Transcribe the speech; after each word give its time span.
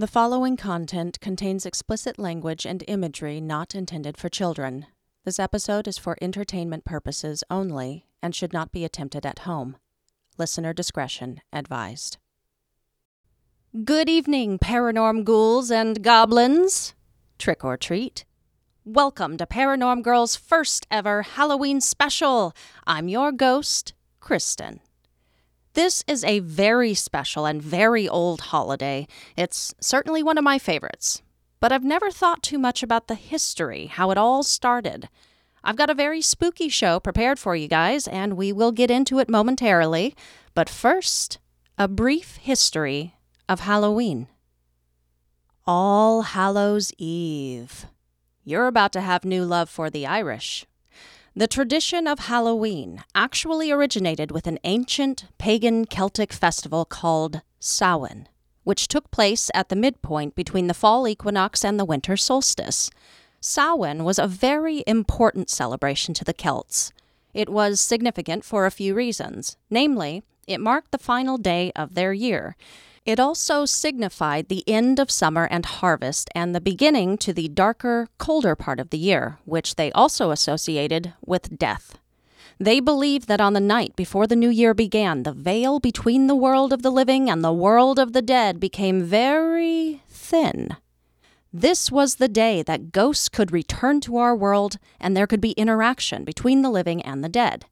The 0.00 0.06
following 0.06 0.56
content 0.56 1.20
contains 1.20 1.66
explicit 1.66 2.18
language 2.18 2.64
and 2.64 2.82
imagery 2.88 3.38
not 3.38 3.74
intended 3.74 4.16
for 4.16 4.30
children. 4.30 4.86
This 5.26 5.38
episode 5.38 5.86
is 5.86 5.98
for 5.98 6.16
entertainment 6.22 6.86
purposes 6.86 7.44
only 7.50 8.06
and 8.22 8.34
should 8.34 8.54
not 8.54 8.72
be 8.72 8.82
attempted 8.82 9.26
at 9.26 9.40
home. 9.40 9.76
Listener 10.38 10.72
discretion 10.72 11.42
advised. 11.52 12.16
Good 13.84 14.08
evening, 14.08 14.58
paranorm 14.58 15.22
ghouls 15.22 15.70
and 15.70 16.02
goblins. 16.02 16.94
Trick 17.36 17.62
or 17.62 17.76
treat. 17.76 18.24
Welcome 18.86 19.36
to 19.36 19.44
Paranorm 19.44 20.02
Girl's 20.02 20.34
first 20.34 20.86
ever 20.90 21.20
Halloween 21.20 21.82
special. 21.82 22.54
I'm 22.86 23.08
your 23.08 23.32
ghost, 23.32 23.92
Kristen. 24.18 24.80
This 25.74 26.02
is 26.06 26.24
a 26.24 26.40
very 26.40 26.94
special 26.94 27.46
and 27.46 27.62
very 27.62 28.08
old 28.08 28.40
holiday. 28.40 29.06
It's 29.36 29.74
certainly 29.80 30.22
one 30.22 30.36
of 30.36 30.44
my 30.44 30.58
favorites. 30.58 31.22
But 31.60 31.72
I've 31.72 31.84
never 31.84 32.10
thought 32.10 32.42
too 32.42 32.58
much 32.58 32.82
about 32.82 33.06
the 33.06 33.14
history, 33.14 33.86
how 33.86 34.10
it 34.10 34.18
all 34.18 34.42
started. 34.42 35.08
I've 35.62 35.76
got 35.76 35.90
a 35.90 35.94
very 35.94 36.22
spooky 36.22 36.68
show 36.68 36.98
prepared 36.98 37.38
for 37.38 37.54
you 37.54 37.68
guys, 37.68 38.08
and 38.08 38.36
we 38.36 38.50
will 38.52 38.72
get 38.72 38.90
into 38.90 39.18
it 39.18 39.28
momentarily. 39.28 40.16
But 40.54 40.68
first, 40.70 41.38
a 41.76 41.86
brief 41.86 42.36
history 42.36 43.14
of 43.48 43.60
Halloween. 43.60 44.26
All 45.66 46.22
Hallows 46.22 46.92
Eve. 46.98 47.86
You're 48.42 48.66
about 48.66 48.92
to 48.94 49.02
have 49.02 49.24
new 49.24 49.44
love 49.44 49.68
for 49.68 49.90
the 49.90 50.06
Irish. 50.06 50.66
The 51.36 51.46
tradition 51.46 52.08
of 52.08 52.18
Halloween 52.18 53.04
actually 53.14 53.70
originated 53.70 54.32
with 54.32 54.48
an 54.48 54.58
ancient 54.64 55.26
pagan 55.38 55.84
Celtic 55.84 56.32
festival 56.32 56.84
called 56.84 57.42
Samhain, 57.60 58.28
which 58.64 58.88
took 58.88 59.12
place 59.12 59.48
at 59.54 59.68
the 59.68 59.76
midpoint 59.76 60.34
between 60.34 60.66
the 60.66 60.74
fall 60.74 61.06
equinox 61.06 61.64
and 61.64 61.78
the 61.78 61.84
winter 61.84 62.16
solstice. 62.16 62.90
Samhain 63.40 64.02
was 64.02 64.18
a 64.18 64.26
very 64.26 64.82
important 64.88 65.48
celebration 65.50 66.14
to 66.14 66.24
the 66.24 66.34
Celts. 66.34 66.92
It 67.32 67.48
was 67.48 67.80
significant 67.80 68.44
for 68.44 68.66
a 68.66 68.72
few 68.72 68.92
reasons. 68.92 69.56
Namely, 69.70 70.24
it 70.48 70.58
marked 70.58 70.90
the 70.90 70.98
final 70.98 71.38
day 71.38 71.70
of 71.76 71.94
their 71.94 72.12
year. 72.12 72.56
It 73.06 73.18
also 73.18 73.64
signified 73.64 74.48
the 74.48 74.62
end 74.68 74.98
of 74.98 75.10
summer 75.10 75.48
and 75.50 75.64
harvest 75.64 76.28
and 76.34 76.54
the 76.54 76.60
beginning 76.60 77.16
to 77.18 77.32
the 77.32 77.48
darker, 77.48 78.08
colder 78.18 78.54
part 78.54 78.78
of 78.78 78.90
the 78.90 78.98
year, 78.98 79.38
which 79.46 79.76
they 79.76 79.90
also 79.92 80.30
associated 80.30 81.14
with 81.24 81.58
death. 81.58 81.98
They 82.58 82.78
believed 82.78 83.26
that 83.28 83.40
on 83.40 83.54
the 83.54 83.60
night 83.60 83.96
before 83.96 84.26
the 84.26 84.36
new 84.36 84.50
year 84.50 84.74
began, 84.74 85.22
the 85.22 85.32
veil 85.32 85.80
between 85.80 86.26
the 86.26 86.34
world 86.34 86.74
of 86.74 86.82
the 86.82 86.90
living 86.90 87.30
and 87.30 87.42
the 87.42 87.54
world 87.54 87.98
of 87.98 88.12
the 88.12 88.20
dead 88.20 88.60
became 88.60 89.02
very 89.02 90.02
thin. 90.10 90.76
This 91.54 91.90
was 91.90 92.16
the 92.16 92.28
day 92.28 92.62
that 92.62 92.92
ghosts 92.92 93.30
could 93.30 93.50
return 93.50 94.02
to 94.02 94.18
our 94.18 94.36
world 94.36 94.76
and 95.00 95.16
there 95.16 95.26
could 95.26 95.40
be 95.40 95.52
interaction 95.52 96.22
between 96.22 96.60
the 96.60 96.70
living 96.70 97.00
and 97.00 97.24
the 97.24 97.30
dead. 97.30 97.64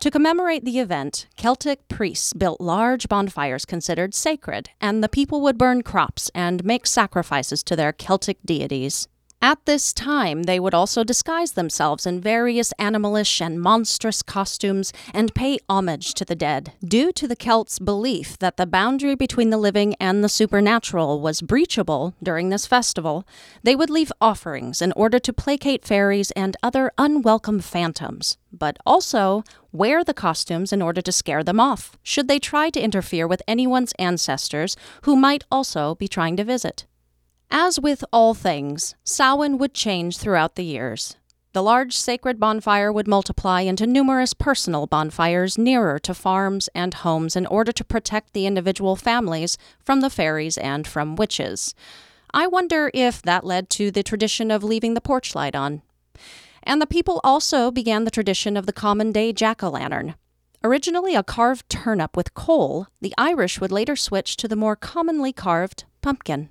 To 0.00 0.10
commemorate 0.10 0.64
the 0.64 0.78
event, 0.78 1.26
Celtic 1.36 1.86
priests 1.88 2.32
built 2.32 2.58
large 2.58 3.06
bonfires 3.06 3.66
considered 3.66 4.14
sacred, 4.14 4.70
and 4.80 5.04
the 5.04 5.10
people 5.10 5.42
would 5.42 5.58
burn 5.58 5.82
crops 5.82 6.30
and 6.34 6.64
make 6.64 6.86
sacrifices 6.86 7.62
to 7.64 7.76
their 7.76 7.92
Celtic 7.92 8.38
deities. 8.42 9.08
At 9.42 9.64
this 9.64 9.94
time, 9.94 10.42
they 10.42 10.60
would 10.60 10.74
also 10.74 11.02
disguise 11.02 11.52
themselves 11.52 12.04
in 12.04 12.20
various 12.20 12.74
animalish 12.78 13.40
and 13.40 13.58
monstrous 13.58 14.20
costumes 14.20 14.92
and 15.14 15.34
pay 15.34 15.58
homage 15.66 16.12
to 16.14 16.26
the 16.26 16.34
dead. 16.34 16.74
Due 16.84 17.10
to 17.12 17.26
the 17.26 17.34
Celts' 17.34 17.78
belief 17.78 18.36
that 18.38 18.58
the 18.58 18.66
boundary 18.66 19.14
between 19.14 19.48
the 19.48 19.56
living 19.56 19.94
and 19.98 20.22
the 20.22 20.28
supernatural 20.28 21.22
was 21.22 21.40
breachable 21.40 22.12
during 22.22 22.50
this 22.50 22.66
festival, 22.66 23.26
they 23.62 23.74
would 23.74 23.88
leave 23.88 24.12
offerings 24.20 24.82
in 24.82 24.92
order 24.92 25.18
to 25.18 25.32
placate 25.32 25.86
fairies 25.86 26.30
and 26.32 26.58
other 26.62 26.92
unwelcome 26.98 27.60
phantoms, 27.60 28.36
but 28.52 28.76
also 28.84 29.42
wear 29.72 30.04
the 30.04 30.12
costumes 30.12 30.70
in 30.70 30.82
order 30.82 31.00
to 31.00 31.12
scare 31.12 31.42
them 31.42 31.58
off, 31.58 31.96
should 32.02 32.28
they 32.28 32.38
try 32.38 32.68
to 32.68 32.80
interfere 32.80 33.26
with 33.26 33.40
anyone's 33.48 33.94
ancestors 33.98 34.76
who 35.04 35.16
might 35.16 35.44
also 35.50 35.94
be 35.94 36.06
trying 36.06 36.36
to 36.36 36.44
visit. 36.44 36.84
As 37.50 37.80
with 37.80 38.04
all 38.12 38.32
things, 38.34 38.94
Samhain 39.04 39.58
would 39.58 39.74
change 39.74 40.18
throughout 40.18 40.54
the 40.54 40.64
years. 40.64 41.16
The 41.52 41.62
large 41.64 41.96
sacred 41.96 42.38
bonfire 42.38 42.92
would 42.92 43.08
multiply 43.08 43.62
into 43.62 43.88
numerous 43.88 44.34
personal 44.34 44.86
bonfires 44.86 45.58
nearer 45.58 45.98
to 45.98 46.14
farms 46.14 46.68
and 46.76 46.94
homes 46.94 47.34
in 47.34 47.46
order 47.46 47.72
to 47.72 47.84
protect 47.84 48.34
the 48.34 48.46
individual 48.46 48.94
families 48.94 49.58
from 49.84 50.00
the 50.00 50.10
fairies 50.10 50.56
and 50.58 50.86
from 50.86 51.16
witches. 51.16 51.74
I 52.32 52.46
wonder 52.46 52.88
if 52.94 53.20
that 53.22 53.44
led 53.44 53.68
to 53.70 53.90
the 53.90 54.04
tradition 54.04 54.52
of 54.52 54.62
leaving 54.62 54.94
the 54.94 55.00
porch 55.00 55.34
light 55.34 55.56
on. 55.56 55.82
And 56.62 56.80
the 56.80 56.86
people 56.86 57.20
also 57.24 57.72
began 57.72 58.04
the 58.04 58.12
tradition 58.12 58.56
of 58.56 58.66
the 58.66 58.72
common 58.72 59.10
day 59.10 59.32
jack 59.32 59.64
o' 59.64 59.70
lantern. 59.70 60.14
Originally 60.62 61.16
a 61.16 61.24
carved 61.24 61.68
turnip 61.68 62.16
with 62.16 62.34
coal, 62.34 62.86
the 63.00 63.14
Irish 63.18 63.60
would 63.60 63.72
later 63.72 63.96
switch 63.96 64.36
to 64.36 64.46
the 64.46 64.54
more 64.54 64.76
commonly 64.76 65.32
carved 65.32 65.82
pumpkin. 66.00 66.50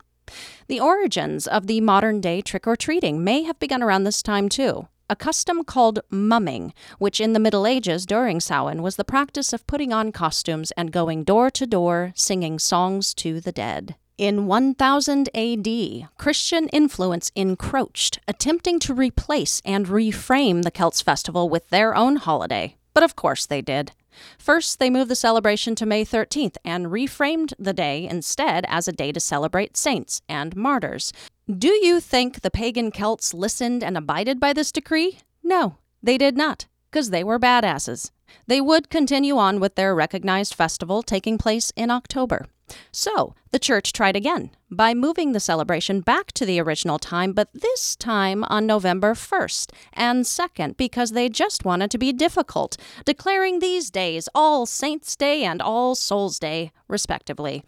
The 0.67 0.79
origins 0.79 1.47
of 1.47 1.67
the 1.67 1.81
modern 1.81 2.21
day 2.21 2.41
trick 2.41 2.67
or 2.67 2.75
treating 2.75 3.23
may 3.23 3.43
have 3.43 3.59
begun 3.59 3.83
around 3.83 4.03
this 4.03 4.21
time 4.21 4.49
too. 4.49 4.87
A 5.09 5.15
custom 5.15 5.63
called 5.63 5.99
mumming, 6.11 6.73
which 6.99 7.19
in 7.19 7.33
the 7.33 7.39
Middle 7.39 7.65
Ages 7.65 8.05
during 8.05 8.39
Samhain 8.39 8.83
was 8.83 8.95
the 8.95 9.03
practice 9.03 9.53
of 9.53 9.65
putting 9.65 9.91
on 9.91 10.11
costumes 10.11 10.71
and 10.77 10.91
going 10.91 11.23
door 11.23 11.49
to 11.49 11.65
door 11.65 12.11
singing 12.15 12.59
songs 12.59 13.15
to 13.15 13.41
the 13.41 13.51
dead. 13.51 13.95
In 14.19 14.45
1000 14.45 15.29
AD, 15.33 16.09
Christian 16.17 16.67
influence 16.69 17.31
encroached, 17.35 18.19
attempting 18.27 18.77
to 18.81 18.93
replace 18.93 19.61
and 19.65 19.87
reframe 19.87 20.61
the 20.61 20.71
Celts 20.71 21.01
festival 21.01 21.49
with 21.49 21.69
their 21.69 21.95
own 21.95 22.17
holiday. 22.17 22.75
But 22.93 23.03
of 23.03 23.15
course 23.15 23.45
they 23.45 23.61
did. 23.61 23.93
First, 24.37 24.79
they 24.79 24.89
moved 24.89 25.09
the 25.09 25.15
celebration 25.15 25.75
to 25.75 25.85
May 25.85 26.05
13th 26.05 26.57
and 26.63 26.87
reframed 26.87 27.53
the 27.59 27.73
day 27.73 28.07
instead 28.07 28.65
as 28.67 28.87
a 28.87 28.91
day 28.91 29.11
to 29.11 29.19
celebrate 29.19 29.77
saints 29.77 30.21
and 30.27 30.55
martyrs. 30.55 31.13
Do 31.49 31.69
you 31.69 31.99
think 31.99 32.41
the 32.41 32.51
pagan 32.51 32.91
Celts 32.91 33.33
listened 33.33 33.83
and 33.83 33.97
abided 33.97 34.39
by 34.39 34.53
this 34.53 34.71
decree? 34.71 35.19
No, 35.43 35.77
they 36.03 36.17
did 36.17 36.37
not, 36.37 36.67
because 36.91 37.09
they 37.09 37.23
were 37.23 37.39
badasses. 37.39 38.11
They 38.45 38.61
would 38.61 38.89
continue 38.89 39.37
on 39.37 39.59
with 39.59 39.75
their 39.75 39.95
recognized 39.95 40.53
festival 40.53 41.01
taking 41.01 41.37
place 41.37 41.71
in 41.75 41.89
October. 41.89 42.45
So, 42.91 43.35
the 43.51 43.59
church 43.59 43.93
tried 43.93 44.15
again 44.15 44.51
by 44.69 44.93
moving 44.93 45.31
the 45.31 45.39
celebration 45.39 46.01
back 46.01 46.31
to 46.33 46.45
the 46.45 46.59
original 46.59 46.99
time, 46.99 47.33
but 47.33 47.49
this 47.53 47.95
time 47.95 48.43
on 48.45 48.65
November 48.65 49.13
1st 49.13 49.71
and 49.93 50.25
2nd 50.25 50.77
because 50.77 51.11
they 51.11 51.29
just 51.29 51.65
wanted 51.65 51.91
to 51.91 51.97
be 51.97 52.13
difficult, 52.13 52.77
declaring 53.05 53.59
these 53.59 53.89
days 53.89 54.29
All 54.35 54.65
Saints' 54.65 55.15
Day 55.15 55.43
and 55.43 55.61
All 55.61 55.95
Souls' 55.95 56.39
Day, 56.39 56.71
respectively. 56.87 57.63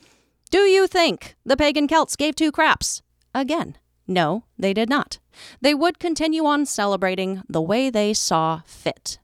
Do 0.50 0.60
you 0.60 0.86
think 0.86 1.36
the 1.46 1.58
pagan 1.58 1.88
Celts 1.88 2.16
gave 2.16 2.36
two 2.36 2.52
craps? 2.52 3.02
Again, 3.34 3.78
no, 4.06 4.44
they 4.60 4.74
did 4.74 4.90
not. 4.90 5.20
They 5.62 5.74
would 5.74 5.98
continue 5.98 6.46
on 6.46 6.66
celebrating 6.66 7.44
the 7.48 7.62
way 7.62 7.90
they 7.90 8.14
saw 8.14 8.62
fit. 8.66 9.20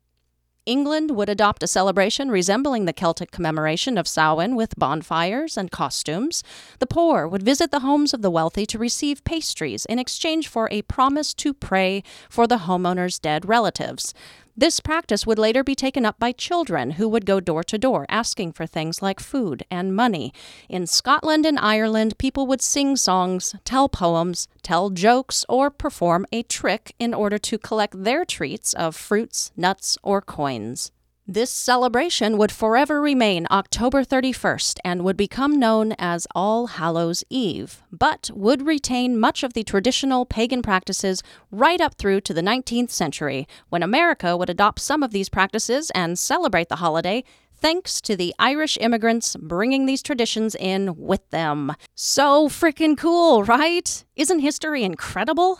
England 0.67 1.11
would 1.11 1.29
adopt 1.29 1.63
a 1.63 1.67
celebration 1.67 2.29
resembling 2.29 2.83
the 2.83 2.91
Celtic 2.91 3.31
commemoration 3.31 3.97
of 3.97 4.05
Samhain 4.05 4.53
with 4.53 4.77
bonfires 4.77 5.55
and 5.55 5.71
costumes. 5.71 6.43
The 6.79 6.85
poor 6.85 7.25
would 7.25 7.41
visit 7.41 7.71
the 7.71 7.79
homes 7.79 8.13
of 8.13 8.21
the 8.21 8.29
wealthy 8.29 8.65
to 8.65 8.77
receive 8.77 9.23
pastries 9.23 9.85
in 9.85 9.97
exchange 9.97 10.49
for 10.49 10.67
a 10.69 10.81
promise 10.81 11.33
to 11.35 11.53
pray 11.53 12.03
for 12.29 12.47
the 12.47 12.57
homeowner's 12.57 13.17
dead 13.17 13.47
relatives. 13.47 14.13
This 14.59 14.79
practice 14.79 15.27
would 15.27 15.37
later 15.37 15.63
be 15.63 15.75
taken 15.75 16.03
up 16.03 16.17
by 16.17 16.31
children 16.31 16.91
who 16.91 17.07
would 17.09 17.27
go 17.27 17.39
door 17.39 17.63
to 17.65 17.77
door 17.77 18.07
asking 18.09 18.53
for 18.53 18.65
things 18.65 19.03
like 19.03 19.19
food 19.19 19.63
and 19.69 19.95
money. 19.95 20.33
In 20.67 20.87
Scotland 20.87 21.45
and 21.45 21.59
Ireland, 21.59 22.17
people 22.17 22.47
would 22.47 22.63
sing 22.63 22.95
songs, 22.95 23.53
tell 23.65 23.87
poems, 23.87 24.47
tell 24.63 24.89
jokes, 24.89 25.45
or 25.47 25.69
perform 25.69 26.25
a 26.31 26.41
trick 26.41 26.95
in 26.97 27.13
order 27.13 27.37
to 27.37 27.59
collect 27.59 28.03
their 28.03 28.25
treats 28.25 28.73
of 28.73 28.95
fruits, 28.95 29.51
nuts, 29.55 29.95
or 30.01 30.23
coins. 30.23 30.91
This 31.29 31.51
celebration 31.51 32.37
would 32.37 32.53
forever 32.53 33.01
remain 33.01 33.47
October 33.51 34.05
31st 34.05 34.79
and 34.85 35.03
would 35.03 35.17
become 35.17 35.59
known 35.59 35.93
as 35.99 36.25
All 36.33 36.67
Hallows 36.67 37.21
Eve, 37.29 37.83
but 37.91 38.31
would 38.33 38.65
retain 38.65 39.19
much 39.19 39.43
of 39.43 39.51
the 39.51 39.65
traditional 39.65 40.25
pagan 40.25 40.61
practices 40.61 41.21
right 41.51 41.81
up 41.81 41.95
through 41.95 42.21
to 42.21 42.33
the 42.33 42.39
19th 42.41 42.91
century, 42.91 43.45
when 43.67 43.83
America 43.83 44.37
would 44.37 44.49
adopt 44.49 44.79
some 44.79 45.03
of 45.03 45.11
these 45.11 45.27
practices 45.27 45.91
and 45.93 46.17
celebrate 46.17 46.69
the 46.69 46.77
holiday 46.77 47.25
thanks 47.53 47.99
to 47.99 48.15
the 48.15 48.33
Irish 48.39 48.77
immigrants 48.79 49.35
bringing 49.35 49.85
these 49.85 50.01
traditions 50.01 50.55
in 50.55 50.95
with 50.95 51.29
them. 51.31 51.73
So 51.93 52.47
freaking 52.47 52.97
cool, 52.97 53.43
right? 53.43 54.05
Isn't 54.15 54.39
history 54.39 54.85
incredible? 54.85 55.59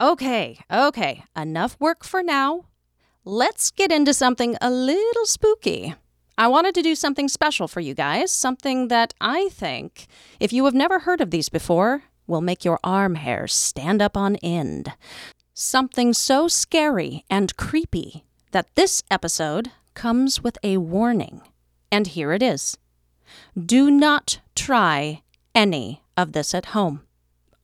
Okay, 0.00 0.58
okay, 0.72 1.22
enough 1.36 1.76
work 1.78 2.02
for 2.02 2.20
now 2.24 2.64
let's 3.28 3.70
get 3.70 3.92
into 3.92 4.14
something 4.14 4.56
a 4.58 4.70
little 4.70 5.26
spooky. 5.26 5.94
I 6.38 6.48
wanted 6.48 6.74
to 6.76 6.82
do 6.82 6.94
something 6.94 7.28
special 7.28 7.68
for 7.68 7.80
you 7.80 7.92
guys, 7.92 8.32
something 8.32 8.88
that 8.88 9.12
I 9.20 9.50
think, 9.50 10.06
if 10.40 10.50
you 10.50 10.64
have 10.64 10.72
never 10.72 11.00
heard 11.00 11.20
of 11.20 11.30
these 11.30 11.50
before, 11.50 12.04
will 12.26 12.40
make 12.40 12.64
your 12.64 12.80
arm 12.82 13.16
hairs 13.16 13.52
stand 13.52 14.00
up 14.00 14.16
on 14.16 14.36
end. 14.36 14.94
Something 15.52 16.14
so 16.14 16.48
scary 16.48 17.26
and 17.28 17.54
creepy 17.58 18.24
that 18.52 18.74
this 18.76 19.02
episode 19.10 19.72
comes 19.92 20.42
with 20.42 20.56
a 20.62 20.78
warning. 20.78 21.42
And 21.92 22.06
here 22.06 22.32
it 22.32 22.42
is 22.42 22.78
Do 23.62 23.90
not 23.90 24.40
try 24.54 25.20
any 25.54 26.02
of 26.16 26.32
this 26.32 26.54
at 26.54 26.66
home 26.66 27.02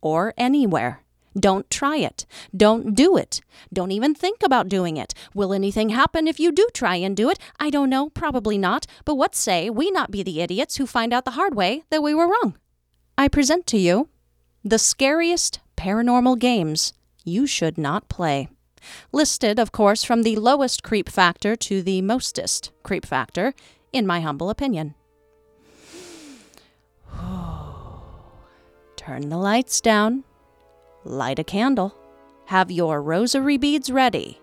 or 0.03 0.35
anywhere. 0.37 1.04
Don't 1.39 1.69
try 1.69 1.97
it. 1.97 2.27
Don't 2.57 2.95
do 2.95 3.17
it. 3.17 3.41
Don't 3.73 3.91
even 3.91 4.15
think 4.15 4.43
about 4.43 4.69
doing 4.69 4.97
it. 4.97 5.15
Will 5.35 5.53
anything 5.53 5.89
happen 5.89 6.29
if 6.29 6.39
you 6.39 6.53
do 6.53 6.69
try 6.73 6.95
and 6.97 7.17
do 7.17 7.29
it? 7.29 7.39
I 7.59 7.71
don't 7.71 7.91
know, 7.91 8.11
probably 8.11 8.57
not. 8.57 8.87
But 9.05 9.17
what 9.17 9.35
say 9.35 9.69
we 9.69 9.91
not 9.91 10.13
be 10.13 10.23
the 10.23 10.41
idiots 10.41 10.77
who 10.77 10.87
find 10.87 11.13
out 11.13 11.25
the 11.25 11.33
hard 11.33 11.57
way 11.57 11.83
that 11.91 12.03
we 12.03 12.15
were 12.15 12.29
wrong? 12.29 12.57
I 13.19 13.29
present 13.29 13.67
to 13.69 13.79
you 13.79 14.09
the 14.63 14.79
scariest 14.79 15.61
paranormal 15.77 16.39
games 16.39 16.93
you 17.25 17.47
should 17.47 17.77
not 17.79 18.09
play. 18.09 18.49
Listed, 19.13 19.59
of 19.59 19.73
course, 19.73 20.05
from 20.05 20.23
the 20.23 20.37
lowest 20.37 20.83
creep 20.83 21.09
factor 21.09 21.57
to 21.57 21.83
the 21.83 22.03
mostest 22.03 22.71
creep 22.83 23.05
factor, 23.07 23.55
in 23.93 24.07
my 24.07 24.21
humble 24.21 24.51
opinion. 24.51 24.95
Turn 28.97 29.29
the 29.31 29.39
lights 29.39 29.81
down 29.81 30.25
light 31.05 31.39
a 31.39 31.45
candle, 31.45 31.95
have 32.47 32.71
your 32.71 33.03
rosary 33.03 33.57
beads 33.57 33.91
ready, 33.91 34.41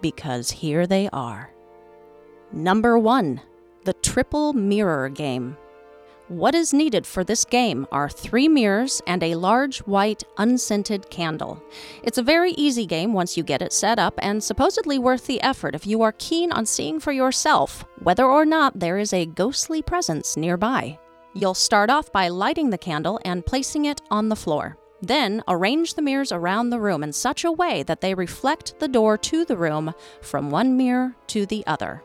because 0.00 0.50
here 0.50 0.86
they 0.86 1.08
are. 1.12 1.52
Number 2.52 2.98
one, 2.98 3.40
the 3.84 3.94
triple 3.94 4.52
mirror 4.52 5.08
game. 5.08 5.56
What 6.28 6.56
is 6.56 6.74
needed 6.74 7.06
for 7.06 7.22
this 7.22 7.44
game 7.44 7.86
are 7.92 8.08
three 8.08 8.48
mirrors 8.48 9.00
and 9.06 9.22
a 9.22 9.36
large 9.36 9.78
white 9.80 10.24
unscented 10.38 11.08
candle. 11.08 11.62
It's 12.02 12.18
a 12.18 12.22
very 12.22 12.50
easy 12.52 12.84
game 12.84 13.12
once 13.12 13.36
you 13.36 13.44
get 13.44 13.62
it 13.62 13.72
set 13.72 14.00
up 14.00 14.14
and 14.18 14.42
supposedly 14.42 14.98
worth 14.98 15.26
the 15.26 15.40
effort 15.40 15.76
if 15.76 15.86
you 15.86 16.02
are 16.02 16.14
keen 16.18 16.50
on 16.50 16.66
seeing 16.66 16.98
for 16.98 17.12
yourself 17.12 17.84
whether 18.02 18.24
or 18.24 18.44
not 18.44 18.80
there 18.80 18.98
is 18.98 19.12
a 19.12 19.26
ghostly 19.26 19.82
presence 19.82 20.36
nearby. 20.36 20.98
You'll 21.32 21.54
start 21.54 21.90
off 21.90 22.10
by 22.10 22.26
lighting 22.26 22.70
the 22.70 22.78
candle 22.78 23.20
and 23.24 23.46
placing 23.46 23.84
it 23.84 24.00
on 24.10 24.28
the 24.28 24.36
floor. 24.36 24.76
Then 25.02 25.42
arrange 25.46 25.94
the 25.94 26.02
mirrors 26.02 26.32
around 26.32 26.70
the 26.70 26.80
room 26.80 27.02
in 27.02 27.12
such 27.12 27.44
a 27.44 27.52
way 27.52 27.82
that 27.82 28.00
they 28.00 28.14
reflect 28.14 28.78
the 28.78 28.88
door 28.88 29.18
to 29.18 29.44
the 29.44 29.56
room 29.56 29.94
from 30.22 30.50
one 30.50 30.76
mirror 30.76 31.14
to 31.28 31.46
the 31.46 31.66
other. 31.66 32.02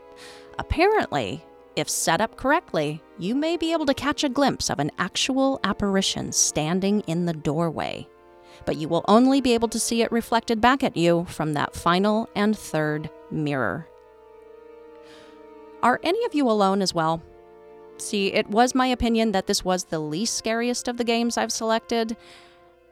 Apparently, 0.59 1.43
if 1.75 1.89
set 1.89 2.19
up 2.19 2.35
correctly, 2.35 3.01
you 3.17 3.33
may 3.33 3.55
be 3.55 3.71
able 3.71 3.85
to 3.85 3.93
catch 3.93 4.23
a 4.23 4.29
glimpse 4.29 4.69
of 4.69 4.79
an 4.79 4.91
actual 4.99 5.59
apparition 5.63 6.31
standing 6.31 6.99
in 7.01 7.25
the 7.25 7.33
doorway. 7.33 8.07
But 8.65 8.75
you 8.75 8.89
will 8.89 9.05
only 9.07 9.39
be 9.39 9.53
able 9.53 9.69
to 9.69 9.79
see 9.79 10.01
it 10.01 10.11
reflected 10.11 10.59
back 10.59 10.83
at 10.83 10.97
you 10.97 11.25
from 11.29 11.53
that 11.53 11.75
final 11.75 12.29
and 12.35 12.57
third 12.57 13.09
mirror. 13.31 13.87
Are 15.81 15.99
any 16.03 16.23
of 16.25 16.35
you 16.35 16.47
alone 16.49 16.81
as 16.81 16.93
well? 16.93 17.23
See, 17.97 18.33
it 18.33 18.49
was 18.49 18.75
my 18.75 18.87
opinion 18.87 19.31
that 19.31 19.47
this 19.47 19.63
was 19.63 19.85
the 19.85 19.99
least 19.99 20.35
scariest 20.35 20.87
of 20.87 20.97
the 20.97 21.03
games 21.03 21.37
I've 21.37 21.51
selected. 21.51 22.17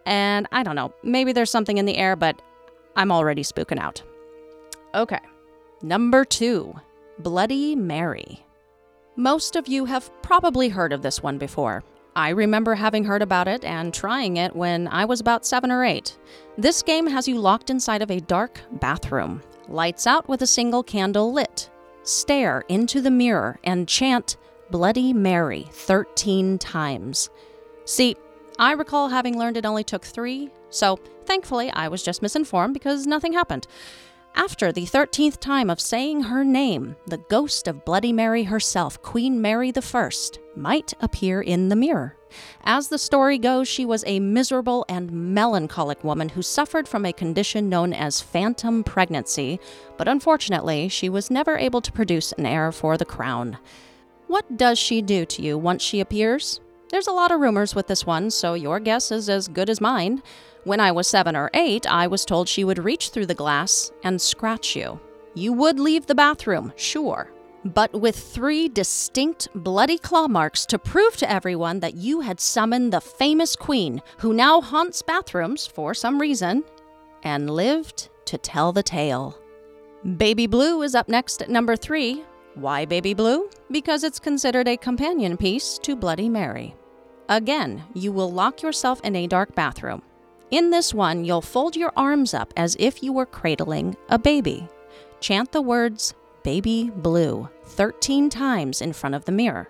And 0.06 0.48
I 0.51 0.63
don't 0.63 0.75
know, 0.75 0.94
maybe 1.04 1.31
there's 1.31 1.51
something 1.51 1.78
in 1.78 1.86
the 1.86 1.98
air, 1.98 2.16
but 2.16 2.42
I'm 2.96 3.12
already 3.12 3.44
spooking 3.44 3.80
out. 3.80 4.01
Okay, 4.96 5.19
number 5.81 6.25
two 6.25 6.74
Bloody 7.19 7.75
Mary. 7.75 8.46
Most 9.16 9.56
of 9.56 9.68
you 9.68 9.86
have 9.86 10.10
probably 10.22 10.69
heard 10.69 10.94
of 10.94 11.01
this 11.01 11.22
one 11.22 11.38
before. 11.38 11.84
I 12.16 12.30
remember 12.30 12.75
having 12.75 13.04
heard 13.04 13.22
about 13.22 13.48
it 13.48 13.63
and 13.63 13.94
trying 13.94 14.38
it 14.38 14.56
when 14.56 14.88
I 14.88 15.06
was 15.06 15.19
about 15.19 15.46
seven 15.46 15.72
or 15.72 15.84
eight. 15.84 16.18
This 16.57 16.81
game 16.81 17.07
has 17.07 17.28
you 17.28 17.38
locked 17.38 17.69
inside 17.69 18.01
of 18.01 18.12
a 18.12 18.19
dark 18.19 18.60
bathroom, 18.74 19.44
lights 19.68 20.07
out 20.07 20.28
with 20.28 20.42
a 20.42 20.48
single 20.48 20.84
candle 20.84 21.31
lit. 21.31 21.69
Stare 22.04 22.63
into 22.69 23.01
the 23.01 23.12
mirror 23.12 23.60
and 23.63 23.88
chant 23.88 24.38
Bloody 24.72 25.13
Mary 25.13 25.68
13 25.72 26.57
times. 26.57 27.30
See, 27.86 28.16
I 28.60 28.74
recall 28.74 29.08
having 29.08 29.40
learned 29.40 29.56
it 29.56 29.66
only 29.66 29.86
took 29.86 30.04
three, 30.04 30.50
so 30.70 31.00
thankfully 31.26 31.72
I 31.72 31.88
was 31.88 32.04
just 32.04 32.22
misinformed 32.22 32.74
because 32.74 33.08
nothing 33.08 33.32
happened. 33.32 33.68
After 34.36 34.74
the 34.74 34.86
13th 34.86 35.40
time 35.40 35.70
of 35.70 35.80
saying 35.80 36.24
her 36.24 36.44
name, 36.44 36.98
the 37.08 37.24
ghost 37.30 37.70
of 37.70 37.86
Bloody 37.86 38.12
Mary 38.12 38.44
herself, 38.44 39.02
Queen 39.02 39.42
Mary 39.42 39.72
I, 39.74 40.10
might 40.58 40.94
appear 41.00 41.42
in 41.42 41.70
the 41.70 41.78
mirror. 41.78 42.18
As 42.66 42.90
the 42.90 42.98
story 42.98 43.38
goes, 43.38 43.70
she 43.70 43.86
was 43.86 44.04
a 44.06 44.20
miserable 44.20 44.86
and 44.90 45.10
melancholic 45.10 46.04
woman 46.04 46.28
who 46.28 46.42
suffered 46.42 46.86
from 46.86 47.06
a 47.06 47.14
condition 47.14 47.70
known 47.70 47.94
as 47.94 48.20
phantom 48.20 48.84
pregnancy, 48.84 49.58
but 49.98 50.10
unfortunately, 50.10 50.89
she 50.89 51.08
was 51.08 51.32
never 51.32 51.58
able 51.58 51.80
to 51.80 51.94
produce 51.94 52.34
an 52.34 52.46
heir 52.46 52.74
for 52.74 52.98
the 52.98 53.06
crown. 53.06 53.58
What 54.28 54.58
does 54.58 54.78
she 54.78 55.01
do 55.01 55.25
to 55.28 55.42
you 55.42 55.58
once 55.58 55.82
she 55.82 56.01
appears? 56.01 56.60
There's 56.89 57.08
a 57.08 57.12
lot 57.12 57.31
of 57.31 57.39
rumors 57.39 57.75
with 57.75 57.88
this 57.88 58.05
one, 58.05 58.31
so 58.31 58.55
your 58.55 58.79
guess 58.79 59.12
is 59.12 59.29
as 59.29 59.48
good 59.48 59.69
as 59.69 59.79
mine. 59.79 60.24
When 60.63 60.79
I 60.79 60.91
was 60.91 61.08
seven 61.08 61.36
or 61.36 61.51
eight, 61.53 61.86
I 61.86 62.08
was 62.08 62.25
told 62.25 62.50
she 62.50 62.63
would 62.63 62.84
reach 62.84 63.10
through 63.10 63.27
the 63.27 63.36
glass 63.36 63.91
and 64.03 64.19
scratch 64.19 64.75
you. 64.75 65.00
You 65.36 65.53
would 65.53 65.79
leave 65.79 66.08
the 66.08 66.15
bathroom, 66.15 66.74
sure, 66.75 67.31
but 67.63 67.93
with 67.93 68.17
three 68.17 68.67
distinct 68.67 69.50
bloody 69.53 70.00
claw 70.00 70.27
marks 70.27 70.65
to 70.65 70.79
prove 70.79 71.15
to 71.17 71.29
everyone 71.31 71.79
that 71.81 71.93
you 71.93 72.22
had 72.22 72.39
summoned 72.39 72.91
the 72.91 73.01
famous 73.01 73.55
queen 73.55 74.01
who 74.17 74.34
now 74.34 74.60
haunts 74.60 75.03
bathrooms 75.03 75.67
for 75.67 75.93
some 75.93 76.19
reason 76.19 76.63
and 77.24 77.50
lived 77.50 78.10
to 78.25 78.38
tell 78.38 78.72
the 78.72 78.84
tale. 78.84 79.38
Baby 80.17 80.48
Blue 80.48 80.81
is 80.81 80.96
up 80.96 81.08
next 81.08 81.41
at 81.41 81.50
number 81.50 81.75
three. 81.75 82.24
Why 82.56 82.86
Baby 82.86 83.13
Blue? 83.13 83.50
Because 83.72 84.03
it's 84.03 84.20
considered 84.20 84.68
a 84.68 84.77
companion 84.77 85.38
piece 85.38 85.77
to 85.79 85.96
Bloody 85.96 86.29
Mary. 86.29 86.75
Again, 87.29 87.84
you 87.94 88.12
will 88.12 88.32
lock 88.32 88.62
yourself 88.62 89.00
in 89.01 89.15
a 89.15 89.27
dark 89.27 89.53
bathroom. 89.56 90.01
In 90.51 90.72
this 90.72 90.94
one, 90.94 91.24
you'll 91.24 91.41
fold 91.41 91.75
your 91.75 91.94
arms 91.96 92.34
up 92.34 92.51
as 92.58 92.75
if 92.79 93.03
you 93.03 93.13
were 93.13 93.27
cradling 93.27 93.96
a 94.10 94.18
baby. 94.18 94.68
Chant 95.20 95.51
the 95.51 95.62
words 95.62 96.15
Baby 96.44 96.89
Blue 96.96 97.48
13 97.65 98.29
times 98.29 98.82
in 98.82 98.94
front 98.94 99.13
of 99.13 99.25
the 99.25 99.32
mirror. 99.32 99.70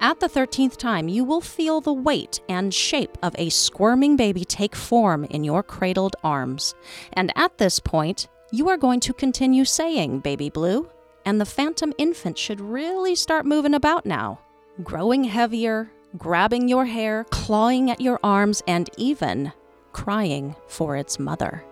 At 0.00 0.20
the 0.20 0.28
13th 0.28 0.76
time, 0.76 1.08
you 1.08 1.24
will 1.24 1.40
feel 1.40 1.80
the 1.80 1.92
weight 1.92 2.40
and 2.48 2.72
shape 2.72 3.18
of 3.22 3.34
a 3.36 3.48
squirming 3.48 4.16
baby 4.16 4.44
take 4.44 4.76
form 4.76 5.24
in 5.24 5.42
your 5.42 5.62
cradled 5.62 6.16
arms. 6.22 6.74
And 7.14 7.32
at 7.36 7.58
this 7.58 7.80
point, 7.80 8.28
you 8.52 8.68
are 8.68 8.76
going 8.76 9.00
to 9.00 9.12
continue 9.12 9.64
saying 9.64 10.20
Baby 10.20 10.50
Blue, 10.50 10.88
and 11.24 11.40
the 11.40 11.46
phantom 11.46 11.92
infant 11.98 12.38
should 12.38 12.60
really 12.60 13.14
start 13.14 13.46
moving 13.46 13.74
about 13.74 14.06
now, 14.06 14.40
growing 14.82 15.24
heavier, 15.24 15.90
grabbing 16.16 16.68
your 16.68 16.84
hair, 16.86 17.24
clawing 17.30 17.90
at 17.90 18.00
your 18.00 18.20
arms, 18.22 18.62
and 18.66 18.90
even 18.96 19.52
crying 19.92 20.54
for 20.66 20.96
its 20.96 21.18
mother. 21.18 21.64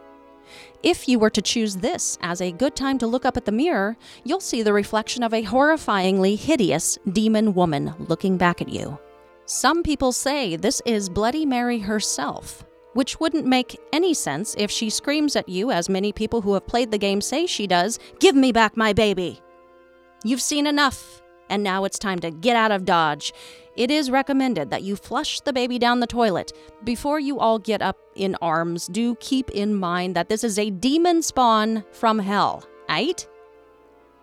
If 0.83 1.09
you 1.09 1.19
were 1.19 1.31
to 1.31 1.43
choose 1.43 1.77
this 1.77 2.19
as 2.23 2.41
a 2.41 2.53
good 2.53 2.75
time 2.75 2.99
to 2.99 3.07
look 3.07 3.25
up 3.25 3.37
at 3.37 3.45
the 3.45 3.53
mirror, 3.53 3.97
you'll 4.25 4.41
see 4.41 4.63
the 4.63 4.73
reflection 4.73 5.23
of 5.23 5.35
a 5.35 5.45
horrifyingly 5.45 6.39
hideous 6.39 6.99
demon 7.13 7.55
woman 7.55 7.95
looking 7.99 8.37
back 8.37 8.61
at 8.61 8.69
you. 8.69 8.99
Some 9.45 9.83
people 9.83 10.13
say 10.13 10.57
this 10.57 10.81
is 10.87 11.09
Bloody 11.09 11.45
Mary 11.45 11.81
herself, 11.81 12.65
which 12.95 13.21
wouldn't 13.21 13.47
make 13.47 13.79
any 13.93 14.15
sense 14.15 14.55
if 14.59 14.71
she 14.71 14.91
screams 14.91 15.37
at 15.37 15.49
you, 15.49 15.71
as 15.71 15.89
many 15.89 16.13
people 16.13 16.41
who 16.41 16.55
have 16.55 16.67
played 16.67 16.91
the 16.91 16.99
game 16.99 17.21
say 17.21 17.47
she 17.47 17.67
does 17.67 17.99
Give 18.19 18.35
me 18.35 18.53
back 18.53 18.77
my 18.77 18.93
baby! 18.93 19.41
You've 20.25 20.43
seen 20.43 20.67
enough, 20.67 21.23
and 21.49 21.63
now 21.63 21.85
it's 21.85 21.99
time 21.99 22.19
to 22.21 22.31
get 22.31 22.57
out 22.57 22.73
of 22.73 22.85
Dodge. 22.85 23.33
It 23.77 23.91
is 23.91 24.11
recommended 24.11 24.71
that 24.71 24.83
you 24.83 24.97
flush 24.97 25.41
the 25.41 25.53
baby 25.53 25.79
down 25.79 26.01
the 26.01 26.07
toilet. 26.07 26.53
Before 26.85 27.19
you 27.19 27.39
all 27.39 27.59
get 27.59 27.81
up 27.81 27.97
in 28.15 28.37
arms, 28.43 28.87
do 28.89 29.15
keep 29.17 29.51
in 29.51 29.75
mind 29.75 30.15
that 30.17 30.29
this 30.29 30.45
is 30.45 30.59
a 30.59 30.71
demon 30.71 31.23
spawn 31.23 31.85
from 31.93 32.19
hell, 32.19 32.65
right? 32.89 33.27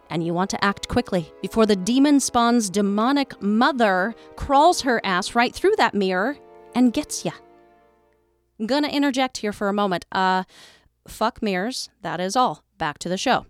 and 0.09 0.25
you 0.25 0.33
want 0.33 0.49
to 0.49 0.63
act 0.63 0.87
quickly 0.87 1.31
before 1.41 1.65
the 1.65 1.75
demon 1.75 2.19
spawn's 2.19 2.69
demonic 2.69 3.41
mother 3.41 4.15
crawls 4.35 4.81
her 4.81 5.01
ass 5.03 5.35
right 5.35 5.53
through 5.53 5.75
that 5.77 5.93
mirror 5.93 6.37
and 6.75 6.93
gets 6.93 7.25
ya. 7.25 7.31
Gonna 8.65 8.87
interject 8.87 9.37
here 9.37 9.53
for 9.53 9.69
a 9.69 9.73
moment. 9.73 10.05
Uh, 10.11 10.43
fuck 11.07 11.41
mirrors, 11.41 11.89
that 12.01 12.19
is 12.19 12.35
all. 12.35 12.63
Back 12.77 12.97
to 12.99 13.09
the 13.09 13.17
show. 13.17 13.45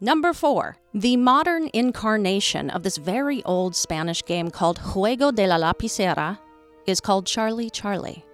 Number 0.00 0.32
four, 0.32 0.76
the 0.92 1.16
modern 1.16 1.70
incarnation 1.72 2.70
of 2.70 2.82
this 2.82 2.96
very 2.96 3.42
old 3.44 3.74
Spanish 3.74 4.22
game 4.24 4.50
called 4.50 4.78
Juego 4.78 5.34
de 5.34 5.46
la 5.46 5.56
Lapicera 5.58 6.38
is 6.86 7.00
called 7.00 7.26
Charlie 7.26 7.70
Charlie. 7.70 8.24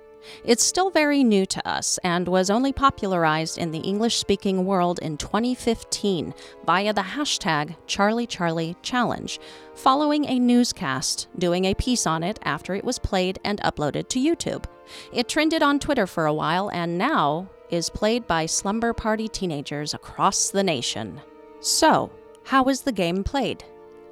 It's 0.44 0.64
still 0.64 0.90
very 0.90 1.24
new 1.24 1.46
to 1.46 1.66
us 1.68 1.98
and 2.04 2.28
was 2.28 2.50
only 2.50 2.72
popularized 2.72 3.56
in 3.56 3.70
the 3.70 3.78
English 3.78 4.16
speaking 4.16 4.64
world 4.66 4.98
in 5.00 5.16
2015 5.16 6.34
via 6.66 6.92
the 6.92 7.00
hashtag 7.00 7.76
Charlie 7.86 8.26
Charlie 8.26 8.76
Challenge, 8.82 9.38
following 9.80 10.26
a 10.26 10.38
newscast 10.38 11.26
doing 11.38 11.64
a 11.64 11.75
piece 11.75 12.06
on 12.06 12.22
it 12.22 12.38
after 12.42 12.75
it 12.75 12.84
was 12.84 12.99
played 12.99 13.38
and 13.44 13.62
uploaded 13.62 14.06
to 14.08 14.20
YouTube. 14.20 14.64
It 15.10 15.26
trended 15.26 15.62
on 15.62 15.78
Twitter 15.78 16.06
for 16.06 16.26
a 16.26 16.34
while 16.34 16.70
and 16.70 16.99
now 16.99 17.49
is 17.70 17.88
played 17.88 18.26
by 18.26 18.44
slumber 18.44 18.92
party 18.92 19.26
teenagers 19.26 19.94
across 19.94 20.50
the 20.50 20.62
nation. 20.62 21.18
So, 21.60 22.10
how 22.44 22.64
is 22.64 22.82
the 22.82 22.92
game 22.92 23.25
played? 23.25 23.64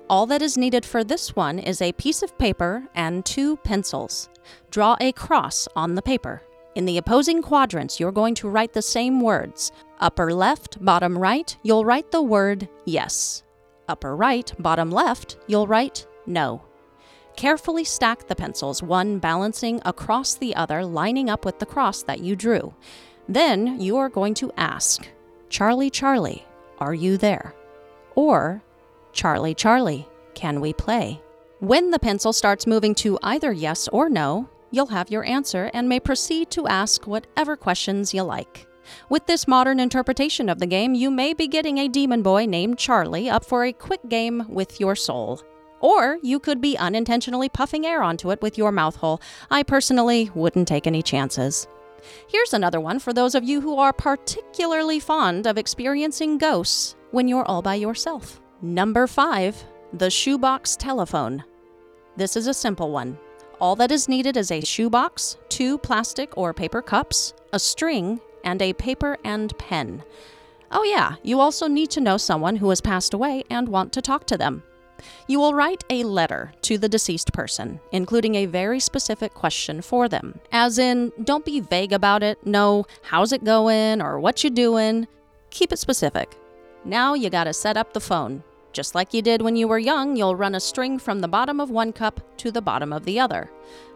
All 0.09 0.25
that 0.29 0.41
is 0.41 0.57
needed 0.57 0.87
for 0.87 1.05
this 1.05 1.37
one 1.37 1.59
is 1.59 1.83
a 1.83 1.93
piece 1.93 2.23
of 2.23 2.39
paper 2.39 2.85
and 2.95 3.23
two 3.27 3.59
pencils. 3.59 4.31
Draw 4.71 4.97
a 5.03 5.13
cross 5.13 5.69
on 5.77 5.95
the 5.95 6.03
paper. 6.03 6.41
In 6.77 6.87
the 6.87 6.97
opposing 6.97 7.43
quadrants, 7.43 8.01
you're 8.01 8.11
going 8.11 8.35
to 8.37 8.49
write 8.49 8.73
the 8.73 8.81
same 8.81 9.21
words. 9.21 9.71
Upper 10.01 10.33
left, 10.33 10.83
bottom 10.83 11.19
right, 11.19 11.55
you'll 11.63 11.85
write 11.85 12.11
the 12.11 12.23
word 12.23 12.71
yes. 12.87 13.43
Upper 13.89 14.15
right, 14.15 14.53
bottom 14.59 14.91
left, 14.91 15.39
you'll 15.47 15.67
write 15.67 16.07
no. 16.27 16.63
Carefully 17.37 17.85
stack 17.85 18.27
the 18.27 18.37
pencils, 18.37 18.83
one 18.83 19.19
balancing 19.19 19.81
across 19.85 20.35
the 20.35 20.55
other, 20.55 20.85
lining 20.85 21.31
up 21.31 21.45
with 21.45 21.59
the 21.59 21.67
cross 21.67 22.03
that 22.03 22.21
you 22.21 22.37
drew. 22.37 22.75
Then 23.29 23.81
you 23.81 23.97
are 23.97 24.09
going 24.09 24.35
to 24.35 24.53
ask, 24.57 25.09
Charlie, 25.49 25.91
Charlie, 25.91 26.45
are 26.79 26.95
you 26.95 27.17
there? 27.17 27.55
Or, 28.15 28.63
Charlie, 29.13 29.55
Charlie, 29.55 30.07
can 30.35 30.61
we 30.61 30.73
play? 30.73 31.21
When 31.61 31.91
the 31.91 31.99
pencil 31.99 32.33
starts 32.33 32.67
moving 32.67 32.95
to 32.97 33.19
either 33.23 33.53
yes 33.53 33.89
or 33.89 34.09
no, 34.09 34.49
you'll 34.71 34.87
have 34.87 35.11
your 35.11 35.25
answer 35.25 35.71
and 35.75 35.89
may 35.89 35.99
proceed 35.99 36.51
to 36.51 36.69
ask 36.69 37.07
whatever 37.07 37.57
questions 37.57 38.15
you 38.15 38.23
like. 38.23 38.68
With 39.09 39.27
this 39.27 39.49
modern 39.49 39.81
interpretation 39.81 40.49
of 40.49 40.59
the 40.59 40.67
game, 40.67 40.95
you 40.95 41.11
may 41.11 41.35
be 41.35 41.49
getting 41.49 41.79
a 41.79 41.89
demon 41.89 42.23
boy 42.23 42.47
named 42.47 42.79
Charlie 42.79 43.29
up 43.29 43.45
for 43.45 43.65
a 43.65 43.73
quick 43.73 44.01
game 44.09 44.45
with 44.49 44.81
your 44.81 44.97
soul. 44.97 45.43
Or 45.81 46.19
you 46.23 46.41
could 46.41 46.61
be 46.61 46.77
unintentionally 46.77 47.49
puffing 47.49 47.87
air 47.87 48.03
onto 48.03 48.31
it 48.31 48.43
with 48.43 48.59
your 48.59 48.73
mouth 48.73 48.97
hole. 48.97 49.21
I 49.51 49.63
personally 49.63 50.31
wouldn't 50.35 50.69
take 50.69 50.87
any 50.87 51.03
chances. 51.03 51.69
Here's 52.29 52.55
another 52.55 52.81
one 52.81 52.99
for 52.99 53.13
those 53.13 53.35
of 53.35 53.45
you 53.45 53.61
who 53.61 53.77
are 53.79 53.93
particularly 53.93 55.01
fond 55.01 55.47
of 55.47 55.59
experiencing 55.59 56.39
ghosts 56.39 56.97
when 57.11 57.29
you're 57.29 57.45
all 57.45 57.63
by 57.63 57.75
yourself. 57.77 58.41
Number 58.63 59.07
5. 59.07 59.65
The 59.93 60.11
Shoebox 60.11 60.77
Telephone. 60.77 61.45
This 62.17 62.37
is 62.37 62.47
a 62.47 62.55
simple 62.55 62.91
one. 62.91 63.19
All 63.61 63.75
that 63.77 63.91
is 63.91 64.09
needed 64.09 64.37
is 64.37 64.51
a 64.51 64.61
shoebox, 64.61 65.37
two 65.49 65.79
plastic 65.79 66.37
or 66.37 66.53
paper 66.53 66.83
cups, 66.83 67.35
a 67.53 67.59
string, 67.59 68.21
and 68.45 68.61
a 68.63 68.73
paper 68.73 69.19
and 69.25 69.57
pen. 69.59 70.03
Oh, 70.71 70.85
yeah, 70.85 71.17
you 71.23 71.41
also 71.41 71.67
need 71.67 71.91
to 71.91 72.01
know 72.01 72.17
someone 72.17 72.57
who 72.57 72.69
has 72.69 72.81
passed 72.81 73.15
away 73.15 73.45
and 73.51 73.69
want 73.69 73.93
to 73.95 74.03
talk 74.03 74.27
to 74.27 74.37
them. 74.37 74.63
You 75.27 75.39
will 75.39 75.55
write 75.55 75.85
a 75.91 76.03
letter 76.05 76.53
to 76.63 76.77
the 76.77 76.89
deceased 76.89 77.33
person, 77.33 77.81
including 77.93 78.35
a 78.35 78.47
very 78.47 78.81
specific 78.81 79.33
question 79.33 79.81
for 79.81 80.09
them. 80.09 80.41
As 80.53 80.79
in, 80.79 81.13
don't 81.23 81.45
be 81.45 81.61
vague 81.61 81.93
about 81.93 82.23
it, 82.23 82.45
no, 82.45 82.85
how's 83.03 83.33
it 83.33 83.45
going 83.45 84.03
or 84.03 84.19
what 84.19 84.43
you 84.43 84.51
doing. 84.51 85.07
Keep 85.51 85.73
it 85.73 85.79
specific. 85.79 86.37
Now 86.85 87.15
you 87.15 87.31
gotta 87.31 87.53
set 87.53 87.77
up 87.77 87.93
the 87.93 88.01
phone. 88.01 88.43
Just 88.73 88.95
like 88.95 89.15
you 89.15 89.23
did 89.23 89.43
when 89.43 89.57
you 89.57 89.67
were 89.67 89.79
young, 89.79 90.17
you'll 90.17 90.37
run 90.37 90.55
a 90.55 90.61
string 90.61 90.99
from 90.99 91.21
the 91.21 91.29
bottom 91.29 91.61
of 91.61 91.71
one 91.71 91.93
cup 91.93 92.21
to 92.39 92.51
the 92.51 92.63
bottom 92.63 92.93
of 92.93 93.05
the 93.05 93.19
other. 93.19 93.51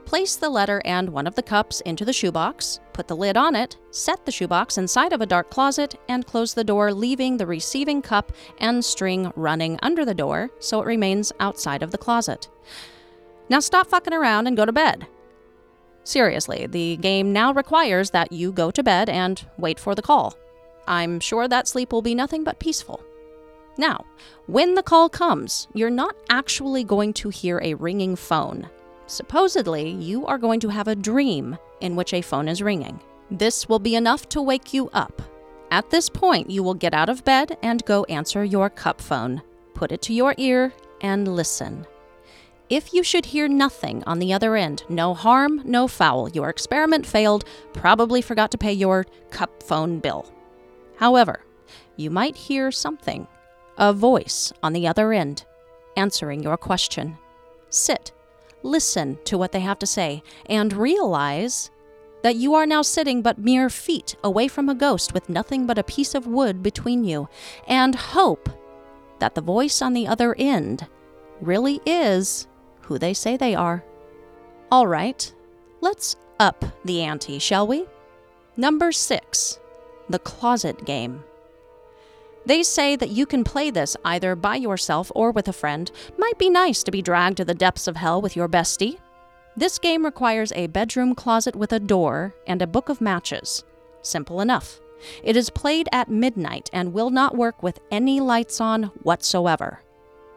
Place 0.05 0.37
the 0.37 0.51
letter 0.51 0.83
and 0.85 1.11
one 1.11 1.27
of 1.27 1.35
the 1.35 1.43
cups 1.43 1.81
into 1.83 2.05
the 2.05 2.13
shoebox, 2.13 2.81
put 2.93 3.07
the 3.07 3.17
lid 3.17 3.37
on 3.37 3.55
it, 3.55 3.77
set 3.91 4.25
the 4.25 4.33
shoebox 4.33 4.77
inside 4.77 5.13
of 5.13 5.21
a 5.21 5.27
dark 5.27 5.51
closet, 5.51 5.95
and 6.09 6.27
close 6.27 6.55
the 6.55 6.65
door, 6.65 6.93
leaving 6.93 7.37
the 7.37 7.47
receiving 7.47 8.03
cup 8.03 8.33
and 8.59 8.85
string 8.85 9.33
running 9.37 9.79
under 9.83 10.05
the 10.05 10.15
door 10.15 10.51
so 10.59 10.81
it 10.83 10.87
remains 10.87 11.33
outside 11.39 11.83
of 11.83 11.93
the 11.93 11.99
closet. 11.99 12.49
Now 13.49 13.61
stop 13.61 13.87
fucking 13.87 14.13
around 14.13 14.47
and 14.47 14.57
go 14.57 14.67
to 14.67 14.73
bed. 14.73 15.07
Seriously, 16.05 16.67
the 16.67 16.97
game 16.97 17.33
now 17.33 17.53
requires 17.53 18.11
that 18.11 18.33
you 18.33 18.51
go 18.51 18.71
to 18.73 18.83
bed 18.83 19.09
and 19.09 19.47
wait 19.57 19.79
for 19.79 19.95
the 19.95 20.03
call. 20.03 20.35
I'm 20.89 21.21
sure 21.21 21.47
that 21.47 21.69
sleep 21.69 21.93
will 21.93 22.03
be 22.03 22.15
nothing 22.15 22.43
but 22.43 22.59
peaceful. 22.59 23.05
Now, 23.79 24.05
when 24.47 24.75
the 24.75 24.83
call 24.83 25.09
comes, 25.09 25.69
you're 25.73 25.91
not 25.91 26.15
actually 26.29 26.85
going 26.85 27.15
to 27.15 27.31
hear 27.31 27.61
a 27.63 27.75
ringing 27.75 28.17
phone. 28.17 28.69
Supposedly, 29.07 29.91
you 29.91 30.27
are 30.27 30.39
going 30.39 30.61
to 30.61 30.69
have 30.69 30.89
a 30.89 30.97
dream 30.97 31.57
in 31.81 31.97
which 31.97 32.13
a 32.13 32.23
phone 32.23 32.49
is 32.49 32.63
ringing. 32.63 33.01
This 33.31 33.69
will 33.69 33.79
be 33.79 33.95
enough 33.95 34.29
to 34.31 34.43
wake 34.43 34.75
you 34.75 34.91
up. 34.91 35.23
At 35.71 35.89
this 35.91 36.11
point, 36.11 36.51
you 36.51 36.63
will 36.63 36.75
get 36.75 36.93
out 36.93 37.09
of 37.09 37.25
bed 37.25 37.57
and 37.63 37.85
go 37.87 38.05
answer 38.05 38.45
your 38.45 38.69
cup 38.69 39.01
phone. 39.01 39.41
Put 39.75 39.91
it 39.91 40.03
to 40.03 40.13
your 40.13 40.35
ear 40.37 40.73
and 41.01 41.27
listen. 41.35 41.87
If 42.69 42.93
you 42.95 43.03
should 43.03 43.27
hear 43.27 43.49
nothing 43.49 44.03
on 44.05 44.19
the 44.19 44.33
other 44.33 44.55
end, 44.55 44.85
no 44.89 45.15
harm, 45.15 45.63
no 45.65 45.89
foul, 45.89 46.29
your 46.31 46.49
experiment 46.49 47.07
failed, 47.07 47.45
probably 47.73 48.23
forgot 48.23 48.51
to 48.53 48.59
pay 48.59 48.73
your 48.73 49.05
cup 49.31 49.63
phone 49.63 49.99
bill. 49.99 50.31
However, 50.97 51.41
you 51.97 52.11
might 52.11 52.37
hear 52.37 52.71
something 52.71 53.27
a 53.77 53.93
voice 53.93 54.53
on 54.63 54.73
the 54.73 54.87
other 54.87 55.13
end 55.13 55.45
answering 55.97 56.43
your 56.43 56.57
question. 56.57 57.19
Sit, 57.71 58.13
listen 58.63 59.19
to 59.25 59.39
what 59.39 59.53
they 59.53 59.61
have 59.61 59.79
to 59.81 59.87
say, 59.87 60.23
and 60.47 60.73
realize 60.73 61.71
that 62.23 62.37
you 62.37 62.55
are 62.55 62.67
now 62.67 62.83
sitting 62.83 63.23
but 63.23 63.39
mere 63.39 63.69
feet 63.69 64.15
away 64.23 64.49
from 64.49 64.69
a 64.69 64.75
ghost 64.75 65.13
with 65.13 65.29
nothing 65.29 65.67
but 65.67 65.79
a 65.79 65.83
piece 65.83 66.15
of 66.15 66.27
wood 66.27 66.63
between 66.63 67.05
you, 67.05 67.29
and 67.67 67.95
hope 67.95 68.49
that 69.19 69.35
the 69.35 69.41
voice 69.41 69.83
on 69.83 69.93
the 69.93 70.07
other 70.07 70.35
end 70.39 70.87
really 71.41 71.81
is 71.85 72.47
who 72.83 72.99
they 72.99 73.15
say 73.15 73.37
they 73.37 73.55
are. 73.55 73.85
All 74.71 74.87
right, 74.87 75.33
let's 75.81 76.17
up 76.39 76.65
the 76.85 77.03
ante, 77.03 77.39
shall 77.39 77.67
we? 77.67 77.87
Number 78.57 78.93
six, 78.93 79.59
the 80.09 80.19
closet 80.19 80.85
game. 80.85 81.25
They 82.45 82.63
say 82.63 82.97
that 82.97 83.11
you 83.11 83.27
can 83.27 83.45
play 83.45 83.71
this 83.71 83.97
either 84.05 84.35
by 84.35 84.57
yourself 84.57 85.13
or 85.15 85.31
with 85.31 85.49
a 85.49 85.53
friend. 85.53 85.91
Might 86.19 86.39
be 86.39 86.51
nice 86.51 86.83
to 86.83 86.91
be 86.91 87.03
dragged 87.03 87.37
to 87.37 87.45
the 87.45 87.55
depths 87.55 87.87
of 87.87 87.97
hell 87.97 88.21
with 88.21 88.35
your 88.35 88.49
bestie. 88.49 88.99
This 89.57 89.79
game 89.79 90.05
requires 90.05 90.53
a 90.53 90.67
bedroom 90.67 91.15
closet 91.15 91.55
with 91.55 91.73
a 91.73 91.81
door 91.81 92.35
and 92.47 92.63
a 92.63 92.67
book 92.67 92.89
of 92.89 93.01
matches. 93.01 93.65
Simple 94.03 94.41
enough. 94.41 94.81
It 95.23 95.37
is 95.37 95.51
played 95.51 95.89
at 95.93 96.09
midnight 96.09 96.71
and 96.73 96.93
will 96.93 97.11
not 97.11 97.37
work 97.37 97.63
with 97.63 97.81
any 97.91 98.21
lights 98.21 98.61
on 98.61 98.85
whatsoever. 99.03 99.81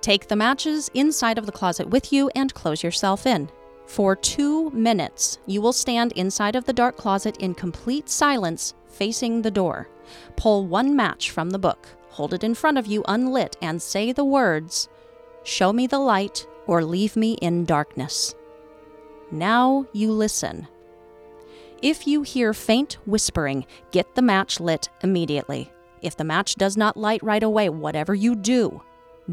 Take 0.02 0.28
the 0.28 0.36
matches 0.36 0.90
inside 0.94 1.38
of 1.38 1.46
the 1.46 1.52
closet 1.52 1.90
with 1.90 2.12
you 2.12 2.30
and 2.36 2.54
close 2.54 2.84
yourself 2.84 3.26
in. 3.26 3.50
For 3.88 4.16
two 4.16 4.70
minutes, 4.72 5.40
you 5.46 5.62
will 5.62 5.74
stand 5.74 6.12
inside 6.14 6.56
of 6.56 6.66
the 6.66 6.74
dark 6.74 6.98
closet 6.98 7.38
in 7.38 7.54
complete 7.54 8.10
silence, 8.10 8.74
facing 8.96 9.42
the 9.42 9.52
door. 9.52 9.88
Pull 10.36 10.66
one 10.66 10.96
match 10.96 11.32
from 11.32 11.50
the 11.50 11.60
book, 11.60 11.88
hold 12.10 12.34
it 12.34 12.44
in 12.44 12.56
front 12.56 12.78
of 12.78 12.88
you 12.88 13.04
unlit, 13.08 13.58
and 13.62 13.82
say 13.82 14.12
the 14.12 14.26
words, 14.26 14.88
Show 15.44 15.74
me 15.74 15.86
the 15.86 16.00
light 16.00 16.48
or 16.66 16.84
leave 16.84 17.16
me 17.16 17.34
in 17.34 17.66
darkness. 17.66 18.34
Now 19.32 19.86
you 19.94 20.12
listen. 20.12 20.68
If 21.82 22.08
you 22.08 22.24
hear 22.24 22.54
faint 22.54 22.98
whispering, 23.06 23.66
get 23.92 24.16
the 24.16 24.22
match 24.22 24.60
lit 24.60 24.90
immediately. 25.04 25.72
If 26.02 26.18
the 26.18 26.24
match 26.24 26.56
does 26.56 26.78
not 26.78 26.98
light 26.98 27.22
right 27.22 27.44
away, 27.44 27.70
whatever 27.70 28.16
you 28.16 28.36
do, 28.36 28.82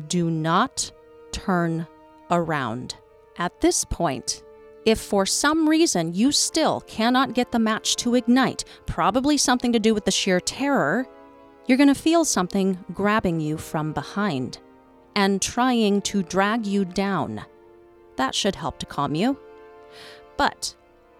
do 0.08 0.30
not 0.30 0.90
turn 1.30 1.86
around. 2.30 2.96
At 3.38 3.60
this 3.60 3.84
point, 3.84 4.42
if 4.84 5.00
for 5.00 5.24
some 5.26 5.68
reason 5.68 6.14
you 6.14 6.32
still 6.32 6.80
cannot 6.82 7.34
get 7.34 7.52
the 7.52 7.58
match 7.58 7.96
to 7.96 8.14
ignite, 8.14 8.64
probably 8.86 9.36
something 9.36 9.72
to 9.72 9.78
do 9.78 9.94
with 9.94 10.04
the 10.04 10.10
sheer 10.10 10.40
terror, 10.40 11.06
you're 11.66 11.78
going 11.78 11.88
to 11.88 11.94
feel 11.94 12.24
something 12.24 12.84
grabbing 12.92 13.40
you 13.40 13.56
from 13.56 13.92
behind 13.92 14.58
and 15.14 15.40
trying 15.40 16.02
to 16.02 16.22
drag 16.22 16.66
you 16.66 16.84
down. 16.84 17.44
That 18.16 18.34
should 18.34 18.56
help 18.56 18.78
to 18.80 18.86
calm 18.86 19.14
you. 19.14 19.38
But 20.36 20.74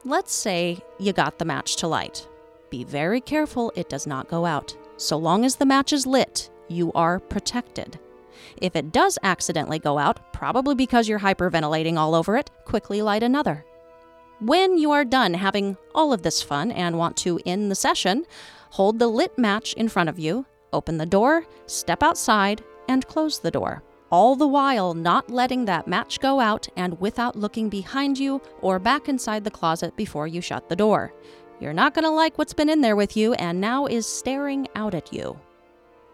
let's 0.05 0.33
say 0.33 0.81
you 0.99 1.13
got 1.13 1.39
the 1.39 1.45
match 1.45 1.77
to 1.77 1.87
light. 1.87 2.27
Be 2.71 2.85
very 2.85 3.21
careful 3.21 3.73
it 3.77 3.89
does 3.89 4.07
not 4.07 4.29
go 4.29 4.45
out. 4.45 4.77
So 4.97 5.17
long 5.17 5.45
as 5.45 5.57
the 5.57 5.67
match 5.67 5.93
is 5.93 6.07
lit, 6.07 6.51
you 6.69 6.93
are 6.93 7.21
protected. 7.21 7.99
If 8.57 8.77
it 8.77 8.93
does 8.93 9.19
accidentally 9.23 9.79
go 9.79 9.99
out, 9.99 10.33
probably 10.33 10.75
because 10.75 11.09
you're 11.09 11.21
hyperventilating 11.21 11.97
all 11.97 12.15
over 12.15 12.37
it, 12.37 12.51
quickly 12.65 13.03
light 13.03 13.23
another. 13.23 13.65
When 14.41 14.77
you 14.77 14.91
are 14.91 15.05
done 15.05 15.35
having 15.35 15.77
all 15.95 16.13
of 16.13 16.23
this 16.23 16.43
fun 16.43 16.73
and 16.73 16.99
want 16.99 17.17
to 17.19 17.39
end 17.47 17.71
the 17.71 17.77
session, 17.77 18.25
hold 18.71 18.99
the 18.99 19.07
lit 19.07 19.39
match 19.39 19.73
in 19.75 19.89
front 19.89 20.09
of 20.09 20.19
you, 20.19 20.47
open 20.73 20.99
the 20.99 21.07
door, 21.07 21.47
step 21.67 22.03
outside, 22.03 22.63
and 22.89 23.07
close 23.07 23.39
the 23.39 23.51
door. 23.51 23.83
All 24.11 24.37
the 24.37 24.47
while 24.49 24.95
not 24.95 25.31
letting 25.31 25.65
that 25.67 25.87
match 25.87 26.21
go 26.21 26.41
out 26.41 26.69
and 26.77 27.01
without 27.01 27.37
looking 27.37 27.69
behind 27.69 28.19
you 28.19 28.43
or 28.61 28.79
back 28.79 29.09
inside 29.09 29.45
the 29.45 29.51
closet 29.51 29.97
before 29.97 30.27
you 30.27 30.41
shut 30.41 30.69
the 30.69 30.77
door. 30.77 31.15
You're 31.61 31.73
not 31.73 31.95
going 31.95 32.05
to 32.05 32.11
like 32.11 32.37
what's 32.37 32.53
been 32.53 32.69
in 32.69 32.81
there 32.81 32.97
with 32.97 33.17
you 33.17 33.35
and 33.35 33.61
now 33.61 33.87
is 33.87 34.07
staring 34.07 34.67
out 34.75 34.95
at 34.95 35.13
you. 35.13 35.39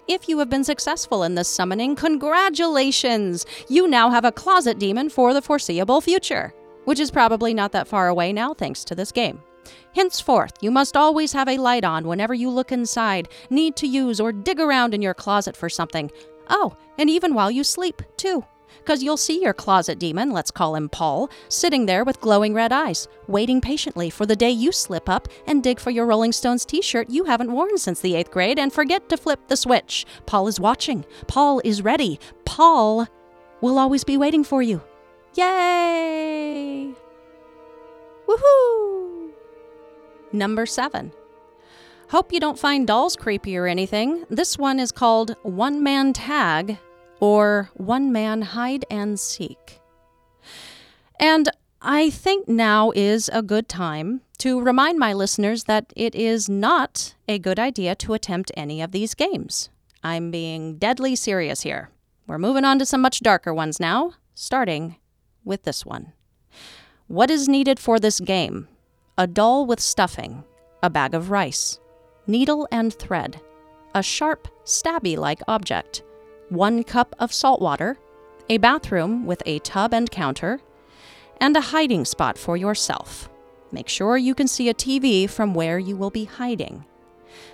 If 0.09 0.27
you 0.27 0.39
have 0.39 0.49
been 0.49 0.65
successful 0.65 1.23
in 1.23 1.35
this 1.35 1.51
summoning, 1.51 1.95
congratulations! 1.95 3.45
You 3.69 3.87
now 3.87 4.09
have 4.09 4.25
a 4.25 4.33
closet 4.33 4.79
demon 4.79 5.11
for 5.11 5.35
the 5.35 5.43
foreseeable 5.43 6.01
future, 6.01 6.55
which 6.87 6.99
is 6.99 7.11
probably 7.11 7.53
not 7.53 7.73
that 7.73 7.87
far 7.87 8.09
away 8.09 8.33
now 8.33 8.55
thanks 8.55 8.85
to 8.85 8.95
this 8.95 9.13
game. 9.13 9.43
Henceforth, 9.95 10.55
you 10.63 10.71
must 10.71 10.97
always 10.97 11.35
have 11.35 11.47
a 11.47 11.59
light 11.59 11.85
on 11.85 12.09
whenever 12.09 12.33
you 12.33 12.49
look 12.49 12.73
inside, 12.73 13.29
need 13.51 13.77
to 13.77 13.87
use, 13.87 14.19
or 14.19 14.33
dig 14.33 14.59
around 14.59 14.95
in 14.95 15.03
your 15.03 15.13
closet 15.13 15.55
for 15.55 15.69
something. 15.69 16.11
Oh, 16.49 16.75
and 16.97 17.11
even 17.11 17.35
while 17.35 17.51
you 17.51 17.63
sleep, 17.63 18.01
too. 18.17 18.47
Because 18.79 19.03
you'll 19.03 19.17
see 19.17 19.43
your 19.43 19.53
closet 19.53 19.99
demon, 19.99 20.31
let's 20.31 20.51
call 20.51 20.75
him 20.75 20.89
Paul, 20.89 21.31
sitting 21.49 21.87
there 21.87 22.05
with 22.05 22.21
glowing 22.21 22.55
red 22.55 22.73
eyes, 22.73 23.09
waiting 23.27 23.61
patiently 23.61 24.11
for 24.11 24.27
the 24.27 24.37
day 24.37 24.51
you 24.51 24.73
slip 24.73 25.09
up 25.09 25.29
and 25.47 25.63
dig 25.63 25.81
for 25.81 25.91
your 25.91 26.07
Rolling 26.07 26.33
Stones 26.33 26.65
t 26.65 26.83
shirt 26.83 27.11
you 27.11 27.25
haven't 27.25 27.53
worn 27.53 27.79
since 27.79 28.01
the 28.01 28.15
eighth 28.15 28.31
grade 28.31 28.59
and 28.59 28.73
forget 28.73 29.09
to 29.09 29.17
flip 29.17 29.41
the 29.49 29.57
switch. 29.57 30.07
Paul 30.27 30.49
is 30.49 30.61
watching. 30.61 31.05
Paul 31.27 31.61
is 31.65 31.83
ready. 31.83 32.19
Paul 32.45 33.07
will 33.61 33.79
always 33.79 34.05
be 34.05 34.17
waiting 34.17 34.45
for 34.45 34.63
you. 34.63 34.83
Yay! 35.35 36.95
Woohoo! 38.27 39.31
Number 40.33 40.67
seven. 40.67 41.13
Hope 42.11 42.33
you 42.33 42.41
don't 42.41 42.59
find 42.59 42.87
dolls 42.87 43.17
creepy 43.17 43.57
or 43.57 43.67
anything. 43.67 44.25
This 44.31 44.57
one 44.57 44.81
is 44.81 44.93
called 44.93 45.37
One 45.43 45.83
Man 45.83 46.13
Tag 46.13 46.79
or 47.21 47.71
One 47.75 48.13
Man 48.13 48.43
Hide 48.43 48.85
and 48.91 49.19
Seek. 49.19 49.81
And 51.21 51.49
I 51.81 52.11
think 52.11 52.49
now 52.49 52.93
is 52.95 53.29
a 53.33 53.43
good 53.43 53.69
time 53.69 54.23
to 54.39 54.61
remind 54.61 54.99
my 54.99 55.13
listeners 55.13 55.65
that 55.65 55.93
it 55.97 56.15
is 56.15 56.49
not 56.49 57.15
a 57.29 57.39
good 57.39 57.59
idea 57.59 57.95
to 57.97 58.15
attempt 58.15 58.53
any 58.57 58.81
of 58.81 58.93
these 58.93 59.15
games. 59.15 59.69
I'm 60.03 60.31
being 60.31 60.77
deadly 60.77 61.17
serious 61.17 61.63
here. 61.63 61.91
We're 62.27 62.39
moving 62.39 62.65
on 62.65 62.79
to 62.79 62.87
some 62.87 63.01
much 63.01 63.21
darker 63.21 63.53
ones 63.53 63.81
now, 63.81 64.13
starting 64.35 64.97
with 65.45 65.65
this 65.65 65.85
one. 65.85 66.13
What 67.09 67.31
is 67.31 67.49
needed 67.49 67.81
for 67.81 67.99
this 67.99 68.21
game? 68.21 68.69
A 69.17 69.27
doll 69.27 69.67
with 69.67 69.81
stuffing, 69.81 70.45
a 70.83 70.91
bag 70.91 71.15
of 71.15 71.31
rice, 71.31 71.81
needle 72.27 72.69
and 72.71 72.93
thread, 72.95 73.41
a 73.95 74.03
sharp, 74.03 74.47
stabby 74.65 75.17
like 75.17 75.41
object, 75.49 76.03
one 76.49 76.85
cup 76.85 77.15
of 77.19 77.33
salt 77.33 77.61
water, 77.61 77.99
a 78.49 78.59
bathroom 78.59 79.27
with 79.27 79.43
a 79.47 79.59
tub 79.61 79.93
and 79.93 80.11
counter, 80.11 80.61
and 81.41 81.57
a 81.57 81.61
hiding 81.61 82.05
spot 82.05 82.39
for 82.39 82.57
yourself. 82.57 83.29
Make 83.71 83.89
sure 83.89 84.17
you 84.17 84.35
can 84.35 84.49
see 84.49 84.69
a 84.69 84.75
TV 84.75 85.29
from 85.29 85.55
where 85.55 85.79
you 85.79 85.97
will 85.97 86.11
be 86.11 86.25
hiding. 86.25 86.85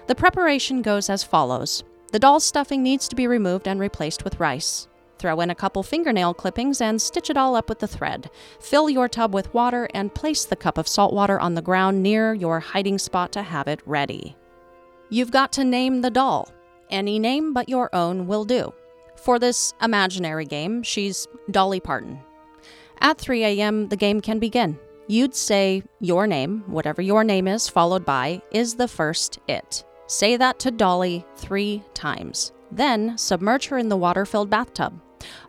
The 0.06 0.14
preparation 0.14 0.82
goes 0.82 1.10
as 1.10 1.24
follows 1.24 1.82
the 2.14 2.20
doll's 2.20 2.44
stuffing 2.44 2.80
needs 2.84 3.08
to 3.08 3.16
be 3.16 3.26
removed 3.26 3.66
and 3.66 3.80
replaced 3.80 4.22
with 4.22 4.38
rice. 4.38 4.86
Throw 5.18 5.40
in 5.40 5.50
a 5.50 5.54
couple 5.56 5.82
fingernail 5.82 6.34
clippings 6.34 6.80
and 6.80 7.02
stitch 7.02 7.28
it 7.28 7.36
all 7.36 7.56
up 7.56 7.68
with 7.68 7.80
the 7.80 7.88
thread. 7.88 8.30
Fill 8.60 8.88
your 8.88 9.08
tub 9.08 9.34
with 9.34 9.52
water 9.52 9.88
and 9.92 10.14
place 10.14 10.44
the 10.44 10.54
cup 10.54 10.78
of 10.78 10.86
salt 10.86 11.12
water 11.12 11.40
on 11.40 11.56
the 11.56 11.62
ground 11.62 12.04
near 12.04 12.32
your 12.32 12.60
hiding 12.60 12.98
spot 12.98 13.32
to 13.32 13.42
have 13.42 13.66
it 13.66 13.80
ready. 13.84 14.36
You've 15.10 15.32
got 15.32 15.50
to 15.54 15.64
name 15.64 16.02
the 16.02 16.10
doll. 16.10 16.52
Any 16.88 17.18
name 17.18 17.52
but 17.52 17.68
your 17.68 17.92
own 17.92 18.28
will 18.28 18.44
do. 18.44 18.72
For 19.24 19.38
this 19.38 19.72
imaginary 19.80 20.44
game, 20.44 20.82
she's 20.82 21.26
Dolly 21.50 21.80
Parton. 21.80 22.20
At 23.00 23.16
3 23.16 23.42
a.m., 23.42 23.88
the 23.88 23.96
game 23.96 24.20
can 24.20 24.38
begin. 24.38 24.78
You'd 25.06 25.34
say 25.34 25.82
your 25.98 26.26
name, 26.26 26.62
whatever 26.66 27.00
your 27.00 27.24
name 27.24 27.48
is, 27.48 27.66
followed 27.66 28.04
by, 28.04 28.42
is 28.50 28.74
the 28.74 28.86
first 28.86 29.38
it. 29.48 29.82
Say 30.08 30.36
that 30.36 30.58
to 30.58 30.70
Dolly 30.70 31.24
three 31.36 31.82
times. 31.94 32.52
Then 32.70 33.16
submerge 33.16 33.68
her 33.68 33.78
in 33.78 33.88
the 33.88 33.96
water 33.96 34.26
filled 34.26 34.50
bathtub. 34.50 35.00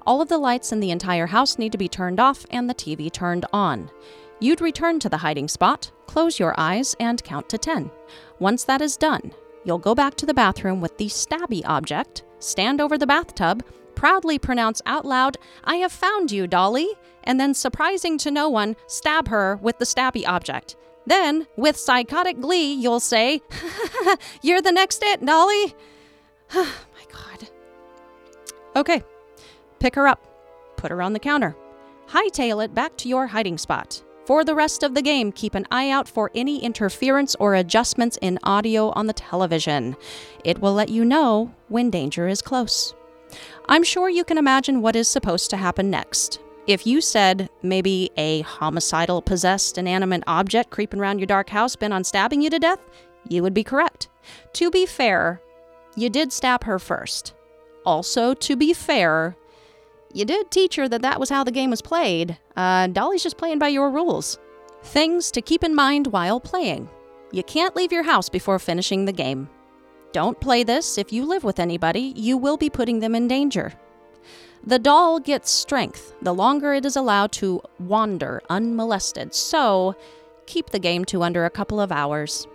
All 0.08 0.22
of 0.22 0.30
the 0.30 0.38
lights 0.38 0.72
in 0.72 0.80
the 0.80 0.92
entire 0.92 1.28
house 1.28 1.58
need 1.58 1.74
to 1.74 1.78
be 1.78 1.90
turned 1.90 2.22
off 2.22 2.46
and 2.52 2.70
the 2.70 2.76
TV 2.76 3.12
turned 3.12 3.46
on. 3.52 3.92
You'd 4.40 4.62
return 4.62 5.00
to 5.00 5.10
the 5.10 5.18
hiding 5.18 5.50
spot, 5.50 5.92
close 6.08 6.40
your 6.40 6.58
eyes, 6.58 6.96
and 7.02 7.22
count 7.26 7.50
to 7.50 7.58
10. 7.58 7.92
Once 8.40 8.64
that 8.64 8.82
is 8.82 8.96
done, 8.96 9.34
you'll 9.66 9.80
go 9.80 9.94
back 9.94 10.16
to 10.16 10.26
the 10.26 10.34
bathroom 10.34 10.80
with 10.80 10.98
the 10.98 11.08
stabby 11.08 11.62
object, 11.66 12.24
stand 12.46 12.80
over 12.80 12.98
the 12.98 13.08
bathtub, 13.08 13.64
proudly 13.96 14.38
pronounce 14.38 14.82
out 14.86 15.06
loud, 15.06 15.38
I 15.64 15.78
have 15.78 15.92
found 15.92 16.32
you, 16.32 16.48
Dolly, 16.48 16.90
and 17.24 17.40
then, 17.40 17.54
surprising 17.54 18.18
to 18.20 18.32
no 18.32 18.50
one, 18.50 18.76
stab 18.88 19.30
her 19.30 19.58
with 19.62 19.80
the 19.80 19.86
stabby 19.86 20.28
object. 20.28 20.76
Then, 21.08 21.48
with 21.56 21.78
psychotic 21.78 22.40
glee, 22.40 22.74
you'll 22.74 23.00
say, 23.00 23.42
You're 24.42 24.62
the 24.62 24.72
next 24.72 25.02
it, 25.04 25.26
Dolly. 25.26 25.74
Oh 26.54 26.76
my 26.94 27.12
God. 27.12 27.50
Okay, 28.76 29.04
pick 29.80 29.96
her 29.96 30.08
up, 30.08 30.28
put 30.78 30.92
her 30.92 31.02
on 31.02 31.14
the 31.14 31.20
counter, 31.20 31.56
hightail 32.10 32.64
it 32.64 32.74
back 32.74 32.96
to 32.98 33.10
your 33.10 33.28
hiding 33.28 33.58
spot. 33.58 34.04
For 34.26 34.44
the 34.44 34.56
rest 34.56 34.82
of 34.82 34.96
the 34.96 35.04
game, 35.04 35.32
keep 35.32 35.54
an 35.54 35.68
eye 35.70 35.92
out 35.92 36.08
for 36.08 36.32
any 36.34 36.64
interference 36.64 37.36
or 37.36 37.54
adjustments 37.54 38.18
in 38.24 38.40
audio 38.42 38.90
on 38.90 39.06
the 39.06 39.14
television. 39.14 39.96
It 40.44 40.60
will 40.60 40.74
let 40.74 40.90
you 40.90 41.06
know 41.06 41.54
when 41.68 41.92
danger 41.92 42.28
is 42.28 42.42
close. 42.42 42.96
I'm 43.70 43.84
sure 43.84 44.10
you 44.10 44.24
can 44.24 44.40
imagine 44.40 44.82
what 44.82 44.96
is 44.96 45.08
supposed 45.08 45.52
to 45.52 45.58
happen 45.58 45.92
next. 45.92 46.40
If 46.66 46.88
you 46.88 47.02
said 47.02 47.50
maybe 47.62 48.10
a 48.18 48.42
homicidal, 48.42 49.22
possessed, 49.22 49.78
inanimate 49.78 50.24
object 50.26 50.72
creeping 50.72 51.00
around 51.00 51.20
your 51.20 51.28
dark 51.28 51.50
house 51.50 51.76
bent 51.76 51.94
on 51.94 52.04
stabbing 52.04 52.42
you 52.42 52.50
to 52.50 52.58
death, 52.58 52.80
you 53.30 53.44
would 53.44 53.54
be 53.54 53.64
correct. 53.64 54.10
To 54.54 54.72
be 54.72 54.88
fair, 54.88 55.40
you 55.96 56.10
did 56.10 56.34
stab 56.34 56.64
her 56.64 56.80
first. 56.80 57.36
Also, 57.86 58.34
to 58.34 58.56
be 58.56 58.74
fair, 58.74 59.38
you 60.16 60.24
did 60.24 60.50
teach 60.50 60.78
her 60.78 60.88
that 60.88 61.02
that 61.02 61.20
was 61.20 61.30
how 61.30 61.44
the 61.44 61.52
game 61.52 61.70
was 61.70 61.82
played. 61.82 62.38
Uh, 62.56 62.88
Dolly's 62.88 63.22
just 63.22 63.38
playing 63.38 63.60
by 63.60 63.68
your 63.68 63.92
rules. 63.92 64.40
Things 64.82 65.30
to 65.32 65.42
keep 65.42 65.62
in 65.62 65.76
mind 65.76 66.08
while 66.08 66.40
playing. 66.40 66.88
You 67.34 67.44
can't 67.44 67.76
leave 67.76 67.92
your 67.92 68.04
house 68.04 68.30
before 68.30 68.58
finishing 68.58 69.04
the 69.04 69.12
game. 69.12 69.50
Don't 70.14 70.40
play 70.40 70.64
this 70.64 70.98
if 70.98 71.12
you 71.12 71.26
live 71.26 71.44
with 71.44 71.60
anybody, 71.60 72.14
you 72.16 72.38
will 72.38 72.56
be 72.56 72.70
putting 72.70 73.00
them 73.00 73.14
in 73.14 73.28
danger. 73.28 73.74
The 74.66 74.80
doll 74.80 75.20
gets 75.20 75.52
strength 75.52 76.16
the 76.22 76.34
longer 76.34 76.74
it 76.74 76.86
is 76.86 76.96
allowed 76.96 77.34
to 77.34 77.62
wander 77.78 78.42
unmolested, 78.50 79.36
so 79.36 79.96
keep 80.46 80.70
the 80.70 80.80
game 80.80 81.04
to 81.06 81.24
under 81.24 81.44
a 81.44 81.50
couple 81.50 81.82
of 81.82 81.92
hours. 81.92 82.48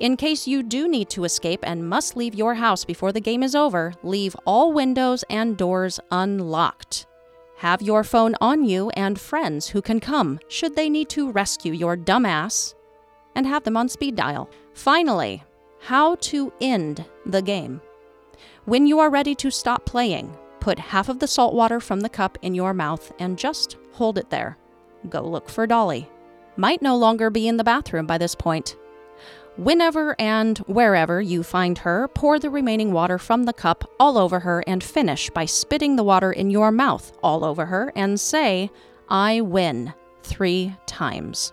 In 0.00 0.16
case 0.16 0.46
you 0.46 0.62
do 0.62 0.88
need 0.88 1.10
to 1.10 1.24
escape 1.24 1.60
and 1.62 1.88
must 1.88 2.16
leave 2.16 2.34
your 2.34 2.54
house 2.54 2.84
before 2.84 3.12
the 3.12 3.20
game 3.20 3.42
is 3.42 3.54
over, 3.54 3.92
leave 4.02 4.36
all 4.44 4.72
windows 4.72 5.24
and 5.28 5.56
doors 5.56 6.00
unlocked. 6.10 7.06
Have 7.58 7.82
your 7.82 8.04
phone 8.04 8.36
on 8.40 8.64
you 8.64 8.90
and 8.90 9.18
friends 9.18 9.68
who 9.68 9.82
can 9.82 9.98
come 9.98 10.38
should 10.48 10.76
they 10.76 10.88
need 10.88 11.08
to 11.10 11.32
rescue 11.32 11.72
your 11.72 11.96
dumbass, 11.96 12.74
and 13.34 13.46
have 13.46 13.64
them 13.64 13.76
on 13.76 13.88
speed 13.88 14.14
dial. 14.16 14.48
Finally, 14.74 15.42
how 15.80 16.14
to 16.16 16.52
end 16.60 17.04
the 17.26 17.42
game. 17.42 17.80
When 18.64 18.86
you 18.86 18.98
are 18.98 19.10
ready 19.10 19.34
to 19.36 19.50
stop 19.50 19.86
playing, 19.86 20.36
put 20.60 20.78
half 20.78 21.08
of 21.08 21.18
the 21.18 21.26
salt 21.26 21.54
water 21.54 21.80
from 21.80 22.00
the 22.00 22.08
cup 22.08 22.38
in 22.42 22.54
your 22.54 22.74
mouth 22.74 23.12
and 23.18 23.38
just 23.38 23.76
hold 23.92 24.18
it 24.18 24.30
there. 24.30 24.56
Go 25.08 25.22
look 25.22 25.48
for 25.48 25.66
Dolly. 25.66 26.08
Might 26.56 26.82
no 26.82 26.96
longer 26.96 27.30
be 27.30 27.48
in 27.48 27.56
the 27.56 27.64
bathroom 27.64 28.06
by 28.06 28.18
this 28.18 28.34
point. 28.34 28.76
Whenever 29.58 30.14
and 30.20 30.56
wherever 30.68 31.20
you 31.20 31.42
find 31.42 31.78
her, 31.78 32.06
pour 32.14 32.38
the 32.38 32.48
remaining 32.48 32.92
water 32.92 33.18
from 33.18 33.42
the 33.42 33.52
cup 33.52 33.90
all 33.98 34.16
over 34.16 34.38
her 34.38 34.62
and 34.68 34.84
finish 34.84 35.28
by 35.30 35.46
spitting 35.46 35.96
the 35.96 36.04
water 36.04 36.30
in 36.30 36.48
your 36.48 36.70
mouth 36.70 37.10
all 37.24 37.44
over 37.44 37.66
her 37.66 37.92
and 37.96 38.20
say, 38.20 38.70
I 39.08 39.40
win, 39.40 39.92
three 40.22 40.76
times. 40.86 41.52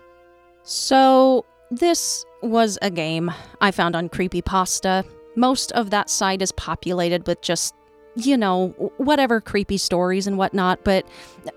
So, 0.62 1.44
this 1.72 2.24
was 2.42 2.78
a 2.80 2.92
game 2.92 3.32
I 3.60 3.72
found 3.72 3.96
on 3.96 4.08
Creepypasta. 4.08 5.04
Most 5.34 5.72
of 5.72 5.90
that 5.90 6.08
site 6.08 6.42
is 6.42 6.52
populated 6.52 7.26
with 7.26 7.40
just, 7.40 7.74
you 8.14 8.36
know, 8.36 8.68
whatever 8.98 9.40
creepy 9.40 9.78
stories 9.78 10.28
and 10.28 10.38
whatnot, 10.38 10.84
but 10.84 11.04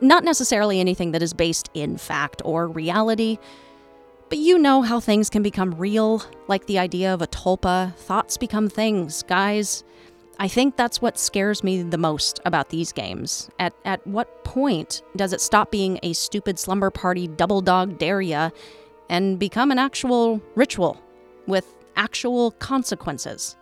not 0.01 0.23
necessarily 0.23 0.79
anything 0.79 1.11
that 1.11 1.21
is 1.21 1.31
based 1.31 1.69
in 1.75 1.95
fact 1.95 2.41
or 2.43 2.67
reality. 2.67 3.37
But 4.29 4.37
you 4.37 4.59
know 4.59 4.83
how 4.83 4.99
things 4.99 5.27
can 5.27 5.41
become 5.41 5.73
real, 5.73 6.21
like 6.47 6.67
the 6.67 6.77
idea 6.77 7.11
of 7.11 7.23
a 7.23 7.27
tulpa. 7.27 7.95
Thoughts 7.95 8.37
become 8.37 8.69
things, 8.69 9.23
guys. 9.23 9.83
I 10.37 10.47
think 10.47 10.77
that's 10.77 11.01
what 11.01 11.17
scares 11.17 11.63
me 11.63 11.81
the 11.81 11.97
most 11.97 12.39
about 12.45 12.69
these 12.69 12.91
games. 12.91 13.49
At, 13.57 13.73
at 13.85 14.05
what 14.05 14.43
point 14.43 15.01
does 15.15 15.33
it 15.33 15.41
stop 15.41 15.71
being 15.71 15.99
a 16.03 16.13
stupid 16.13 16.59
slumber 16.59 16.91
party 16.91 17.27
double 17.27 17.61
dog 17.61 17.97
daria 17.97 18.53
and 19.09 19.39
become 19.39 19.71
an 19.71 19.79
actual 19.79 20.41
ritual 20.55 21.01
with 21.47 21.65
actual 21.95 22.51
consequences? 22.51 23.57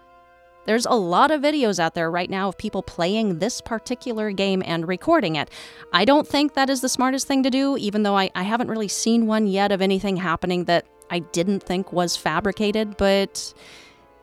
There's 0.67 0.85
a 0.85 0.91
lot 0.91 1.31
of 1.31 1.41
videos 1.41 1.79
out 1.79 1.95
there 1.95 2.11
right 2.11 2.29
now 2.29 2.49
of 2.49 2.57
people 2.57 2.83
playing 2.83 3.39
this 3.39 3.61
particular 3.61 4.31
game 4.31 4.61
and 4.65 4.85
recording 4.85 5.37
it. 5.37 5.49
I 5.93 6.03
don't 6.03 6.27
think 6.27 6.55
that 6.55 6.69
is 6.69 6.81
the 6.81 6.89
smartest 6.89 7.25
thing 7.25 7.41
to 7.43 7.49
do, 7.49 7.77
even 7.77 8.03
though 8.03 8.17
I, 8.17 8.29
I 8.35 8.43
haven't 8.43 8.69
really 8.69 8.89
seen 8.89 9.27
one 9.27 9.47
yet 9.47 9.71
of 9.71 9.81
anything 9.81 10.17
happening 10.17 10.65
that 10.65 10.85
I 11.09 11.19
didn't 11.19 11.63
think 11.63 11.93
was 11.93 12.17
fabricated, 12.17 12.97
but 12.97 13.53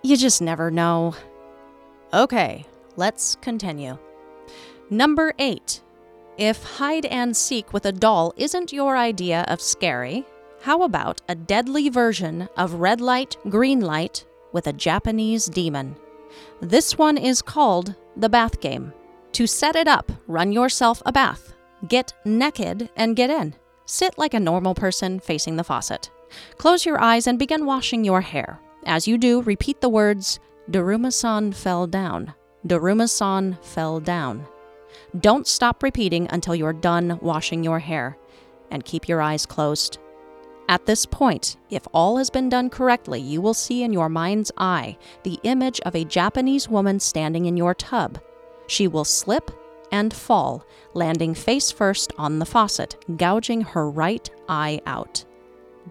you 0.03 0.19
just 0.19 0.43
never 0.43 0.71
know. 0.71 1.17
Okay, 2.13 2.67
let's 2.97 3.37
continue. 3.37 3.97
Number 4.91 5.33
eight. 5.39 5.81
If 6.37 6.63
hide 6.63 7.07
and 7.07 7.35
seek 7.35 7.73
with 7.73 7.87
a 7.87 7.93
doll 7.93 8.35
isn't 8.37 8.71
your 8.71 8.99
idea 8.99 9.47
of 9.49 9.63
scary, 9.63 10.27
how 10.61 10.83
about 10.83 11.23
a 11.27 11.35
deadly 11.35 11.89
version 11.89 12.51
of 12.59 12.75
red 12.75 13.01
light, 13.01 13.39
green 13.49 13.81
light 13.81 14.27
with 14.53 14.67
a 14.67 14.75
Japanese 14.75 15.47
demon? 15.47 15.97
This 16.61 16.97
one 16.97 17.17
is 17.19 17.43
called 17.43 17.95
the 18.17 18.29
bath 18.29 18.61
game. 18.61 18.93
To 19.33 19.47
set 19.47 19.77
it 19.77 19.89
up, 19.89 20.13
run 20.27 20.53
yourself 20.53 21.03
a 21.05 21.13
bath. 21.13 21.55
Get 21.89 22.15
naked 22.25 22.89
and 22.97 23.17
get 23.17 23.31
in. 23.31 23.55
Sit 23.87 24.17
like 24.17 24.35
a 24.35 24.41
normal 24.41 24.75
person 24.75 25.21
facing 25.21 25.57
the 25.57 25.65
faucet. 25.65 26.11
Close 26.57 26.87
your 26.87 27.01
eyes 27.01 27.27
and 27.27 27.39
begin 27.39 27.67
washing 27.67 28.05
your 28.05 28.21
hair. 28.21 28.61
As 28.87 29.07
you 29.07 29.19
do, 29.19 29.43
repeat 29.43 29.81
the 29.81 29.89
words 29.89 30.41
Daruma-san 30.71 31.53
fell 31.53 31.87
down. 31.87 32.35
Daruma-san 32.67 33.59
fell 33.61 34.01
down. 34.01 34.47
Don't 35.19 35.47
stop 35.47 35.83
repeating 35.83 36.27
until 36.31 36.55
you're 36.55 36.73
done 36.73 37.19
washing 37.21 37.63
your 37.63 37.79
hair, 37.79 38.17
and 38.71 38.85
keep 38.85 39.09
your 39.09 39.21
eyes 39.21 39.45
closed. 39.47 39.99
At 40.69 40.87
this 40.87 41.05
point, 41.05 41.57
if 41.71 41.87
all 41.93 42.17
has 42.17 42.31
been 42.31 42.49
done 42.49 42.71
correctly, 42.71 43.21
you 43.21 43.41
will 43.41 43.55
see 43.55 43.83
in 43.83 43.93
your 43.93 44.09
mind's 44.09 44.51
eye 44.57 44.97
the 45.23 45.39
image 45.43 45.81
of 45.81 45.95
a 45.95 46.05
Japanese 46.05 46.69
woman 46.69 47.01
standing 47.01 47.47
in 47.47 47.57
your 47.57 47.75
tub. 47.75 48.19
She 48.67 48.89
will 48.89 49.05
slip 49.05 49.51
and 49.93 50.13
fall, 50.13 50.65
landing 50.95 51.35
face 51.35 51.71
first 51.71 52.13
on 52.17 52.39
the 52.39 52.47
faucet, 52.47 52.97
gouging 53.17 53.61
her 53.61 53.91
right 53.91 54.29
eye 54.49 54.81
out. 54.87 55.25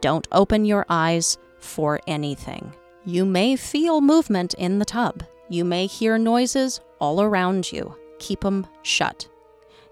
Don't 0.01 0.27
open 0.31 0.65
your 0.65 0.86
eyes 0.89 1.38
for 1.59 1.99
anything. 2.07 2.73
You 3.05 3.25
may 3.25 3.55
feel 3.55 4.01
movement 4.01 4.55
in 4.55 4.79
the 4.79 4.86
tub. 4.86 5.23
You 5.49 5.65
may 5.65 5.86
hear 5.86 6.17
noises 6.17 6.81
all 6.99 7.21
around 7.21 7.71
you. 7.71 7.95
Keep 8.19 8.41
them 8.41 8.65
shut. 8.81 9.27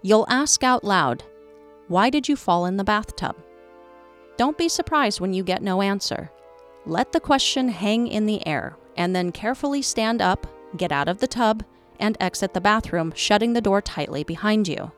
You'll 0.02 0.26
ask 0.28 0.64
out 0.64 0.84
loud, 0.84 1.24
Why 1.88 2.10
did 2.10 2.28
you 2.28 2.36
fall 2.36 2.66
in 2.66 2.78
the 2.78 2.84
bathtub? 2.84 3.36
Don't 4.42 4.58
be 4.58 4.70
surprised 4.70 5.20
when 5.22 5.34
you 5.34 5.44
get 5.44 5.62
no 5.62 5.84
answer. 5.84 6.32
Let 6.88 7.12
the 7.12 7.20
question 7.20 7.70
hang 7.70 8.08
in 8.08 8.26
the 8.26 8.44
air, 8.48 8.76
and 8.98 9.16
then 9.16 9.32
carefully 9.32 9.84
stand 9.84 10.20
up, 10.20 10.48
get 10.76 10.92
out 10.92 11.08
of 11.08 11.20
the 11.20 11.28
tub, 11.28 11.64
and 12.00 12.18
exit 12.20 12.56
the 12.56 12.60
bathroom, 12.60 13.14
shutting 13.16 13.54
the 13.54 13.62
door 13.62 13.84
tightly 13.84 14.24
behind 14.24 14.68
you. 14.68 14.92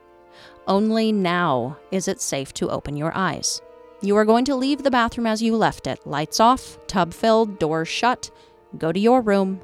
Only 0.65 1.11
now 1.11 1.77
is 1.91 2.07
it 2.07 2.21
safe 2.21 2.53
to 2.53 2.69
open 2.69 2.95
your 2.95 3.11
eyes. 3.17 3.61
You 4.01 4.15
are 4.15 4.23
going 4.23 4.45
to 4.45 4.55
leave 4.55 4.81
the 4.81 4.89
bathroom 4.89 5.27
as 5.27 5.41
you 5.41 5.57
left 5.57 5.87
it 5.87 6.07
lights 6.07 6.39
off, 6.39 6.79
tub 6.87 7.13
filled, 7.13 7.59
doors 7.59 7.89
shut. 7.89 8.31
Go 8.77 8.93
to 8.93 8.99
your 8.99 9.19
room 9.19 9.59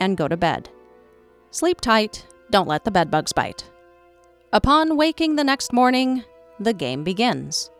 and 0.00 0.18
go 0.18 0.28
to 0.28 0.36
bed. 0.36 0.68
Sleep 1.50 1.80
tight, 1.80 2.26
don't 2.50 2.68
let 2.68 2.84
the 2.84 2.90
bedbugs 2.90 3.32
bite. 3.32 3.64
Upon 4.52 4.98
waking 4.98 5.36
the 5.36 5.44
next 5.44 5.72
morning, 5.72 6.24
the 6.60 6.74
game 6.74 7.04
begins. 7.04 7.70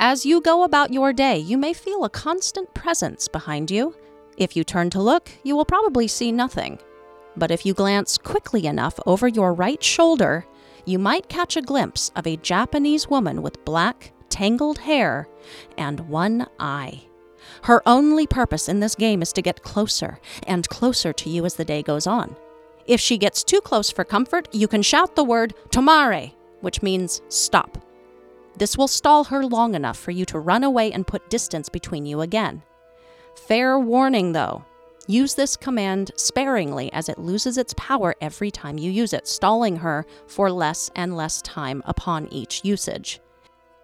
As 0.00 0.24
you 0.24 0.40
go 0.40 0.62
about 0.62 0.92
your 0.92 1.12
day, 1.12 1.38
you 1.38 1.58
may 1.58 1.72
feel 1.72 2.04
a 2.04 2.08
constant 2.08 2.72
presence 2.72 3.26
behind 3.26 3.68
you. 3.68 3.96
If 4.36 4.54
you 4.54 4.62
turn 4.62 4.90
to 4.90 5.02
look, 5.02 5.28
you 5.42 5.56
will 5.56 5.64
probably 5.64 6.06
see 6.06 6.30
nothing. 6.30 6.78
But 7.36 7.50
if 7.50 7.66
you 7.66 7.74
glance 7.74 8.16
quickly 8.16 8.66
enough 8.66 9.00
over 9.06 9.26
your 9.26 9.52
right 9.52 9.82
shoulder, 9.82 10.46
you 10.84 11.00
might 11.00 11.28
catch 11.28 11.56
a 11.56 11.62
glimpse 11.62 12.12
of 12.14 12.28
a 12.28 12.36
Japanese 12.36 13.08
woman 13.08 13.42
with 13.42 13.64
black, 13.64 14.12
tangled 14.28 14.78
hair, 14.78 15.28
and 15.76 15.98
one 16.08 16.46
eye. 16.60 17.02
Her 17.64 17.82
only 17.84 18.28
purpose 18.28 18.68
in 18.68 18.78
this 18.78 18.94
game 18.94 19.20
is 19.20 19.32
to 19.32 19.42
get 19.42 19.64
closer 19.64 20.20
and 20.46 20.68
closer 20.68 21.12
to 21.12 21.28
you 21.28 21.44
as 21.44 21.56
the 21.56 21.64
day 21.64 21.82
goes 21.82 22.06
on. 22.06 22.36
If 22.86 23.00
she 23.00 23.18
gets 23.18 23.42
too 23.42 23.60
close 23.60 23.90
for 23.90 24.04
comfort, 24.04 24.46
you 24.54 24.68
can 24.68 24.82
shout 24.82 25.16
the 25.16 25.24
word 25.24 25.54
tomare, 25.70 26.34
which 26.60 26.82
means 26.82 27.20
stop. 27.28 27.87
This 28.58 28.76
will 28.76 28.88
stall 28.88 29.24
her 29.24 29.44
long 29.44 29.76
enough 29.76 29.96
for 29.96 30.10
you 30.10 30.24
to 30.26 30.40
run 30.40 30.64
away 30.64 30.90
and 30.90 31.06
put 31.06 31.30
distance 31.30 31.68
between 31.68 32.06
you 32.06 32.20
again. 32.20 32.64
Fair 33.46 33.78
warning 33.78 34.32
though, 34.32 34.64
use 35.06 35.36
this 35.36 35.56
command 35.56 36.10
sparingly 36.16 36.92
as 36.92 37.08
it 37.08 37.18
loses 37.18 37.56
its 37.56 37.72
power 37.76 38.16
every 38.20 38.50
time 38.50 38.76
you 38.76 38.90
use 38.90 39.12
it, 39.12 39.28
stalling 39.28 39.76
her 39.76 40.04
for 40.26 40.50
less 40.50 40.90
and 40.96 41.16
less 41.16 41.40
time 41.42 41.82
upon 41.86 42.26
each 42.32 42.64
usage. 42.64 43.20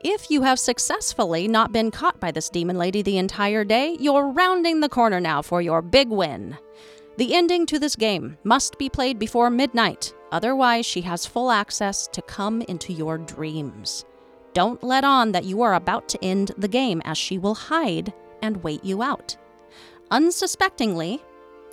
If 0.01 0.29
you 0.29 0.43
have 0.43 0.59
successfully 0.59 1.47
not 1.47 1.71
been 1.71 1.93
caught 1.93 2.19
by 2.19 2.33
this 2.33 2.51
demon 2.51 2.77
lady 2.77 3.01
the 3.01 3.19
entire 3.19 3.65
day, 3.65 3.97
you're 4.01 4.29
rounding 4.33 4.81
the 4.81 4.89
corner 4.89 5.21
now 5.21 5.41
for 5.41 5.63
your 5.63 5.83
big 5.83 6.09
win. 6.09 6.59
The 7.17 7.33
ending 7.33 7.65
to 7.67 7.79
this 7.79 7.95
game 7.95 8.39
must 8.43 8.77
be 8.77 8.91
played 8.91 9.21
before 9.21 9.51
midnight, 9.51 10.13
otherwise, 10.33 10.85
she 10.85 11.03
has 11.03 11.27
full 11.27 11.53
access 11.53 12.09
to 12.09 12.21
come 12.23 12.61
into 12.63 12.93
your 12.93 13.19
dreams. 13.19 14.05
Don't 14.55 14.83
let 14.85 15.05
on 15.05 15.33
that 15.33 15.45
you 15.45 15.63
are 15.63 15.75
about 15.75 16.09
to 16.11 16.25
end 16.25 16.53
the 16.57 16.69
game, 16.69 17.03
as 17.05 17.19
she 17.19 17.39
will 17.39 17.55
hide 17.55 18.13
and 18.41 18.63
wait 18.63 18.85
you 18.85 19.03
out. 19.03 19.37
Unsuspectingly, 20.13 21.21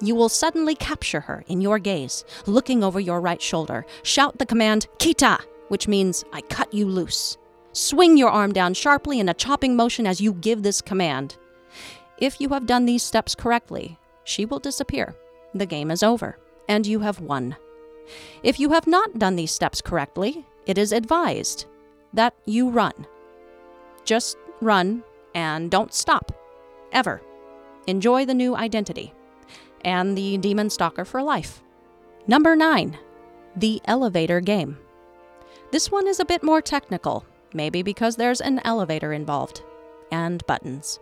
you 0.02 0.16
will 0.16 0.30
suddenly 0.30 0.74
capture 0.74 1.20
her 1.22 1.44
in 1.48 1.62
your 1.62 1.78
gaze, 1.78 2.26
looking 2.48 2.84
over 2.84 3.00
your 3.00 3.22
right 3.22 3.42
shoulder. 3.42 3.86
Shout 4.02 4.40
the 4.40 4.48
command, 4.48 4.88
Kita, 4.98 5.40
which 5.68 5.88
means 5.88 6.26
I 6.34 6.42
cut 6.42 6.74
you 6.74 6.88
loose. 6.88 7.38
Swing 7.74 8.18
your 8.18 8.32
arm 8.32 8.52
down 8.52 8.74
sharply 8.74 9.20
in 9.20 9.30
a 9.30 9.34
chopping 9.36 9.76
motion 9.76 10.08
as 10.08 10.20
you 10.20 10.34
give 10.34 10.64
this 10.64 10.82
command. 10.82 11.38
If 12.18 12.42
you 12.42 12.50
have 12.50 12.66
done 12.66 12.86
these 12.86 13.04
steps 13.04 13.36
correctly, 13.36 14.00
she 14.24 14.46
will 14.46 14.60
disappear. 14.60 15.16
The 15.54 15.68
game 15.68 15.92
is 15.92 16.02
over, 16.02 16.40
and 16.68 16.88
you 16.88 17.00
have 17.02 17.20
won. 17.20 17.56
If 18.42 18.60
you 18.60 18.72
have 18.72 18.88
not 18.88 19.20
done 19.20 19.36
these 19.36 19.52
steps 19.52 19.82
correctly, 19.82 20.46
it 20.66 20.78
is 20.78 20.92
advised 20.92 21.66
that 22.14 22.34
you 22.46 22.70
run. 22.70 23.08
Just 24.06 24.38
run 24.62 25.04
and 25.34 25.72
don't 25.72 25.94
stop. 25.94 26.32
Ever. 26.92 27.22
Enjoy 27.88 28.26
the 28.26 28.34
new 28.34 28.56
identity 28.56 29.14
and 29.84 30.18
the 30.18 30.38
demon 30.38 30.70
stalker 30.70 31.06
for 31.06 31.22
life. 31.22 31.62
Number 32.28 32.56
9. 32.56 32.98
The 33.56 33.82
elevator 33.86 34.40
game. 34.40 34.78
This 35.72 35.90
one 35.92 36.08
is 36.08 36.20
a 36.20 36.26
bit 36.26 36.44
more 36.44 36.62
technical, 36.62 37.26
maybe 37.54 37.82
because 37.82 38.16
there's 38.16 38.42
an 38.42 38.60
elevator 38.64 39.14
involved, 39.14 39.64
and 40.12 40.46
buttons. 40.46 41.00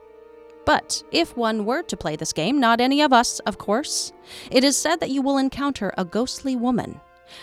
But 0.65 1.03
if 1.11 1.35
one 1.35 1.65
were 1.65 1.81
to 1.83 1.97
play 1.97 2.15
this 2.15 2.33
game, 2.33 2.59
not 2.59 2.79
any 2.79 3.01
of 3.01 3.11
us, 3.11 3.39
of 3.39 3.57
course, 3.57 4.13
it 4.51 4.63
is 4.63 4.77
said 4.77 4.99
that 4.99 5.09
you 5.09 5.21
will 5.21 5.37
encounter 5.37 5.91
a 5.97 6.05
ghostly 6.05 6.55
woman. 6.55 7.01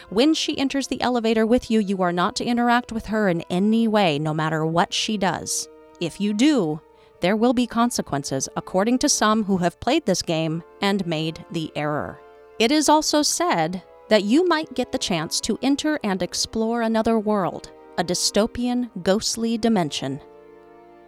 When 0.09 0.35
she 0.35 0.59
enters 0.59 0.88
the 0.88 1.01
elevator 1.01 1.46
with 1.46 1.70
you, 1.70 1.81
you 1.81 2.03
are 2.03 2.12
not 2.12 2.37
to 2.37 2.44
interact 2.44 2.92
with 2.92 3.07
her 3.07 3.29
in 3.29 3.42
any 3.51 3.88
way, 3.88 4.18
no 4.18 4.33
matter 4.35 4.64
what 4.64 4.92
she 4.92 5.16
does. 5.16 5.68
If 6.01 6.20
you 6.20 6.35
do, 6.35 6.81
there 7.20 7.37
will 7.37 7.55
be 7.55 7.66
consequences, 7.66 8.49
according 8.57 8.99
to 8.99 9.09
some 9.09 9.44
who 9.44 9.59
have 9.59 9.81
played 9.81 10.07
this 10.07 10.22
game 10.22 10.62
and 10.81 11.07
made 11.07 11.44
the 11.51 11.72
error. 11.75 12.20
It 12.59 12.70
is 12.70 12.88
also 12.88 13.22
said 13.22 13.83
that 14.09 14.25
you 14.25 14.46
might 14.46 14.75
get 14.75 14.92
the 14.92 14.99
chance 14.99 15.40
to 15.42 15.59
enter 15.62 15.99
and 16.05 16.22
explore 16.22 16.83
another 16.83 17.18
world, 17.18 17.70
a 17.99 18.05
dystopian, 18.05 18.90
ghostly 19.03 19.59
dimension. 19.59 20.20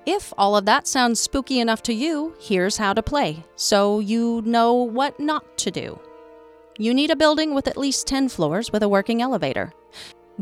If 0.06 0.32
all 0.38 0.56
of 0.56 0.64
that 0.64 0.86
sounds 0.86 1.20
spooky 1.20 1.60
enough 1.60 1.82
to 1.82 1.92
you, 1.92 2.34
here's 2.40 2.78
how 2.78 2.94
to 2.94 3.02
play, 3.02 3.44
so 3.56 4.00
you 4.00 4.42
know 4.46 4.72
what 4.74 5.20
not 5.20 5.58
to 5.58 5.70
do. 5.70 6.00
You 6.80 6.94
need 6.94 7.10
a 7.10 7.16
building 7.16 7.54
with 7.54 7.66
at 7.66 7.76
least 7.76 8.06
10 8.06 8.28
floors 8.28 8.70
with 8.70 8.84
a 8.84 8.88
working 8.88 9.20
elevator. 9.20 9.72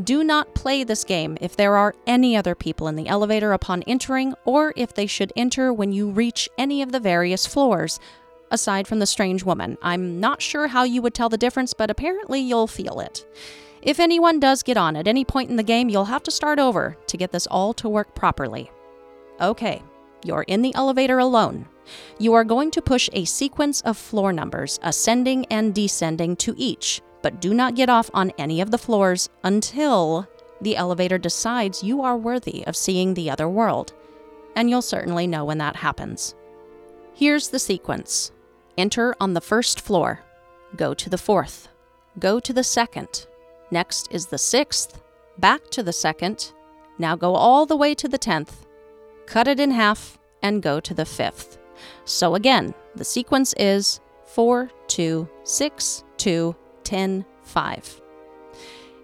Do 0.03 0.23
not 0.23 0.53
play 0.53 0.83
this 0.83 1.03
game 1.03 1.35
if 1.41 1.57
there 1.57 1.75
are 1.75 1.95
any 2.05 2.37
other 2.37 2.53
people 2.53 2.87
in 2.87 2.95
the 2.95 3.07
elevator 3.07 3.53
upon 3.53 3.81
entering, 3.83 4.35
or 4.45 4.71
if 4.75 4.93
they 4.93 5.07
should 5.07 5.33
enter 5.35 5.73
when 5.73 5.91
you 5.91 6.11
reach 6.11 6.47
any 6.55 6.83
of 6.83 6.91
the 6.91 6.99
various 6.99 7.47
floors, 7.47 7.99
aside 8.51 8.87
from 8.87 8.99
the 8.99 9.07
strange 9.07 9.43
woman. 9.43 9.79
I'm 9.81 10.19
not 10.19 10.43
sure 10.43 10.67
how 10.67 10.83
you 10.83 11.01
would 11.01 11.15
tell 11.15 11.29
the 11.29 11.39
difference, 11.39 11.73
but 11.73 11.89
apparently 11.89 12.39
you'll 12.39 12.67
feel 12.67 12.99
it. 12.99 13.25
If 13.81 13.99
anyone 13.99 14.39
does 14.39 14.61
get 14.61 14.77
on 14.77 14.95
at 14.95 15.07
any 15.07 15.25
point 15.25 15.49
in 15.49 15.55
the 15.55 15.63
game, 15.63 15.89
you'll 15.89 16.05
have 16.05 16.23
to 16.23 16.31
start 16.31 16.59
over 16.59 16.95
to 17.07 17.17
get 17.17 17.31
this 17.31 17.47
all 17.47 17.73
to 17.73 17.89
work 17.89 18.13
properly. 18.13 18.69
Okay, 19.41 19.81
you're 20.23 20.43
in 20.43 20.61
the 20.61 20.75
elevator 20.75 21.17
alone. 21.17 21.67
You 22.19 22.33
are 22.33 22.43
going 22.43 22.71
to 22.71 22.81
push 22.81 23.09
a 23.13 23.25
sequence 23.25 23.81
of 23.81 23.97
floor 23.97 24.33
numbers, 24.33 24.79
ascending 24.81 25.45
and 25.47 25.73
descending 25.73 26.35
to 26.37 26.53
each, 26.57 27.01
but 27.21 27.41
do 27.41 27.53
not 27.53 27.75
get 27.75 27.89
off 27.89 28.09
on 28.13 28.31
any 28.37 28.61
of 28.61 28.71
the 28.71 28.77
floors 28.77 29.29
until 29.43 30.27
the 30.61 30.75
elevator 30.75 31.17
decides 31.17 31.83
you 31.83 32.01
are 32.01 32.17
worthy 32.17 32.65
of 32.65 32.75
seeing 32.75 33.13
the 33.13 33.29
other 33.29 33.47
world. 33.47 33.93
And 34.55 34.69
you'll 34.69 34.81
certainly 34.81 35.27
know 35.27 35.45
when 35.45 35.59
that 35.59 35.75
happens. 35.75 36.35
Here's 37.13 37.49
the 37.49 37.59
sequence 37.59 38.31
enter 38.77 39.15
on 39.19 39.33
the 39.33 39.41
first 39.41 39.81
floor, 39.81 40.21
go 40.75 40.93
to 40.93 41.09
the 41.09 41.17
fourth, 41.17 41.67
go 42.19 42.39
to 42.39 42.53
the 42.53 42.63
second. 42.63 43.27
Next 43.71 44.07
is 44.11 44.27
the 44.27 44.37
sixth, 44.37 45.01
back 45.37 45.69
to 45.71 45.83
the 45.83 45.93
second. 45.93 46.53
Now 46.97 47.15
go 47.15 47.35
all 47.35 47.65
the 47.65 47.75
way 47.75 47.93
to 47.95 48.07
the 48.07 48.17
tenth, 48.17 48.65
cut 49.25 49.47
it 49.47 49.59
in 49.59 49.71
half, 49.71 50.17
and 50.41 50.63
go 50.63 50.79
to 50.79 50.93
the 50.93 51.05
fifth. 51.05 51.57
So 52.07 52.35
again, 52.35 52.73
the 52.95 53.03
sequence 53.03 53.53
is 53.57 53.99
4, 54.27 54.71
2, 54.87 55.29
6, 55.43 56.03
2, 56.15 56.55
10, 56.85 57.25
5. 57.43 58.01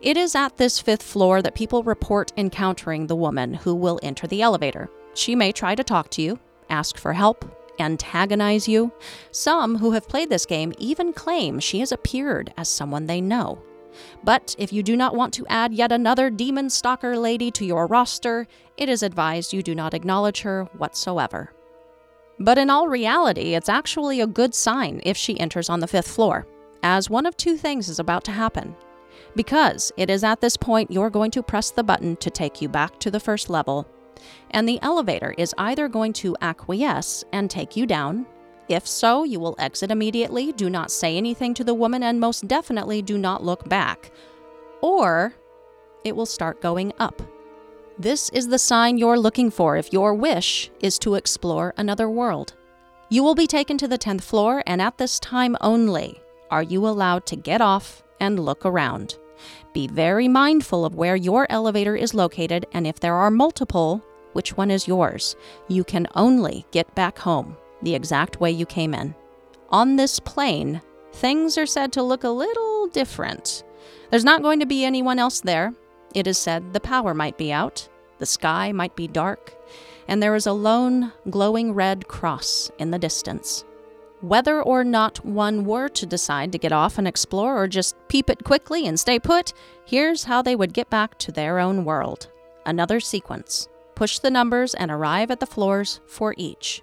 It 0.01 0.15
is 0.15 0.35
at 0.35 0.55
this 0.55 0.79
fifth 0.79 1.03
floor 1.03 1.41
that 1.41 1.53
people 1.53 1.83
report 1.83 2.31
encountering 2.37 3.07
the 3.07 3.15
woman 3.17 3.55
who 3.55 3.75
will 3.75 3.99
enter 4.01 4.25
the 4.25 4.41
elevator. 4.41 4.89
She 5.15 5.35
may 5.35 5.51
try 5.51 5.75
to 5.75 5.83
talk 5.83 6.09
to 6.11 6.21
you, 6.21 6.39
ask 6.69 6.97
for 6.97 7.11
help, 7.11 7.43
antagonize 7.77 8.69
you. 8.69 8.93
Some 9.31 9.79
who 9.79 9.91
have 9.91 10.07
played 10.07 10.29
this 10.29 10.45
game 10.45 10.71
even 10.77 11.11
claim 11.11 11.59
she 11.59 11.81
has 11.81 11.91
appeared 11.91 12.53
as 12.55 12.69
someone 12.69 13.07
they 13.07 13.19
know. 13.19 13.61
But 14.23 14.55
if 14.57 14.71
you 14.71 14.81
do 14.81 14.95
not 14.95 15.13
want 15.13 15.33
to 15.33 15.47
add 15.47 15.73
yet 15.73 15.91
another 15.91 16.29
demon 16.29 16.69
stalker 16.69 17.17
lady 17.17 17.51
to 17.51 17.65
your 17.65 17.85
roster, 17.85 18.47
it 18.77 18.87
is 18.87 19.03
advised 19.03 19.51
you 19.51 19.61
do 19.61 19.75
not 19.75 19.93
acknowledge 19.93 20.41
her 20.41 20.63
whatsoever. 20.77 21.51
But 22.39 22.57
in 22.57 22.69
all 22.69 22.87
reality, 22.87 23.53
it's 23.53 23.69
actually 23.69 24.19
a 24.19 24.27
good 24.27 24.55
sign 24.55 25.01
if 25.03 25.15
she 25.15 25.39
enters 25.39 25.69
on 25.69 25.79
the 25.79 25.87
fifth 25.87 26.07
floor, 26.07 26.47
as 26.81 27.09
one 27.09 27.25
of 27.25 27.37
two 27.37 27.57
things 27.57 27.89
is 27.89 27.99
about 27.99 28.23
to 28.25 28.31
happen. 28.31 28.75
Because 29.35 29.91
it 29.97 30.09
is 30.09 30.23
at 30.23 30.41
this 30.41 30.57
point 30.57 30.91
you're 30.91 31.09
going 31.09 31.31
to 31.31 31.43
press 31.43 31.71
the 31.71 31.83
button 31.83 32.15
to 32.17 32.29
take 32.29 32.61
you 32.61 32.69
back 32.69 32.99
to 32.99 33.11
the 33.11 33.19
first 33.19 33.49
level, 33.49 33.87
and 34.51 34.67
the 34.67 34.79
elevator 34.81 35.33
is 35.37 35.55
either 35.57 35.87
going 35.87 36.13
to 36.13 36.35
acquiesce 36.41 37.23
and 37.33 37.49
take 37.49 37.75
you 37.75 37.85
down. 37.85 38.25
If 38.69 38.87
so, 38.87 39.23
you 39.23 39.39
will 39.39 39.55
exit 39.59 39.91
immediately, 39.91 40.51
do 40.53 40.69
not 40.69 40.91
say 40.91 41.17
anything 41.17 41.53
to 41.55 41.63
the 41.63 41.73
woman, 41.73 42.03
and 42.03 42.19
most 42.19 42.47
definitely 42.47 43.01
do 43.01 43.17
not 43.17 43.43
look 43.43 43.67
back. 43.67 44.11
Or 44.81 45.33
it 46.03 46.15
will 46.15 46.25
start 46.25 46.61
going 46.61 46.93
up. 46.99 47.21
This 47.99 48.29
is 48.29 48.47
the 48.47 48.57
sign 48.57 48.97
you're 48.97 49.19
looking 49.19 49.51
for 49.51 49.77
if 49.77 49.93
your 49.93 50.15
wish 50.15 50.71
is 50.81 50.97
to 50.99 51.13
explore 51.13 51.75
another 51.77 52.09
world. 52.09 52.55
You 53.09 53.21
will 53.23 53.35
be 53.35 53.45
taken 53.45 53.77
to 53.77 53.87
the 53.87 53.99
10th 53.99 54.23
floor, 54.23 54.63
and 54.65 54.81
at 54.81 54.97
this 54.97 55.19
time 55.19 55.55
only 55.61 56.19
are 56.49 56.63
you 56.63 56.87
allowed 56.87 57.27
to 57.27 57.35
get 57.35 57.61
off 57.61 58.01
and 58.19 58.39
look 58.39 58.65
around. 58.65 59.19
Be 59.73 59.87
very 59.87 60.27
mindful 60.27 60.85
of 60.85 60.95
where 60.95 61.15
your 61.15 61.45
elevator 61.51 61.95
is 61.95 62.15
located, 62.15 62.65
and 62.73 62.87
if 62.87 62.99
there 62.99 63.15
are 63.15 63.29
multiple, 63.29 64.03
which 64.33 64.57
one 64.57 64.71
is 64.71 64.87
yours. 64.87 65.35
You 65.67 65.83
can 65.83 66.07
only 66.15 66.65
get 66.71 66.95
back 66.95 67.19
home 67.19 67.55
the 67.83 67.93
exact 67.93 68.39
way 68.39 68.49
you 68.49 68.65
came 68.65 68.95
in. 68.95 69.13
On 69.69 69.97
this 69.97 70.19
plane, 70.19 70.81
things 71.11 71.59
are 71.59 71.67
said 71.67 71.93
to 71.93 72.01
look 72.01 72.23
a 72.23 72.29
little 72.29 72.87
different. 72.87 73.63
There's 74.09 74.25
not 74.25 74.41
going 74.41 74.59
to 74.61 74.65
be 74.65 74.83
anyone 74.83 75.19
else 75.19 75.41
there. 75.41 75.73
It 76.13 76.27
is 76.27 76.37
said 76.37 76.73
the 76.73 76.79
power 76.79 77.13
might 77.13 77.37
be 77.37 77.51
out, 77.51 77.87
the 78.19 78.25
sky 78.25 78.71
might 78.71 78.95
be 78.95 79.07
dark, 79.07 79.55
and 80.07 80.21
there 80.21 80.35
is 80.35 80.45
a 80.45 80.53
lone, 80.53 81.11
glowing 81.29 81.73
red 81.73 82.07
cross 82.07 82.71
in 82.77 82.91
the 82.91 82.99
distance. 82.99 83.65
Whether 84.21 84.61
or 84.61 84.83
not 84.83 85.25
one 85.25 85.65
were 85.65 85.89
to 85.89 86.05
decide 86.05 86.51
to 86.51 86.57
get 86.57 86.71
off 86.71 86.97
and 86.97 87.07
explore 87.07 87.61
or 87.61 87.67
just 87.67 87.95
peep 88.07 88.29
it 88.29 88.43
quickly 88.43 88.87
and 88.87 88.97
stay 88.97 89.19
put, 89.19 89.53
here's 89.85 90.23
how 90.23 90.41
they 90.41 90.55
would 90.55 90.73
get 90.73 90.89
back 90.89 91.17
to 91.19 91.31
their 91.31 91.59
own 91.59 91.83
world. 91.83 92.29
Another 92.65 92.99
sequence. 93.01 93.67
Push 93.95 94.19
the 94.19 94.31
numbers 94.31 94.73
and 94.75 94.89
arrive 94.89 95.29
at 95.29 95.39
the 95.39 95.45
floors 95.45 95.99
for 96.07 96.33
each. 96.37 96.81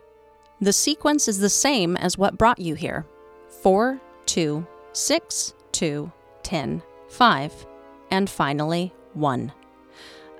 The 0.60 0.72
sequence 0.72 1.28
is 1.28 1.38
the 1.38 1.48
same 1.48 1.96
as 1.96 2.18
what 2.18 2.36
brought 2.36 2.58
you 2.58 2.74
here 2.74 3.06
4, 3.62 3.98
2, 4.26 4.66
6, 4.92 5.54
2, 5.72 6.12
10, 6.42 6.82
5, 7.08 7.66
and 8.10 8.28
finally 8.28 8.92
1. 9.14 9.52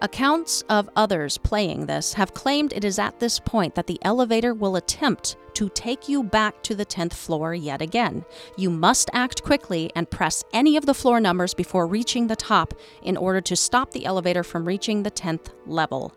Accounts 0.03 0.63
of 0.71 0.89
others 0.97 1.37
playing 1.37 1.85
this 1.85 2.15
have 2.15 2.33
claimed 2.33 2.73
it 2.73 2.85
is 2.85 2.99
at 2.99 3.21
this 3.21 3.39
point 3.39 3.75
that 3.75 3.87
the 3.87 3.99
elevator 4.01 4.55
will 4.55 4.77
attempt 4.77 5.37
to 5.53 5.69
take 5.69 6.09
you 6.09 6.23
back 6.23 6.63
to 6.63 6.75
the 6.75 6.87
10th 6.87 7.13
floor 7.13 7.55
yet 7.55 7.83
again. 7.83 8.25
You 8.57 8.71
must 8.71 9.11
act 9.13 9.43
quickly 9.43 9.91
and 9.95 10.09
press 10.09 10.43
any 10.55 10.79
of 10.79 10.87
the 10.87 10.95
floor 10.95 11.21
numbers 11.21 11.53
before 11.53 11.87
reaching 11.87 12.29
the 12.29 12.37
top 12.37 12.73
in 13.03 13.19
order 13.19 13.43
to 13.43 13.55
stop 13.55 13.91
the 13.91 14.07
elevator 14.07 14.43
from 14.43 14.65
reaching 14.65 15.03
the 15.03 15.11
10th 15.11 15.51
level. 15.67 16.15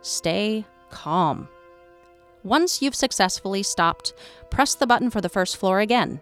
Stay 0.00 0.64
calm. 0.90 1.48
Once 2.44 2.80
you've 2.80 2.94
successfully 2.94 3.64
stopped, 3.64 4.14
press 4.48 4.76
the 4.76 4.86
button 4.86 5.10
for 5.10 5.20
the 5.20 5.28
first 5.28 5.56
floor 5.56 5.80
again. 5.80 6.20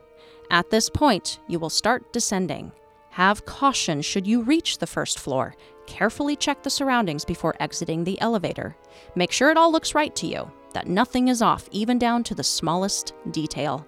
At 0.51 0.71
this 0.71 0.89
point, 0.89 1.41
you 1.47 1.59
will 1.59 1.69
start 1.69 2.11
descending. 2.11 2.73
Have 3.17 3.47
caution 3.47 4.03
should 4.03 4.27
you 4.27 4.43
reach 4.43 4.77
the 4.77 4.87
first 4.87 5.19
floor. 5.19 5.55
Carefully 5.87 6.37
check 6.37 6.63
the 6.63 6.69
surroundings 6.69 7.25
before 7.25 7.57
exiting 7.61 8.05
the 8.05 8.21
elevator. 8.21 8.77
Make 9.15 9.33
sure 9.33 9.51
it 9.51 9.57
all 9.57 9.73
looks 9.73 9.95
right 9.95 10.15
to 10.17 10.27
you, 10.27 10.53
that 10.75 10.87
nothing 10.87 11.29
is 11.29 11.41
off, 11.41 11.67
even 11.73 11.99
down 11.99 12.25
to 12.25 12.35
the 12.35 12.45
smallest 12.45 13.15
detail. 13.31 13.87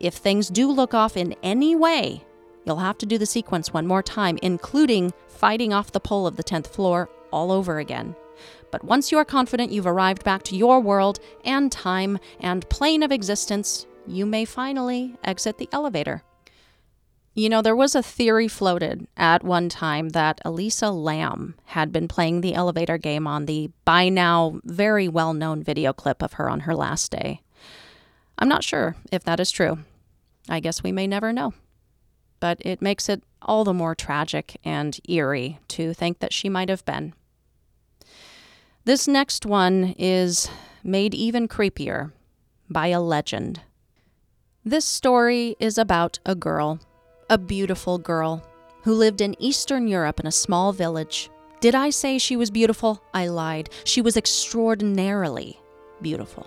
If 0.00 0.14
things 0.14 0.48
do 0.48 0.70
look 0.70 0.94
off 0.94 1.18
in 1.18 1.34
any 1.42 1.76
way, 1.76 2.24
you'll 2.64 2.78
have 2.78 2.96
to 2.96 3.04
do 3.04 3.18
the 3.18 3.26
sequence 3.26 3.74
one 3.74 3.86
more 3.86 4.02
time, 4.02 4.38
including 4.40 5.12
fighting 5.28 5.74
off 5.74 5.92
the 5.92 6.00
pole 6.00 6.26
of 6.26 6.36
the 6.36 6.42
10th 6.42 6.68
floor 6.68 7.10
all 7.30 7.52
over 7.52 7.78
again. 7.78 8.16
But 8.70 8.84
once 8.84 9.12
you 9.12 9.18
are 9.18 9.24
confident 9.26 9.70
you've 9.70 9.86
arrived 9.86 10.24
back 10.24 10.44
to 10.44 10.56
your 10.56 10.80
world 10.80 11.20
and 11.44 11.70
time 11.70 12.18
and 12.40 12.66
plane 12.70 13.02
of 13.02 13.12
existence, 13.12 13.86
you 14.06 14.24
may 14.24 14.46
finally 14.46 15.14
exit 15.24 15.58
the 15.58 15.68
elevator. 15.72 16.22
You 17.34 17.48
know, 17.48 17.62
there 17.62 17.76
was 17.76 17.94
a 17.94 18.02
theory 18.02 18.46
floated 18.46 19.06
at 19.16 19.42
one 19.42 19.70
time 19.70 20.10
that 20.10 20.40
Elisa 20.44 20.90
Lam 20.90 21.54
had 21.66 21.90
been 21.90 22.06
playing 22.06 22.40
the 22.42 22.54
elevator 22.54 22.98
game 22.98 23.26
on 23.26 23.46
the 23.46 23.70
by 23.86 24.10
now 24.10 24.60
very 24.64 25.08
well 25.08 25.32
known 25.32 25.62
video 25.62 25.94
clip 25.94 26.22
of 26.22 26.34
her 26.34 26.50
on 26.50 26.60
her 26.60 26.74
last 26.74 27.10
day. 27.10 27.40
I'm 28.38 28.48
not 28.48 28.64
sure 28.64 28.96
if 29.10 29.24
that 29.24 29.40
is 29.40 29.50
true. 29.50 29.78
I 30.48 30.60
guess 30.60 30.82
we 30.82 30.92
may 30.92 31.06
never 31.06 31.32
know. 31.32 31.54
But 32.38 32.58
it 32.60 32.82
makes 32.82 33.08
it 33.08 33.22
all 33.40 33.64
the 33.64 33.72
more 33.72 33.94
tragic 33.94 34.58
and 34.62 34.98
eerie 35.08 35.58
to 35.68 35.94
think 35.94 36.18
that 36.18 36.32
she 36.34 36.50
might 36.50 36.68
have 36.68 36.84
been. 36.84 37.14
This 38.84 39.08
next 39.08 39.46
one 39.46 39.94
is 39.96 40.50
made 40.82 41.14
even 41.14 41.48
creepier 41.48 42.12
by 42.68 42.88
a 42.88 43.00
legend. 43.00 43.60
This 44.64 44.84
story 44.84 45.56
is 45.60 45.78
about 45.78 46.18
a 46.26 46.34
girl, 46.34 46.80
a 47.30 47.38
beautiful 47.38 47.98
girl, 47.98 48.42
who 48.82 48.94
lived 48.94 49.20
in 49.20 49.40
Eastern 49.40 49.86
Europe 49.86 50.20
in 50.20 50.26
a 50.26 50.32
small 50.32 50.72
village. 50.72 51.30
Did 51.60 51.74
I 51.74 51.90
say 51.90 52.18
she 52.18 52.36
was 52.36 52.50
beautiful? 52.50 53.02
I 53.14 53.28
lied. 53.28 53.70
She 53.84 54.00
was 54.00 54.16
extraordinarily 54.16 55.60
beautiful. 56.00 56.46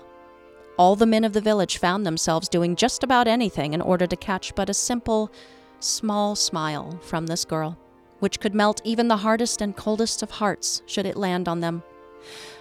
All 0.78 0.98
the 0.98 1.06
men 1.06 1.24
of 1.24 1.32
the 1.32 1.42
village 1.42 1.78
found 1.78 2.06
themselves 2.06 2.50
doing 2.50 2.76
just 2.76 3.04
about 3.04 3.28
anything 3.28 3.74
in 3.74 3.82
order 3.82 4.06
to 4.06 4.16
catch 4.18 4.54
but 4.56 4.70
a 4.70 4.74
simple, 4.74 5.32
small 5.80 6.36
smile 6.36 7.00
from 7.02 7.28
this 7.28 7.46
girl, 7.46 7.78
which 8.20 8.42
could 8.42 8.54
melt 8.54 8.82
even 8.84 9.08
the 9.08 9.18
hardest 9.18 9.62
and 9.62 9.78
coldest 9.78 10.22
of 10.22 10.32
hearts 10.32 10.82
should 10.86 11.06
it 11.06 11.16
land 11.16 11.48
on 11.48 11.62
them. 11.62 11.82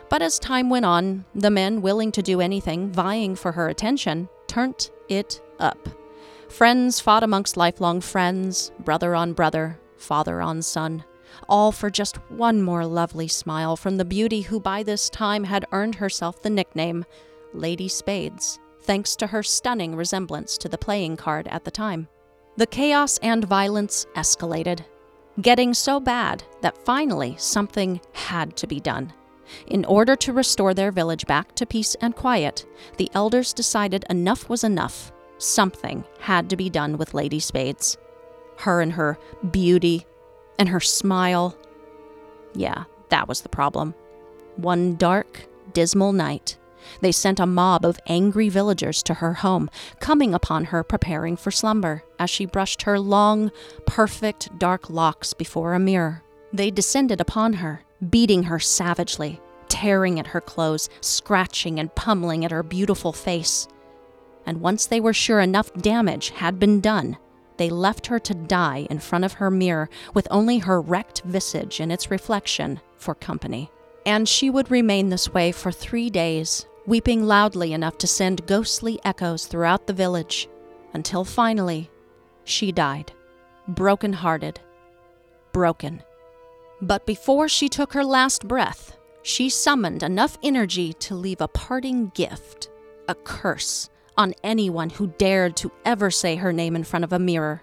But 0.09 0.23
as 0.23 0.39
time 0.39 0.71
went 0.71 0.85
on, 0.85 1.25
the 1.35 1.51
men 1.51 1.83
willing 1.83 2.13
to 2.13 2.23
do 2.23 2.41
anything, 2.41 2.93
vying 2.93 3.35
for 3.35 3.51
her 3.53 3.69
attention, 3.69 4.29
turned 4.47 4.91
it 5.09 5.41
up. 5.59 5.89
Friends 6.55 7.01
fought 7.01 7.25
amongst 7.25 7.57
lifelong 7.57 8.01
friends, 8.01 8.71
brother 8.79 9.17
on 9.17 9.33
brother, 9.33 9.77
father 9.97 10.41
on 10.41 10.63
son, 10.63 11.03
all 11.49 11.73
for 11.73 11.91
just 11.91 12.19
one 12.31 12.63
more 12.63 12.87
lovely 12.87 13.27
smile 13.27 13.77
from 13.77 13.97
the 13.97 14.05
beauty 14.05 14.43
who 14.43 14.61
by 14.61 14.85
this 14.85 15.11
time 15.11 15.43
had 15.43 15.67
earned 15.73 15.97
herself 15.97 16.43
the 16.43 16.51
nickname 16.51 17.05
Lady 17.55 17.89
Spades, 17.89 18.61
thanks 18.83 19.17
to 19.17 19.27
her 19.27 19.43
stunning 19.43 19.97
resemblance 19.97 20.57
to 20.59 20.69
the 20.69 20.79
playing 20.79 21.17
card 21.17 21.49
at 21.49 21.65
the 21.65 21.73
time. 21.73 22.07
The 22.57 22.69
chaos 22.69 23.19
and 23.19 23.45
violence 23.45 24.07
escalated, 24.15 24.85
getting 25.41 25.75
so 25.75 25.99
bad 25.99 26.45
that 26.61 26.79
finally 26.79 27.35
something 27.37 28.01
had 28.13 28.57
to 28.59 28.69
be 28.69 28.79
done. 28.79 29.13
In 29.67 29.85
order 29.87 30.15
to 30.15 30.33
restore 30.33 30.73
their 30.73 30.93
village 30.93 31.27
back 31.27 31.57
to 31.57 31.67
peace 31.67 31.97
and 31.97 32.15
quiet, 32.15 32.65
the 32.97 33.11
elders 33.13 33.53
decided 33.53 34.05
enough 34.09 34.49
was 34.49 34.63
enough. 34.63 35.11
Something 35.45 36.05
had 36.21 36.49
to 36.49 36.57
be 36.57 36.71
done 36.71 36.97
with 36.97 37.13
Lady 37.13 37.39
Spades. 37.39 37.99
Her 38.61 38.81
and 38.81 38.93
her 38.93 39.19
beauty 39.51 40.07
and 40.59 40.71
her 40.71 40.81
smile. 40.81 41.55
Yeah, 42.55 42.85
that 43.11 43.29
was 43.29 43.43
the 43.43 43.51
problem. 43.51 43.95
One 44.57 44.97
dark, 44.97 45.47
dismal 45.75 46.15
night, 46.15 46.57
They 47.01 47.13
sent 47.13 47.41
a 47.41 47.47
mob 47.47 47.85
of 47.85 47.99
angry 48.07 48.49
villagers 48.49 49.03
to 49.05 49.15
her 49.15 49.35
home, 49.35 49.71
coming 50.01 50.35
upon 50.35 50.67
her 50.67 50.83
preparing 50.83 51.37
for 51.37 51.51
slumber 51.51 52.05
as 52.19 52.31
she 52.31 52.47
brushed 52.47 52.83
her 52.83 52.99
long, 52.99 53.51
perfect 53.87 54.59
dark 54.59 54.91
locks 54.91 55.33
before 55.33 55.75
a 55.75 55.79
mirror. 55.79 56.23
They 56.53 56.71
descended 56.71 57.21
upon 57.21 57.55
her, 57.55 57.83
beating 58.11 58.45
her 58.45 58.61
savagely, 58.61 59.41
tearing 59.69 60.21
at 60.21 60.29
her 60.29 60.41
clothes, 60.41 60.89
scratching 61.01 61.79
and 61.79 61.95
pummeling 61.95 62.45
at 62.45 62.51
her 62.51 62.63
beautiful 62.63 63.13
face. 63.13 63.67
And 64.47 64.61
once 64.61 64.87
they 64.87 65.01
were 65.01 65.13
sure 65.13 65.41
enough 65.41 65.73
damage 65.75 66.31
had 66.31 66.59
been 66.59 66.81
done, 66.81 67.17
they 67.57 67.71
left 67.71 68.09
her 68.09 68.19
to 68.19 68.35
die 68.35 68.87
in 68.91 68.99
front 68.99 69.25
of 69.25 69.35
her 69.35 69.51
mirror 69.51 69.89
with 70.13 70.29
only 70.31 70.59
her 70.59 70.81
wrecked 70.81 71.23
visage 71.23 71.81
and 71.81 71.93
its 71.93 72.11
reflection 72.11 72.81
for 72.97 73.15
company. 73.15 73.71
And 74.07 74.29
she 74.29 74.51
would 74.51 74.71
remain 74.71 75.09
this 75.09 75.33
way 75.33 75.53
for 75.53 75.73
three 75.73 76.11
days, 76.11 76.67
weeping 76.87 77.27
loudly 77.27 77.73
enough 77.73 77.97
to 77.99 78.07
send 78.07 78.47
ghostly 78.47 79.01
echoes 79.05 79.47
throughout 79.47 79.87
the 79.87 79.93
village, 79.93 80.49
until 80.93 81.25
finally 81.25 81.91
she 82.45 82.73
died, 82.73 83.13
broken 83.69 84.13
hearted, 84.13 84.61
broken. 85.53 86.03
But 86.83 87.07
before 87.07 87.49
she 87.49 87.69
took 87.69 87.95
her 87.95 88.05
last 88.05 88.47
breath, 88.47 88.99
she 89.23 89.49
summoned 89.49 90.03
enough 90.03 90.37
energy 90.43 90.93
to 90.95 91.15
leave 91.15 91.41
a 91.41 91.49
parting 91.49 92.11
gift, 92.15 92.69
a 93.09 93.15
curse 93.15 93.89
on 94.17 94.35
anyone 94.43 94.91
who 94.91 95.09
dared 95.19 95.57
to 95.57 95.73
ever 95.85 96.11
say 96.11 96.37
her 96.37 96.53
name 96.53 96.77
in 96.77 96.85
front 96.85 97.05
of 97.05 97.13
a 97.13 97.19
mirror. 97.19 97.63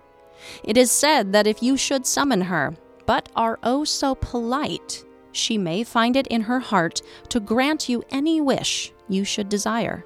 It 0.64 0.78
is 0.78 0.92
said 0.92 1.34
that 1.34 1.48
if 1.48 1.62
you 1.62 1.78
should 1.78 2.06
summon 2.06 2.42
her, 2.42 2.76
but 3.06 3.30
are 3.36 3.60
oh 3.64 3.84
so 3.84 4.16
polite, 4.16 5.04
she 5.32 5.58
may 5.58 5.84
find 5.84 6.16
it 6.16 6.28
in 6.28 6.42
her 6.42 6.60
heart 6.60 7.02
to 7.30 7.40
grant 7.40 7.90
you 7.90 8.04
any 8.10 8.42
wish 8.42 8.92
you 9.08 9.24
should 9.24 9.50
desire. 9.50 10.06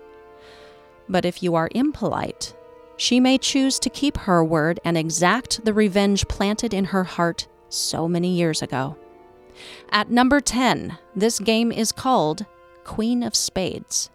But 1.07 1.25
if 1.25 1.41
you 1.41 1.55
are 1.55 1.69
impolite, 1.73 2.55
she 2.97 3.19
may 3.19 3.37
choose 3.37 3.79
to 3.79 3.89
keep 3.89 4.17
her 4.17 4.43
word 4.43 4.79
and 4.85 4.97
exact 4.97 5.65
the 5.65 5.73
revenge 5.73 6.27
planted 6.27 6.73
in 6.73 6.85
her 6.85 7.03
heart 7.03 7.47
so 7.69 8.07
many 8.07 8.35
years 8.35 8.61
ago. 8.61 8.97
At 9.89 10.09
number 10.09 10.39
10, 10.39 10.97
this 11.15 11.39
game 11.39 11.71
is 11.71 11.91
called 11.91 12.45
Queen 12.83 13.23
of 13.23 13.35
Spades. 13.35 14.09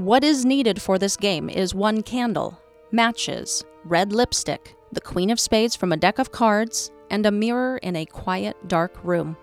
What 0.00 0.24
is 0.24 0.46
needed 0.46 0.80
for 0.80 0.98
this 0.98 1.14
game 1.14 1.50
is 1.50 1.74
one 1.74 2.02
candle, 2.02 2.58
matches, 2.90 3.62
red 3.84 4.14
lipstick, 4.14 4.74
the 4.90 5.00
Queen 5.02 5.28
of 5.28 5.38
Spades 5.38 5.76
from 5.76 5.92
a 5.92 5.96
deck 5.98 6.18
of 6.18 6.32
cards, 6.32 6.90
and 7.10 7.26
a 7.26 7.30
mirror 7.30 7.76
in 7.82 7.96
a 7.96 8.06
quiet, 8.06 8.56
dark 8.66 8.98
room. 9.04 9.36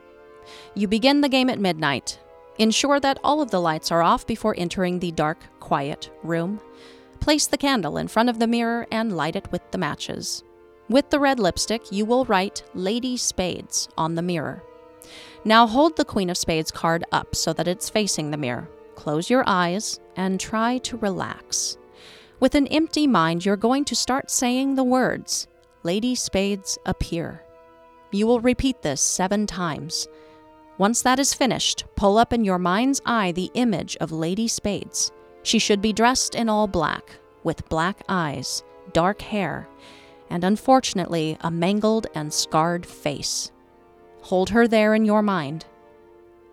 You 0.73 0.87
begin 0.87 1.21
the 1.21 1.29
game 1.29 1.51
at 1.51 1.59
midnight. 1.59 2.19
Ensure 2.57 2.99
that 3.01 3.19
all 3.23 3.39
of 3.39 3.51
the 3.51 3.61
lights 3.61 3.91
are 3.91 4.01
off 4.01 4.25
before 4.25 4.55
entering 4.57 4.97
the 4.97 5.11
dark, 5.11 5.37
quiet 5.59 6.09
room. 6.23 6.59
Place 7.19 7.45
the 7.45 7.59
candle 7.59 7.99
in 7.99 8.07
front 8.07 8.27
of 8.27 8.39
the 8.39 8.47
mirror 8.47 8.87
and 8.91 9.15
light 9.15 9.35
it 9.35 9.51
with 9.51 9.61
the 9.69 9.77
matches. 9.77 10.43
With 10.89 11.11
the 11.11 11.19
red 11.19 11.39
lipstick, 11.39 11.91
you 11.91 12.03
will 12.03 12.25
write 12.25 12.63
Lady 12.73 13.15
Spades 13.15 13.89
on 13.95 14.15
the 14.15 14.23
mirror. 14.23 14.63
Now 15.45 15.67
hold 15.67 15.97
the 15.97 16.03
Queen 16.03 16.31
of 16.31 16.37
Spades 16.37 16.71
card 16.71 17.03
up 17.11 17.35
so 17.35 17.53
that 17.53 17.67
it's 17.67 17.91
facing 17.91 18.31
the 18.31 18.37
mirror. 18.37 18.67
Close 18.97 19.29
your 19.29 19.43
eyes 19.45 19.99
and 20.15 20.39
try 20.39 20.79
to 20.79 20.97
relax. 20.97 21.77
With 22.39 22.55
an 22.55 22.65
empty 22.67 23.05
mind, 23.05 23.45
you're 23.45 23.55
going 23.55 23.85
to 23.85 23.95
start 23.95 24.31
saying 24.31 24.73
the 24.73 24.83
words 24.83 25.47
Lady 25.83 26.15
Spades 26.15 26.79
appear. 26.83 27.43
You 28.11 28.25
will 28.25 28.41
repeat 28.41 28.81
this 28.81 28.99
seven 28.99 29.45
times. 29.45 30.07
Once 30.79 31.03
that 31.03 31.19
is 31.19 31.35
finished, 31.35 31.85
pull 31.95 32.17
up 32.17 32.33
in 32.33 32.43
your 32.43 32.57
mind's 32.57 32.99
eye 33.05 33.31
the 33.31 33.51
image 33.53 33.95
of 33.97 34.11
Lady 34.11 34.47
Spades. 34.47 35.11
She 35.43 35.59
should 35.59 35.81
be 35.81 35.93
dressed 35.93 36.33
in 36.33 36.49
all 36.49 36.67
black, 36.67 37.19
with 37.43 37.69
black 37.69 38.01
eyes, 38.09 38.63
dark 38.93 39.21
hair, 39.21 39.69
and 40.31 40.43
unfortunately, 40.43 41.37
a 41.41 41.51
mangled 41.51 42.07
and 42.15 42.33
scarred 42.33 42.85
face. 42.85 43.51
Hold 44.23 44.49
her 44.49 44.67
there 44.67 44.95
in 44.95 45.05
your 45.05 45.21
mind. 45.21 45.65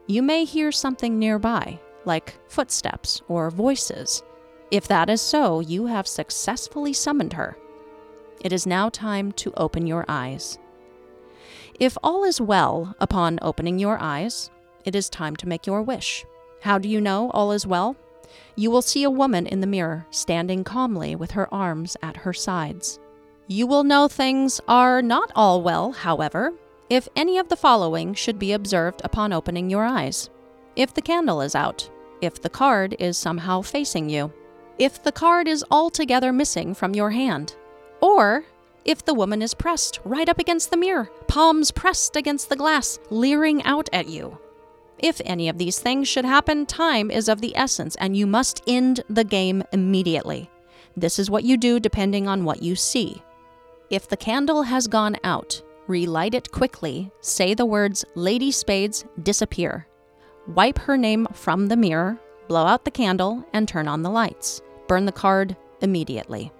You 0.06 0.22
may 0.22 0.44
hear 0.44 0.70
something 0.70 1.18
nearby, 1.18 1.80
like 2.06 2.34
footsteps 2.48 3.22
or 3.28 3.50
voices. 3.50 4.22
If 4.70 4.88
that 4.88 5.08
is 5.10 5.20
so, 5.20 5.60
you 5.60 5.86
have 5.86 6.06
successfully 6.06 6.92
summoned 6.92 7.34
her. 7.34 7.56
It 8.40 8.52
is 8.52 8.66
now 8.66 8.88
time 8.88 9.32
to 9.32 9.52
open 9.56 9.86
your 9.86 10.04
eyes. 10.08 10.58
If 11.78 11.96
all 12.02 12.24
is 12.24 12.40
well 12.40 12.94
upon 13.00 13.38
opening 13.42 13.78
your 13.78 13.98
eyes, 14.00 14.50
it 14.84 14.94
is 14.94 15.08
time 15.08 15.36
to 15.36 15.48
make 15.48 15.66
your 15.66 15.82
wish. 15.82 16.24
How 16.62 16.78
do 16.78 16.88
you 16.88 17.00
know 17.00 17.30
all 17.30 17.52
is 17.52 17.66
well? 17.66 17.96
You 18.56 18.70
will 18.70 18.82
see 18.82 19.02
a 19.02 19.10
woman 19.10 19.46
in 19.46 19.60
the 19.60 19.66
mirror, 19.66 20.06
standing 20.10 20.64
calmly 20.64 21.16
with 21.16 21.32
her 21.32 21.52
arms 21.52 21.96
at 22.02 22.18
her 22.18 22.32
sides. 22.32 22.98
You 23.46 23.66
will 23.66 23.84
know 23.84 24.08
things 24.08 24.60
are 24.66 25.02
not 25.02 25.30
all 25.34 25.62
well, 25.62 25.92
however, 25.92 26.54
if 26.88 27.08
any 27.16 27.38
of 27.38 27.48
the 27.48 27.56
following 27.56 28.14
should 28.14 28.38
be 28.38 28.52
observed 28.52 29.00
upon 29.04 29.32
opening 29.32 29.68
your 29.70 29.84
eyes. 29.84 30.30
If 30.76 30.94
the 30.94 31.02
candle 31.02 31.40
is 31.40 31.54
out, 31.54 31.88
if 32.24 32.40
the 32.40 32.50
card 32.50 32.96
is 32.98 33.18
somehow 33.18 33.60
facing 33.62 34.08
you, 34.08 34.32
if 34.78 35.02
the 35.02 35.12
card 35.12 35.46
is 35.46 35.64
altogether 35.70 36.32
missing 36.32 36.74
from 36.74 36.94
your 36.94 37.10
hand, 37.10 37.54
or 38.00 38.44
if 38.84 39.04
the 39.04 39.14
woman 39.14 39.40
is 39.40 39.54
pressed 39.54 40.00
right 40.04 40.28
up 40.28 40.38
against 40.38 40.70
the 40.70 40.76
mirror, 40.76 41.10
palms 41.28 41.70
pressed 41.70 42.16
against 42.16 42.48
the 42.48 42.56
glass, 42.56 42.98
leering 43.10 43.62
out 43.62 43.88
at 43.92 44.08
you. 44.08 44.38
If 44.98 45.20
any 45.24 45.48
of 45.48 45.58
these 45.58 45.78
things 45.78 46.08
should 46.08 46.24
happen, 46.24 46.66
time 46.66 47.10
is 47.10 47.28
of 47.28 47.40
the 47.40 47.56
essence, 47.56 47.96
and 47.96 48.16
you 48.16 48.26
must 48.26 48.62
end 48.66 49.02
the 49.08 49.24
game 49.24 49.62
immediately. 49.72 50.50
This 50.96 51.18
is 51.18 51.30
what 51.30 51.44
you 51.44 51.56
do 51.56 51.80
depending 51.80 52.28
on 52.28 52.44
what 52.44 52.62
you 52.62 52.76
see. 52.76 53.22
If 53.90 54.08
the 54.08 54.16
candle 54.16 54.62
has 54.62 54.86
gone 54.86 55.16
out, 55.24 55.60
relight 55.86 56.34
it 56.34 56.50
quickly, 56.50 57.10
say 57.20 57.54
the 57.54 57.66
words 57.66 58.04
Lady 58.14 58.50
Spades 58.50 59.04
disappear, 59.22 59.86
Wipe 60.46 60.78
her 60.78 60.96
name 60.96 61.26
from 61.32 61.68
the 61.68 61.76
mirror, 61.76 62.18
blow 62.48 62.66
out 62.66 62.84
the 62.84 62.90
candle, 62.90 63.44
and 63.52 63.66
turn 63.66 63.88
on 63.88 64.02
the 64.02 64.10
lights. 64.10 64.60
Burn 64.86 65.06
the 65.06 65.12
card 65.12 65.56
immediately. 65.80 66.52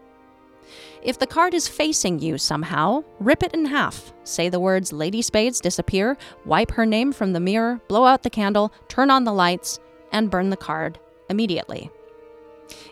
If 1.03 1.19
the 1.19 1.27
card 1.27 1.53
is 1.53 1.69
facing 1.69 2.19
you 2.19 2.39
somehow, 2.39 3.05
rip 3.21 3.43
it 3.43 3.53
in 3.53 3.67
half. 3.67 4.15
Say 4.25 4.49
the 4.49 4.59
words 4.59 4.93
Lady 4.93 5.21
Spades 5.21 5.61
disappear, 5.61 6.17
wipe 6.47 6.71
her 6.71 6.87
name 6.87 7.13
from 7.13 7.35
the 7.35 7.41
mirror, 7.41 7.81
blow 7.89 8.07
out 8.07 8.23
the 8.23 8.31
candle, 8.31 8.73
turn 8.89 9.11
on 9.11 9.25
the 9.25 9.33
lights, 9.33 9.79
and 10.13 10.31
burn 10.31 10.49
the 10.49 10.57
card 10.57 10.99
immediately. 11.29 11.91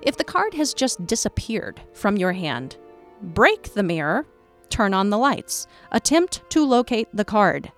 If 0.02 0.18
the 0.18 0.24
card 0.24 0.52
has 0.54 0.74
just 0.74 1.06
disappeared 1.06 1.80
from 1.94 2.18
your 2.18 2.32
hand, 2.32 2.76
break 3.22 3.72
the 3.72 3.82
mirror, 3.82 4.26
turn 4.68 4.92
on 4.92 5.08
the 5.08 5.18
lights. 5.18 5.66
Attempt 5.90 6.42
to 6.50 6.66
locate 6.66 7.08
the 7.14 7.24
card. 7.24 7.72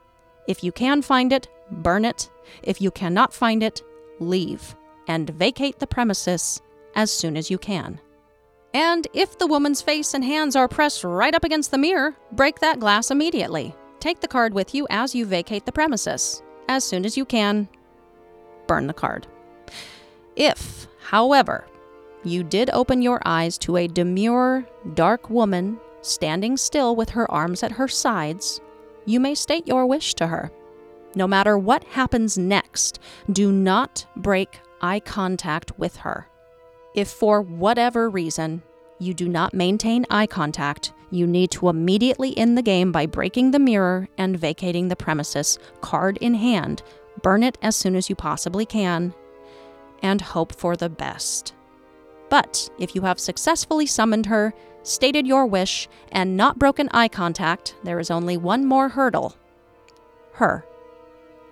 If 0.48 0.64
you 0.64 0.72
can 0.72 1.00
find 1.02 1.32
it, 1.32 1.48
burn 1.70 2.04
it. 2.04 2.30
If 2.62 2.80
you 2.80 2.90
cannot 2.90 3.34
find 3.34 3.62
it, 3.62 3.82
leave 4.20 4.74
and 5.08 5.30
vacate 5.30 5.78
the 5.78 5.86
premises 5.86 6.62
as 6.94 7.10
soon 7.10 7.36
as 7.36 7.50
you 7.50 7.58
can. 7.58 8.00
And 8.72 9.06
if 9.12 9.38
the 9.38 9.46
woman's 9.46 9.82
face 9.82 10.14
and 10.14 10.24
hands 10.24 10.56
are 10.56 10.68
pressed 10.68 11.04
right 11.04 11.34
up 11.34 11.44
against 11.44 11.70
the 11.70 11.78
mirror, 11.78 12.16
break 12.32 12.58
that 12.60 12.80
glass 12.80 13.10
immediately. 13.10 13.74
Take 14.00 14.20
the 14.20 14.28
card 14.28 14.52
with 14.52 14.74
you 14.74 14.86
as 14.90 15.14
you 15.14 15.26
vacate 15.26 15.64
the 15.64 15.72
premises. 15.72 16.42
As 16.68 16.82
soon 16.82 17.04
as 17.04 17.16
you 17.16 17.24
can, 17.24 17.68
burn 18.66 18.86
the 18.86 18.92
card. 18.92 19.26
If, 20.34 20.88
however, 21.00 21.66
you 22.24 22.42
did 22.42 22.70
open 22.70 23.02
your 23.02 23.20
eyes 23.24 23.58
to 23.58 23.76
a 23.76 23.86
demure, 23.86 24.66
dark 24.94 25.30
woman 25.30 25.78
standing 26.00 26.56
still 26.56 26.96
with 26.96 27.10
her 27.10 27.30
arms 27.30 27.62
at 27.62 27.72
her 27.72 27.88
sides, 27.88 28.60
you 29.06 29.20
may 29.20 29.34
state 29.34 29.66
your 29.66 29.86
wish 29.86 30.14
to 30.14 30.26
her. 30.26 30.50
No 31.14 31.26
matter 31.26 31.56
what 31.56 31.84
happens 31.84 32.36
next, 32.36 32.98
do 33.30 33.52
not 33.52 34.06
break 34.16 34.60
eye 34.80 35.00
contact 35.00 35.78
with 35.78 35.96
her. 35.96 36.28
If 36.94 37.08
for 37.08 37.42
whatever 37.42 38.10
reason 38.10 38.62
you 38.98 39.14
do 39.14 39.28
not 39.28 39.54
maintain 39.54 40.06
eye 40.10 40.26
contact, 40.26 40.92
you 41.10 41.26
need 41.26 41.50
to 41.52 41.68
immediately 41.68 42.36
end 42.36 42.58
the 42.58 42.62
game 42.62 42.90
by 42.90 43.06
breaking 43.06 43.50
the 43.50 43.58
mirror 43.58 44.08
and 44.18 44.38
vacating 44.38 44.88
the 44.88 44.96
premises, 44.96 45.58
card 45.80 46.16
in 46.18 46.34
hand. 46.34 46.82
Burn 47.22 47.42
it 47.42 47.58
as 47.62 47.76
soon 47.76 47.94
as 47.94 48.10
you 48.10 48.16
possibly 48.16 48.66
can, 48.66 49.14
and 50.02 50.20
hope 50.20 50.54
for 50.54 50.76
the 50.76 50.88
best. 50.88 51.54
But 52.28 52.68
if 52.78 52.94
you 52.94 53.02
have 53.02 53.20
successfully 53.20 53.86
summoned 53.86 54.26
her, 54.26 54.52
stated 54.82 55.26
your 55.26 55.46
wish, 55.46 55.88
and 56.10 56.36
not 56.36 56.58
broken 56.58 56.88
eye 56.92 57.08
contact, 57.08 57.76
there 57.84 58.00
is 58.00 58.10
only 58.10 58.36
one 58.36 58.66
more 58.66 58.88
hurdle 58.88 59.36
her. 60.34 60.64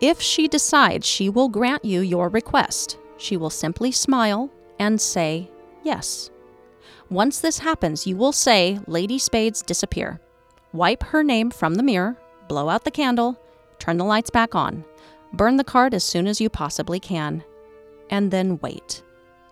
If 0.03 0.21
she 0.21 0.49
decides 0.49 1.07
she 1.07 1.29
will 1.29 1.49
grant 1.49 1.85
you 1.85 2.01
your 2.01 2.29
request, 2.29 2.99
she 3.19 3.37
will 3.37 3.51
simply 3.51 3.93
smile 3.93 4.51
and 4.81 5.01
say 5.01 5.49
yes. 5.85 6.29
Once 7.09 7.39
this 7.39 7.59
happens, 7.59 8.05
you 8.05 8.17
will 8.17 8.33
say, 8.33 8.81
Lady 8.89 9.17
Spades 9.17 9.63
disappear. 9.63 10.21
Wipe 10.73 11.05
her 11.05 11.23
name 11.23 11.53
from 11.53 11.77
the 11.77 11.85
mirror, 11.85 12.17
blow 12.49 12.69
out 12.69 12.83
the 12.83 12.91
candle, 12.91 13.39
turn 13.79 13.97
the 13.97 14.05
lights 14.05 14.29
back 14.29 14.57
on, 14.57 14.85
burn 15.33 15.57
the 15.57 15.63
card 15.63 15.95
as 15.95 16.03
soon 16.03 16.27
as 16.27 16.41
you 16.41 16.51
possibly 16.51 16.99
can, 16.99 17.45
and 18.11 18.33
then 18.33 18.59
wait. 18.61 19.05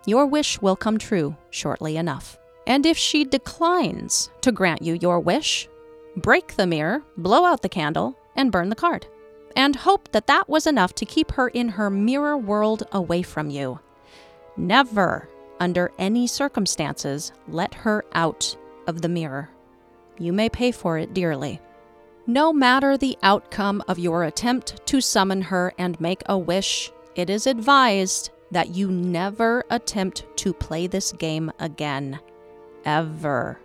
your 0.05 0.27
wish 0.27 0.61
will 0.61 0.75
come 0.75 0.99
true 0.99 1.37
shortly 1.51 1.97
enough. 1.97 2.37
And 2.67 2.87
if 2.87 2.97
she 2.97 3.25
declines 3.25 4.31
to 4.41 4.51
grant 4.51 4.83
you 4.83 4.95
your 4.95 5.21
wish, 5.21 5.69
break 6.17 6.57
the 6.57 6.67
mirror, 6.67 7.05
blow 7.17 7.45
out 7.45 7.63
the 7.63 7.69
candle, 7.69 8.19
and 8.35 8.51
burn 8.51 8.69
the 8.69 8.75
card. 8.75 9.07
And 9.57 9.77
hope 9.77 10.13
that 10.13 10.27
that 10.27 10.49
was 10.49 10.67
enough 10.67 10.95
to 10.95 11.05
keep 11.05 11.33
her 11.33 11.49
in 11.49 11.71
her 11.71 11.91
mirror 11.91 12.37
world 12.37 12.85
away 12.93 13.23
from 13.23 13.51
you. 13.51 13.81
Never, 14.57 15.29
under 15.59 15.93
any 15.99 16.27
circumstances, 16.27 17.33
let 17.49 17.75
her 17.75 18.05
out 18.13 18.57
of 18.87 19.03
the 19.03 19.09
mirror. 19.09 19.51
You 20.19 20.33
may 20.33 20.49
pay 20.49 20.73
for 20.73 20.99
it 20.99 21.15
dearly. 21.15 21.61
No 22.27 22.53
matter 22.53 22.97
the 22.97 23.19
outcome 23.23 23.83
of 23.89 23.99
your 23.99 24.25
attempt 24.25 24.87
to 24.87 25.01
summon 25.01 25.43
her 25.43 25.73
and 25.79 26.01
make 26.01 26.23
a 26.27 26.39
wish, 26.39 26.93
it 27.15 27.29
is 27.29 27.47
advised 27.47 28.31
that 28.51 28.75
you 28.75 28.91
never 28.91 29.65
attempt 29.71 30.25
to 30.37 30.53
play 30.53 30.87
this 30.87 31.13
game 31.13 31.51
again. 31.59 32.21
Ever. 32.85 33.59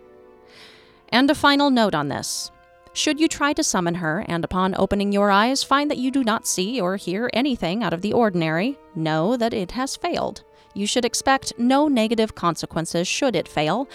And 1.10 1.30
a 1.30 1.34
final 1.34 1.70
note 1.70 1.94
on 1.94 2.08
this. 2.08 2.50
Should 2.96 3.20
you 3.20 3.28
try 3.28 3.52
to 3.52 3.62
summon 3.62 3.96
her 3.96 4.24
and 4.26 4.42
upon 4.42 4.74
opening 4.74 5.12
your 5.12 5.30
eyes 5.30 5.62
find 5.62 5.90
that 5.90 5.98
you 5.98 6.10
do 6.10 6.24
not 6.24 6.46
see 6.46 6.80
or 6.80 6.96
hear 6.96 7.28
anything 7.34 7.82
out 7.82 7.92
of 7.92 8.00
the 8.00 8.14
ordinary, 8.14 8.78
know 8.94 9.36
that 9.36 9.52
it 9.52 9.72
has 9.72 9.96
failed. 9.96 10.44
You 10.72 10.86
should 10.86 11.04
expect 11.04 11.52
no 11.58 11.88
negative 11.88 12.34
consequences 12.34 13.06
should 13.06 13.36
it 13.36 13.48
fail. 13.48 13.86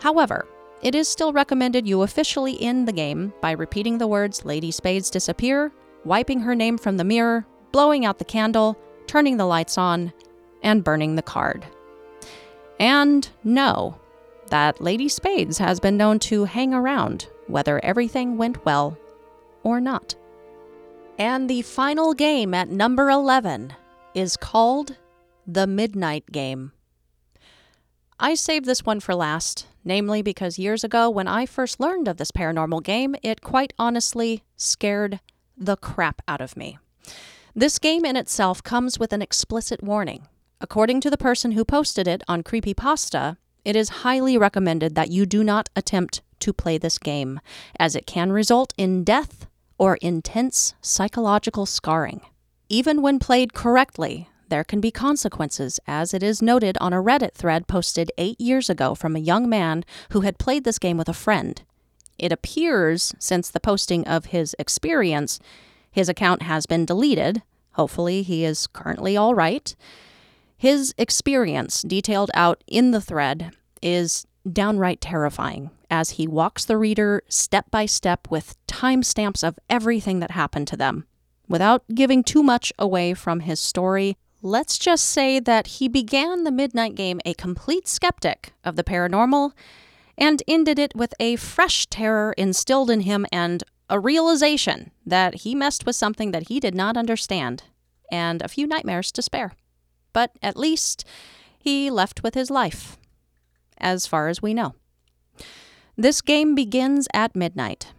However, 0.00 0.48
it 0.82 0.96
is 0.96 1.06
still 1.06 1.32
recommended 1.32 1.86
you 1.86 2.02
officially 2.02 2.60
end 2.60 2.88
the 2.88 2.92
game 2.92 3.32
by 3.40 3.52
repeating 3.52 3.98
the 3.98 4.08
words 4.08 4.44
Lady 4.44 4.72
Spades 4.72 5.08
disappear, 5.08 5.70
wiping 6.04 6.40
her 6.40 6.56
name 6.56 6.78
from 6.78 6.96
the 6.96 7.04
mirror, 7.04 7.46
blowing 7.70 8.04
out 8.04 8.18
the 8.18 8.24
candle, 8.24 8.76
turning 9.06 9.36
the 9.36 9.46
lights 9.46 9.78
on, 9.78 10.12
and 10.64 10.82
burning 10.82 11.14
the 11.14 11.22
card. 11.22 11.64
And 12.80 13.28
know 13.44 14.00
that 14.50 14.80
Lady 14.80 15.08
Spades 15.08 15.58
has 15.58 15.78
been 15.78 15.96
known 15.96 16.18
to 16.18 16.42
hang 16.42 16.74
around 16.74 17.28
whether 17.48 17.82
everything 17.84 18.36
went 18.36 18.64
well 18.64 18.96
or 19.62 19.80
not. 19.80 20.14
And 21.18 21.50
the 21.50 21.62
final 21.62 22.14
game 22.14 22.54
at 22.54 22.68
number 22.68 23.10
11 23.10 23.74
is 24.14 24.36
called 24.36 24.96
The 25.46 25.66
Midnight 25.66 26.30
Game. 26.30 26.72
I 28.20 28.34
saved 28.34 28.66
this 28.66 28.84
one 28.84 29.00
for 29.00 29.14
last, 29.14 29.66
namely 29.84 30.22
because 30.22 30.58
years 30.58 30.84
ago 30.84 31.08
when 31.08 31.28
I 31.28 31.46
first 31.46 31.80
learned 31.80 32.08
of 32.08 32.16
this 32.16 32.32
paranormal 32.32 32.82
game, 32.82 33.14
it 33.22 33.42
quite 33.42 33.72
honestly 33.78 34.42
scared 34.56 35.20
the 35.56 35.76
crap 35.76 36.22
out 36.28 36.40
of 36.40 36.56
me. 36.56 36.78
This 37.54 37.78
game 37.78 38.04
in 38.04 38.16
itself 38.16 38.62
comes 38.62 38.98
with 38.98 39.12
an 39.12 39.22
explicit 39.22 39.82
warning. 39.82 40.26
According 40.60 41.00
to 41.02 41.10
the 41.10 41.16
person 41.16 41.52
who 41.52 41.64
posted 41.64 42.06
it 42.06 42.22
on 42.28 42.42
Creepypasta, 42.42 43.36
it 43.64 43.76
is 43.76 43.88
highly 43.88 44.38
recommended 44.38 44.94
that 44.94 45.10
you 45.10 45.26
do 45.26 45.44
not 45.44 45.68
attempt 45.76 46.22
to 46.40 46.52
play 46.52 46.78
this 46.78 46.98
game, 46.98 47.40
as 47.78 47.94
it 47.94 48.06
can 48.06 48.32
result 48.32 48.74
in 48.76 49.04
death 49.04 49.46
or 49.78 49.96
intense 49.96 50.74
psychological 50.80 51.66
scarring. 51.66 52.20
Even 52.68 53.00
when 53.00 53.18
played 53.18 53.54
correctly, 53.54 54.28
there 54.48 54.64
can 54.64 54.80
be 54.80 54.90
consequences, 54.90 55.78
as 55.86 56.14
it 56.14 56.22
is 56.22 56.42
noted 56.42 56.76
on 56.80 56.92
a 56.92 57.02
Reddit 57.02 57.34
thread 57.34 57.66
posted 57.66 58.10
eight 58.18 58.40
years 58.40 58.70
ago 58.70 58.94
from 58.94 59.14
a 59.14 59.20
young 59.20 59.48
man 59.48 59.84
who 60.10 60.22
had 60.22 60.38
played 60.38 60.64
this 60.64 60.78
game 60.78 60.96
with 60.96 61.08
a 61.08 61.14
friend. 61.14 61.62
It 62.18 62.32
appears, 62.32 63.14
since 63.18 63.50
the 63.50 63.60
posting 63.60 64.06
of 64.06 64.26
his 64.26 64.56
experience, 64.58 65.38
his 65.90 66.08
account 66.08 66.42
has 66.42 66.66
been 66.66 66.84
deleted. 66.84 67.42
Hopefully, 67.72 68.22
he 68.22 68.44
is 68.44 68.66
currently 68.66 69.16
all 69.16 69.34
right. 69.34 69.74
His 70.56 70.94
experience, 70.98 71.82
detailed 71.82 72.30
out 72.34 72.64
in 72.66 72.90
the 72.90 73.00
thread, 73.00 73.52
is 73.80 74.26
downright 74.52 75.00
terrifying 75.00 75.70
as 75.90 76.10
he 76.10 76.26
walks 76.26 76.64
the 76.64 76.76
reader 76.76 77.22
step 77.28 77.70
by 77.70 77.86
step 77.86 78.28
with 78.30 78.56
timestamps 78.66 79.46
of 79.46 79.58
everything 79.70 80.20
that 80.20 80.32
happened 80.32 80.68
to 80.68 80.76
them. 80.76 81.06
Without 81.48 81.82
giving 81.94 82.22
too 82.22 82.42
much 82.42 82.72
away 82.78 83.14
from 83.14 83.40
his 83.40 83.58
story, 83.58 84.16
let's 84.42 84.78
just 84.78 85.04
say 85.04 85.40
that 85.40 85.66
he 85.66 85.88
began 85.88 86.44
the 86.44 86.50
Midnight 86.50 86.94
Game 86.94 87.20
a 87.24 87.34
complete 87.34 87.88
skeptic 87.88 88.52
of 88.64 88.76
the 88.76 88.84
paranormal 88.84 89.52
and 90.18 90.42
ended 90.46 90.78
it 90.78 90.94
with 90.94 91.14
a 91.18 91.36
fresh 91.36 91.86
terror 91.86 92.34
instilled 92.36 92.90
in 92.90 93.00
him 93.00 93.24
and 93.32 93.64
a 93.88 93.98
realization 93.98 94.90
that 95.06 95.36
he 95.36 95.54
messed 95.54 95.86
with 95.86 95.96
something 95.96 96.32
that 96.32 96.48
he 96.48 96.60
did 96.60 96.74
not 96.74 96.96
understand, 96.96 97.62
and 98.12 98.42
a 98.42 98.48
few 98.48 98.66
nightmares 98.66 99.10
to 99.12 99.22
spare. 99.22 99.52
But 100.12 100.32
at 100.42 100.56
least 100.56 101.04
he 101.58 101.90
left 101.90 102.22
with 102.22 102.34
his 102.34 102.50
life, 102.50 102.98
as 103.80 104.06
far 104.06 104.28
as 104.28 104.42
we 104.42 104.54
know. 104.54 104.74
This 105.96 106.20
game 106.20 106.54
begins 106.54 107.08
at 107.12 107.34
midnight, 107.34 107.92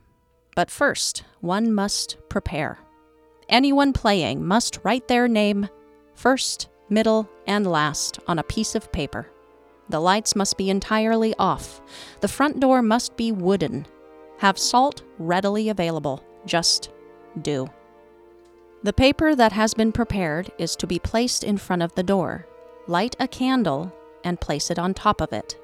but 0.56 0.72
first, 0.72 1.24
one 1.42 1.74
must 1.74 2.18
prepare. 2.30 2.80
Anyone 3.50 3.94
playing 3.94 4.46
must 4.46 4.80
write 4.84 5.08
their 5.08 5.28
name 5.28 5.68
first, 6.14 6.70
middle, 6.90 7.30
and 7.48 7.66
last 7.66 8.20
on 8.28 8.40
a 8.40 8.44
piece 8.44 8.76
of 8.76 8.92
paper. 8.92 9.28
The 9.90 10.00
lights 10.00 10.36
must 10.36 10.58
be 10.58 10.70
entirely 10.70 11.34
off. 11.40 11.82
The 12.22 12.28
front 12.28 12.60
door 12.60 12.82
must 12.82 13.18
be 13.18 13.32
wooden 13.32 13.88
have 14.40 14.58
salt 14.58 15.04
readily 15.18 15.68
available. 15.70 16.24
Just 16.46 16.92
do. 17.42 17.68
The 18.84 18.94
paper 18.94 19.36
that 19.36 19.52
has 19.52 19.74
been 19.74 19.92
prepared 19.92 20.50
is 20.58 20.78
to 20.78 20.88
be 20.88 20.98
placed 20.98 21.44
in 21.44 21.58
front 21.58 21.82
of 21.82 21.94
the 21.96 22.04
door. 22.04 22.48
Light 22.88 23.18
a 23.20 23.28
candle 23.28 23.94
and 24.24 24.40
place 24.40 24.72
it 24.72 24.80
on 24.80 24.94
top 24.94 25.20
of 25.20 25.34
it. 25.34 25.60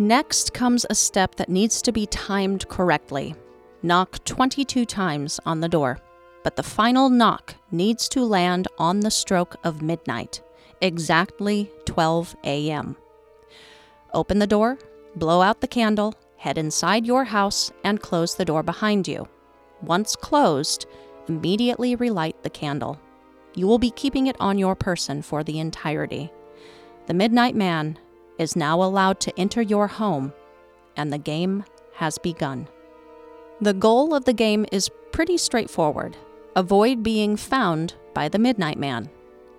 Next 0.00 0.54
comes 0.54 0.86
a 0.88 0.94
step 0.94 1.34
that 1.36 1.48
needs 1.48 1.82
to 1.82 1.90
be 1.90 2.06
timed 2.06 2.68
correctly. 2.68 3.34
Knock 3.82 4.22
22 4.24 4.84
times 4.84 5.40
on 5.44 5.60
the 5.60 5.68
door, 5.68 5.98
but 6.44 6.54
the 6.54 6.62
final 6.62 7.10
knock 7.10 7.56
needs 7.72 8.08
to 8.10 8.24
land 8.24 8.68
on 8.78 9.00
the 9.00 9.10
stroke 9.10 9.56
of 9.64 9.82
midnight, 9.82 10.40
exactly 10.80 11.68
12 11.84 12.36
a.m. 12.44 12.96
Open 14.14 14.38
the 14.38 14.46
door, 14.46 14.78
blow 15.16 15.42
out 15.42 15.60
the 15.60 15.66
candle, 15.66 16.14
head 16.36 16.58
inside 16.58 17.04
your 17.04 17.24
house 17.24 17.72
and 17.82 18.00
close 18.00 18.36
the 18.36 18.44
door 18.44 18.62
behind 18.62 19.08
you. 19.08 19.26
Once 19.82 20.14
closed, 20.14 20.86
immediately 21.26 21.96
relight 21.96 22.40
the 22.44 22.50
candle. 22.50 23.00
You 23.56 23.66
will 23.66 23.80
be 23.80 23.90
keeping 23.90 24.28
it 24.28 24.36
on 24.38 24.58
your 24.58 24.76
person 24.76 25.22
for 25.22 25.42
the 25.42 25.58
entirety. 25.58 26.30
The 27.06 27.14
Midnight 27.14 27.56
Man 27.56 27.98
is 28.38 28.56
now 28.56 28.82
allowed 28.82 29.20
to 29.20 29.38
enter 29.38 29.62
your 29.62 29.86
home, 29.86 30.32
and 30.96 31.12
the 31.12 31.18
game 31.18 31.64
has 31.94 32.18
begun. 32.18 32.68
The 33.60 33.74
goal 33.74 34.14
of 34.14 34.24
the 34.24 34.32
game 34.32 34.66
is 34.70 34.90
pretty 35.12 35.36
straightforward 35.36 36.16
avoid 36.58 37.04
being 37.04 37.36
found 37.36 37.94
by 38.14 38.28
the 38.28 38.38
Midnight 38.38 38.78
Man 38.78 39.08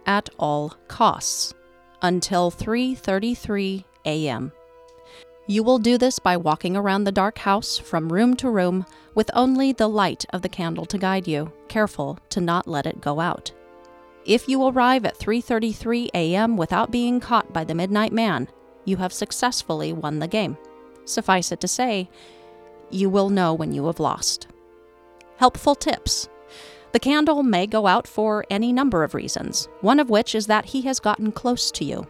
at 0.05 0.29
all 0.37 0.73
costs 0.89 1.53
until 2.01 2.51
3:33 2.51 3.85
a.m. 4.05 4.51
You 5.47 5.63
will 5.63 5.79
do 5.79 5.97
this 5.97 6.19
by 6.19 6.35
walking 6.35 6.75
around 6.75 7.05
the 7.05 7.11
dark 7.11 7.39
house 7.39 7.77
from 7.77 8.11
room 8.11 8.35
to 8.35 8.49
room 8.49 8.85
with 9.15 9.31
only 9.33 9.71
the 9.71 9.87
light 9.87 10.25
of 10.31 10.41
the 10.41 10.49
candle 10.49 10.85
to 10.87 10.97
guide 10.97 11.27
you, 11.27 11.51
careful 11.69 12.19
to 12.29 12.41
not 12.41 12.67
let 12.67 12.85
it 12.85 13.01
go 13.01 13.19
out. 13.19 13.51
If 14.25 14.49
you 14.49 14.67
arrive 14.67 15.05
at 15.05 15.17
3:33 15.17 16.09
a.m. 16.13 16.57
without 16.57 16.91
being 16.91 17.19
caught 17.19 17.53
by 17.53 17.63
the 17.63 17.75
midnight 17.75 18.11
man, 18.11 18.49
you 18.89 18.97
have 18.97 19.13
successfully 19.13 19.93
won 19.93 20.19
the 20.19 20.27
game. 20.27 20.57
Suffice 21.05 21.51
it 21.51 21.61
to 21.61 21.67
say, 21.67 22.09
you 22.89 23.09
will 23.09 23.29
know 23.29 23.53
when 23.53 23.71
you 23.71 23.85
have 23.85 23.99
lost. 23.99 24.47
Helpful 25.37 25.75
tips. 25.75 26.27
The 26.91 26.99
candle 26.99 27.43
may 27.43 27.67
go 27.67 27.85
out 27.85 28.07
for 28.07 28.45
any 28.49 28.73
number 28.73 29.03
of 29.03 29.13
reasons, 29.13 29.69
one 29.81 29.99
of 29.99 30.09
which 30.09 30.33
is 30.33 30.47
that 30.47 30.65
he 30.65 30.81
has 30.81 30.99
gotten 30.99 31.31
close 31.31 31.71
to 31.71 31.85
you. 31.85 32.07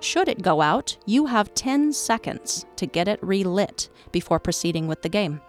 Should 0.00 0.28
it 0.28 0.42
go 0.42 0.60
out, 0.60 0.96
you 1.06 1.26
have 1.26 1.54
10 1.54 1.92
seconds 1.92 2.66
to 2.76 2.86
get 2.86 3.08
it 3.08 3.18
relit 3.22 3.88
before 4.12 4.38
proceeding 4.38 4.86
with 4.86 5.02
the 5.02 5.08
game. 5.08 5.40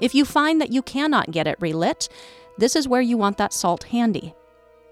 If 0.00 0.14
you 0.14 0.24
find 0.24 0.60
that 0.60 0.72
you 0.72 0.80
cannot 0.80 1.32
get 1.32 1.46
it 1.46 1.60
relit, 1.60 2.08
this 2.56 2.76
is 2.76 2.88
where 2.88 3.02
you 3.02 3.18
want 3.18 3.36
that 3.38 3.52
salt 3.52 3.84
handy. 3.84 4.34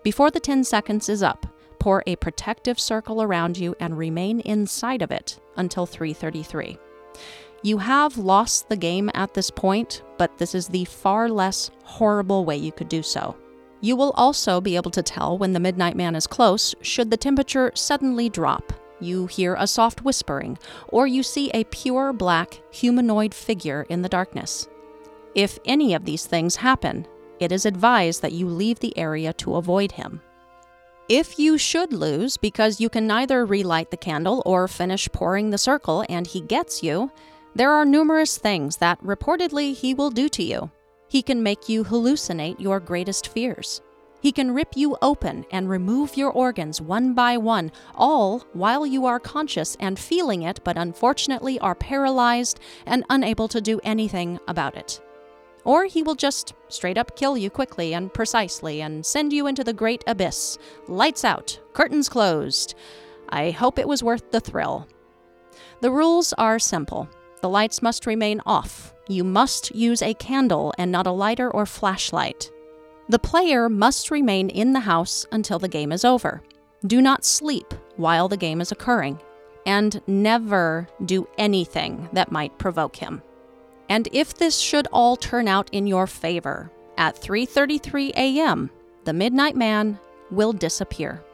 Before 0.02 0.30
the 0.30 0.40
10 0.40 0.64
seconds 0.64 1.08
is 1.08 1.22
up, 1.22 1.46
pour 1.88 2.02
a 2.06 2.16
protective 2.16 2.78
circle 2.78 3.22
around 3.22 3.56
you 3.56 3.74
and 3.80 3.96
remain 3.96 4.40
inside 4.40 5.00
of 5.00 5.10
it 5.10 5.40
until 5.56 5.86
333. 5.86 6.76
You 7.62 7.78
have 7.78 8.18
lost 8.18 8.68
the 8.68 8.76
game 8.76 9.10
at 9.14 9.32
this 9.32 9.50
point, 9.50 10.02
but 10.18 10.36
this 10.36 10.54
is 10.54 10.68
the 10.68 10.84
far 10.84 11.30
less 11.30 11.70
horrible 11.84 12.44
way 12.44 12.58
you 12.58 12.72
could 12.72 12.90
do 12.90 13.02
so. 13.02 13.38
You 13.80 13.96
will 13.96 14.10
also 14.16 14.60
be 14.60 14.76
able 14.76 14.90
to 14.90 15.02
tell 15.02 15.38
when 15.38 15.54
the 15.54 15.60
Midnight 15.60 15.96
Man 15.96 16.14
is 16.14 16.26
close 16.26 16.74
should 16.82 17.10
the 17.10 17.16
temperature 17.16 17.72
suddenly 17.74 18.28
drop 18.28 18.70
you 19.00 19.26
hear 19.26 19.56
a 19.58 19.66
soft 19.66 20.04
whispering, 20.04 20.58
or 20.88 21.06
you 21.06 21.22
see 21.22 21.50
a 21.54 21.64
pure 21.64 22.12
black 22.12 22.60
humanoid 22.70 23.32
figure 23.32 23.86
in 23.88 24.02
the 24.02 24.10
darkness. 24.10 24.68
If 25.34 25.58
any 25.64 25.94
of 25.94 26.04
these 26.04 26.26
things 26.26 26.56
happen, 26.56 27.06
it 27.40 27.50
is 27.50 27.64
advised 27.64 28.20
that 28.20 28.32
you 28.32 28.46
leave 28.46 28.80
the 28.80 28.98
area 28.98 29.32
to 29.34 29.56
avoid 29.56 29.92
him. 29.92 30.20
If 31.08 31.38
you 31.38 31.56
should 31.56 31.94
lose 31.94 32.36
because 32.36 32.82
you 32.82 32.90
can 32.90 33.06
neither 33.06 33.46
relight 33.46 33.90
the 33.90 33.96
candle 33.96 34.42
or 34.44 34.68
finish 34.68 35.08
pouring 35.10 35.48
the 35.48 35.56
circle 35.56 36.04
and 36.06 36.26
he 36.26 36.42
gets 36.42 36.82
you, 36.82 37.10
there 37.54 37.72
are 37.72 37.86
numerous 37.86 38.36
things 38.36 38.76
that 38.76 39.02
reportedly 39.02 39.74
he 39.74 39.94
will 39.94 40.10
do 40.10 40.28
to 40.28 40.42
you. 40.42 40.70
He 41.08 41.22
can 41.22 41.42
make 41.42 41.66
you 41.66 41.82
hallucinate 41.84 42.60
your 42.60 42.78
greatest 42.78 43.28
fears. 43.28 43.80
He 44.20 44.32
can 44.32 44.50
rip 44.50 44.76
you 44.76 44.98
open 45.00 45.46
and 45.50 45.70
remove 45.70 46.14
your 46.14 46.30
organs 46.30 46.78
one 46.78 47.14
by 47.14 47.38
one, 47.38 47.72
all 47.94 48.40
while 48.52 48.84
you 48.84 49.06
are 49.06 49.18
conscious 49.18 49.78
and 49.80 49.98
feeling 49.98 50.42
it, 50.42 50.60
but 50.62 50.76
unfortunately 50.76 51.58
are 51.60 51.74
paralyzed 51.74 52.60
and 52.84 53.02
unable 53.08 53.48
to 53.48 53.62
do 53.62 53.80
anything 53.82 54.38
about 54.46 54.76
it. 54.76 55.00
Or 55.64 55.84
he 55.84 56.02
will 56.02 56.14
just 56.14 56.54
straight 56.68 56.98
up 56.98 57.16
kill 57.16 57.36
you 57.36 57.50
quickly 57.50 57.94
and 57.94 58.12
precisely 58.12 58.80
and 58.80 59.04
send 59.04 59.32
you 59.32 59.46
into 59.46 59.64
the 59.64 59.72
great 59.72 60.04
abyss. 60.06 60.58
Lights 60.86 61.24
out, 61.24 61.58
curtains 61.72 62.08
closed. 62.08 62.74
I 63.28 63.50
hope 63.50 63.78
it 63.78 63.88
was 63.88 64.02
worth 64.02 64.30
the 64.30 64.40
thrill. 64.40 64.88
The 65.80 65.90
rules 65.90 66.32
are 66.34 66.58
simple. 66.58 67.08
The 67.40 67.48
lights 67.48 67.82
must 67.82 68.06
remain 68.06 68.40
off. 68.46 68.94
You 69.08 69.24
must 69.24 69.74
use 69.74 70.02
a 70.02 70.14
candle 70.14 70.74
and 70.78 70.90
not 70.90 71.06
a 71.06 71.12
lighter 71.12 71.50
or 71.50 71.66
flashlight. 71.66 72.50
The 73.08 73.18
player 73.18 73.68
must 73.68 74.10
remain 74.10 74.50
in 74.50 74.72
the 74.72 74.80
house 74.80 75.26
until 75.32 75.58
the 75.58 75.68
game 75.68 75.92
is 75.92 76.04
over. 76.04 76.42
Do 76.86 77.00
not 77.00 77.24
sleep 77.24 77.72
while 77.96 78.28
the 78.28 78.36
game 78.36 78.60
is 78.60 78.72
occurring. 78.72 79.20
And 79.66 80.00
never 80.06 80.88
do 81.04 81.28
anything 81.36 82.08
that 82.12 82.32
might 82.32 82.58
provoke 82.58 82.96
him. 82.96 83.22
And 83.88 84.08
if 84.12 84.34
this 84.34 84.58
should 84.58 84.86
all 84.92 85.16
turn 85.16 85.48
out 85.48 85.68
in 85.72 85.86
your 85.86 86.06
favor, 86.06 86.70
at 86.96 87.16
3:33 87.16 88.12
a.m., 88.16 88.70
the 89.04 89.12
Midnight 89.12 89.56
Man 89.56 89.98
will 90.30 90.52
disappear. 90.52 91.24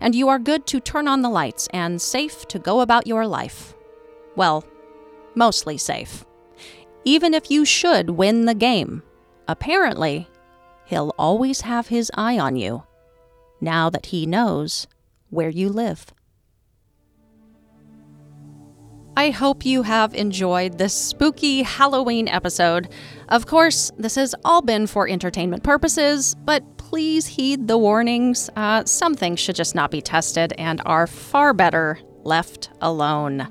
And 0.00 0.14
you 0.14 0.28
are 0.28 0.38
good 0.38 0.66
to 0.66 0.80
turn 0.80 1.06
on 1.06 1.22
the 1.22 1.28
lights 1.28 1.68
and 1.72 2.00
safe 2.00 2.46
to 2.48 2.58
go 2.58 2.80
about 2.80 3.06
your 3.06 3.26
life. 3.26 3.74
Well, 4.36 4.64
mostly 5.34 5.76
safe. 5.76 6.24
Even 7.04 7.34
if 7.34 7.50
you 7.50 7.64
should 7.64 8.10
win 8.10 8.46
the 8.46 8.54
game, 8.54 9.02
apparently, 9.46 10.28
he'll 10.86 11.14
always 11.18 11.62
have 11.62 11.88
his 11.88 12.10
eye 12.14 12.38
on 12.38 12.56
you 12.56 12.84
now 13.60 13.90
that 13.90 14.06
he 14.06 14.26
knows 14.26 14.86
where 15.28 15.50
you 15.50 15.68
live. 15.68 16.06
I 19.20 19.28
hope 19.28 19.66
you 19.66 19.82
have 19.82 20.14
enjoyed 20.14 20.78
this 20.78 20.94
spooky 20.94 21.62
Halloween 21.62 22.26
episode. 22.26 22.88
Of 23.28 23.44
course, 23.44 23.92
this 23.98 24.14
has 24.14 24.34
all 24.46 24.62
been 24.62 24.86
for 24.86 25.06
entertainment 25.06 25.62
purposes, 25.62 26.34
but 26.34 26.78
please 26.78 27.26
heed 27.26 27.68
the 27.68 27.76
warnings. 27.76 28.48
Uh, 28.56 28.86
some 28.86 29.14
things 29.14 29.38
should 29.38 29.56
just 29.56 29.74
not 29.74 29.90
be 29.90 30.00
tested 30.00 30.54
and 30.56 30.80
are 30.86 31.06
far 31.06 31.52
better 31.52 31.98
left 32.22 32.70
alone. 32.80 33.50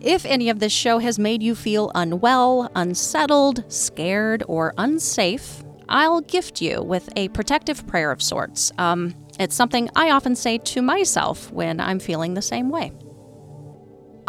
If 0.00 0.24
any 0.24 0.48
of 0.48 0.60
this 0.60 0.72
show 0.72 1.00
has 1.00 1.18
made 1.18 1.42
you 1.42 1.56
feel 1.56 1.90
unwell, 1.96 2.70
unsettled, 2.76 3.64
scared, 3.66 4.44
or 4.46 4.74
unsafe, 4.78 5.64
I'll 5.88 6.20
gift 6.20 6.62
you 6.62 6.84
with 6.84 7.08
a 7.16 7.30
protective 7.30 7.84
prayer 7.88 8.12
of 8.12 8.22
sorts. 8.22 8.70
Um, 8.78 9.16
it's 9.40 9.56
something 9.56 9.90
I 9.96 10.10
often 10.10 10.36
say 10.36 10.58
to 10.58 10.80
myself 10.80 11.50
when 11.50 11.80
I'm 11.80 11.98
feeling 11.98 12.34
the 12.34 12.42
same 12.42 12.70
way. 12.70 12.92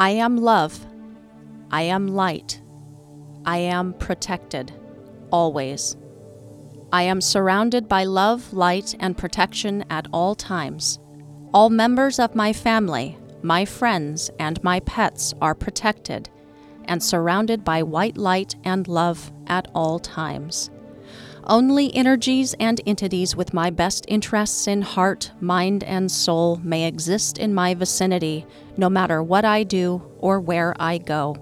I 0.02 0.10
am 0.10 0.38
love. 0.38 0.84
I 1.70 1.84
am 1.84 2.08
light. 2.08 2.60
I 3.46 3.58
am 3.58 3.94
protected, 3.94 4.74
always. 5.30 5.96
I 6.92 7.04
am 7.04 7.22
surrounded 7.22 7.88
by 7.88 8.06
love, 8.06 8.52
light, 8.52 8.96
and 9.00 9.16
protection 9.16 9.86
at 9.92 10.08
all 10.12 10.34
times. 10.34 10.98
All 11.54 11.70
members 11.70 12.18
of 12.18 12.34
my 12.34 12.52
family, 12.52 13.16
my 13.44 13.64
friends, 13.64 14.32
and 14.40 14.64
my 14.64 14.80
pets 14.80 15.36
are 15.40 15.54
protected 15.54 16.32
and 16.86 17.04
surrounded 17.04 17.64
by 17.64 17.84
white 17.84 18.18
light 18.18 18.56
and 18.64 18.88
love 18.88 19.32
at 19.46 19.70
all 19.76 20.00
times. 20.00 20.72
Only 21.52 21.94
energies 21.94 22.56
and 22.62 22.80
entities 22.86 23.36
with 23.36 23.54
my 23.54 23.72
best 23.72 24.06
interests 24.08 24.70
in 24.70 24.82
heart, 24.82 25.34
mind, 25.42 25.84
and 25.84 26.10
soul 26.10 26.62
may 26.64 26.88
exist 26.88 27.38
in 27.38 27.54
my 27.54 27.74
vicinity, 27.74 28.46
no 28.78 28.90
matter 28.90 29.22
what 29.22 29.44
I 29.44 29.64
do 29.64 30.02
or 30.20 30.40
where 30.40 30.74
I 30.80 30.98
go. 30.98 31.36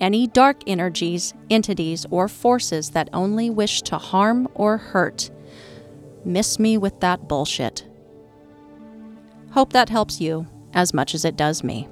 Any 0.00 0.26
dark 0.26 0.62
energies, 0.66 1.34
entities, 1.50 2.06
or 2.08 2.28
forces 2.28 2.92
that 2.92 3.10
only 3.12 3.50
wish 3.50 3.82
to 3.82 3.98
harm 3.98 4.48
or 4.54 4.78
hurt, 4.78 5.30
miss 6.24 6.58
me 6.58 6.78
with 6.78 7.00
that 7.00 7.28
bullshit. 7.28 7.86
Hope 9.50 9.74
that 9.74 9.90
helps 9.90 10.18
you 10.18 10.46
as 10.72 10.94
much 10.94 11.14
as 11.14 11.26
it 11.26 11.36
does 11.36 11.62
me. 11.62 11.86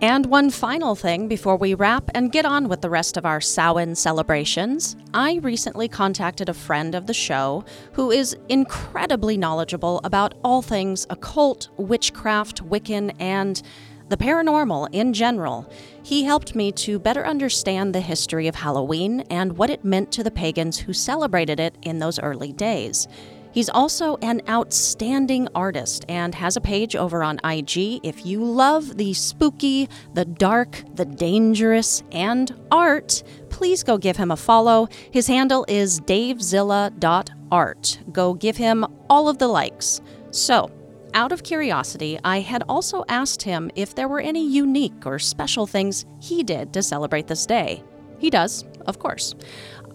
And 0.00 0.26
one 0.26 0.50
final 0.50 0.94
thing 0.94 1.26
before 1.26 1.56
we 1.56 1.74
wrap 1.74 2.08
and 2.14 2.30
get 2.30 2.46
on 2.46 2.68
with 2.68 2.82
the 2.82 2.90
rest 2.90 3.16
of 3.16 3.26
our 3.26 3.40
Samhain 3.40 3.96
celebrations. 3.96 4.94
I 5.12 5.40
recently 5.42 5.88
contacted 5.88 6.48
a 6.48 6.54
friend 6.54 6.94
of 6.94 7.08
the 7.08 7.14
show 7.14 7.64
who 7.94 8.12
is 8.12 8.36
incredibly 8.48 9.36
knowledgeable 9.36 10.00
about 10.04 10.34
all 10.44 10.62
things 10.62 11.04
occult, 11.10 11.70
witchcraft, 11.78 12.62
Wiccan, 12.62 13.12
and 13.18 13.60
the 14.08 14.16
paranormal 14.16 14.88
in 14.92 15.12
general. 15.12 15.68
He 16.00 16.22
helped 16.22 16.54
me 16.54 16.70
to 16.72 17.00
better 17.00 17.26
understand 17.26 17.92
the 17.92 18.00
history 18.00 18.46
of 18.46 18.54
Halloween 18.54 19.22
and 19.30 19.58
what 19.58 19.68
it 19.68 19.84
meant 19.84 20.12
to 20.12 20.22
the 20.22 20.30
pagans 20.30 20.78
who 20.78 20.92
celebrated 20.92 21.58
it 21.58 21.74
in 21.82 21.98
those 21.98 22.20
early 22.20 22.52
days. 22.52 23.08
He's 23.52 23.68
also 23.68 24.16
an 24.22 24.42
outstanding 24.48 25.48
artist 25.54 26.04
and 26.08 26.34
has 26.34 26.56
a 26.56 26.60
page 26.60 26.96
over 26.96 27.22
on 27.22 27.40
IG. 27.44 28.00
If 28.02 28.26
you 28.26 28.44
love 28.44 28.96
the 28.96 29.14
spooky, 29.14 29.88
the 30.14 30.24
dark, 30.24 30.82
the 30.94 31.04
dangerous, 31.04 32.02
and 32.12 32.54
art, 32.70 33.22
please 33.50 33.82
go 33.82 33.98
give 33.98 34.16
him 34.16 34.30
a 34.30 34.36
follow. 34.36 34.88
His 35.10 35.26
handle 35.26 35.64
is 35.68 36.00
davezilla.art. 36.00 37.98
Go 38.12 38.34
give 38.34 38.56
him 38.56 38.86
all 39.08 39.28
of 39.28 39.38
the 39.38 39.48
likes. 39.48 40.00
So, 40.30 40.70
out 41.14 41.32
of 41.32 41.42
curiosity, 41.42 42.18
I 42.22 42.40
had 42.40 42.62
also 42.68 43.04
asked 43.08 43.42
him 43.42 43.70
if 43.74 43.94
there 43.94 44.08
were 44.08 44.20
any 44.20 44.46
unique 44.46 45.06
or 45.06 45.18
special 45.18 45.66
things 45.66 46.04
he 46.20 46.42
did 46.42 46.72
to 46.74 46.82
celebrate 46.82 47.26
this 47.26 47.46
day. 47.46 47.82
He 48.18 48.30
does, 48.30 48.64
of 48.86 48.98
course. 48.98 49.34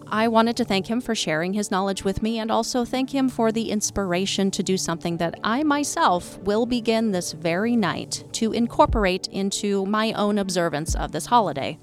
I 0.08 0.28
wanted 0.28 0.56
to 0.58 0.64
thank 0.64 0.86
him 0.86 1.00
for 1.00 1.14
sharing 1.14 1.54
his 1.54 1.70
knowledge 1.70 2.04
with 2.04 2.22
me 2.22 2.38
and 2.38 2.50
also 2.50 2.84
thank 2.84 3.14
him 3.14 3.28
for 3.28 3.50
the 3.50 3.70
inspiration 3.70 4.50
to 4.52 4.62
do 4.62 4.76
something 4.76 5.16
that 5.16 5.38
I 5.42 5.62
myself 5.62 6.38
will 6.40 6.66
begin 6.66 7.10
this 7.10 7.32
very 7.32 7.74
night 7.74 8.24
to 8.32 8.52
incorporate 8.52 9.28
into 9.28 9.86
my 9.86 10.12
own 10.12 10.38
observance 10.38 10.94
of 10.94 11.12
this 11.12 11.26
holiday. 11.26 11.78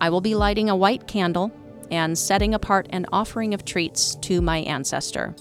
I 0.00 0.10
will 0.10 0.20
be 0.20 0.34
lighting 0.34 0.68
a 0.68 0.76
white 0.76 1.06
candle 1.06 1.52
and 1.90 2.18
setting 2.18 2.54
apart 2.54 2.88
an 2.90 3.06
offering 3.12 3.54
of 3.54 3.64
treats 3.64 4.16
to 4.16 4.40
my 4.40 4.58
ancestor, 4.58 5.34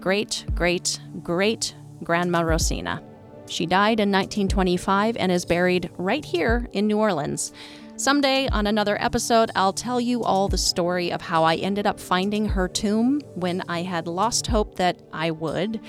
great, 0.00 0.44
great, 0.54 1.00
great 1.22 1.74
Grandma 2.02 2.42
Rosina. 2.42 3.02
She 3.46 3.66
died 3.66 4.00
in 4.00 4.10
1925 4.10 5.16
and 5.16 5.30
is 5.30 5.44
buried 5.44 5.90
right 5.96 6.24
here 6.24 6.68
in 6.72 6.86
New 6.86 6.98
Orleans. 6.98 7.52
Someday, 7.96 8.48
on 8.48 8.66
another 8.66 9.00
episode, 9.00 9.52
I'll 9.54 9.72
tell 9.72 10.00
you 10.00 10.24
all 10.24 10.48
the 10.48 10.58
story 10.58 11.12
of 11.12 11.22
how 11.22 11.44
I 11.44 11.54
ended 11.54 11.86
up 11.86 12.00
finding 12.00 12.44
her 12.46 12.66
tomb 12.66 13.20
when 13.34 13.62
I 13.68 13.82
had 13.82 14.08
lost 14.08 14.48
hope 14.48 14.74
that 14.76 15.00
I 15.12 15.30
would, 15.30 15.80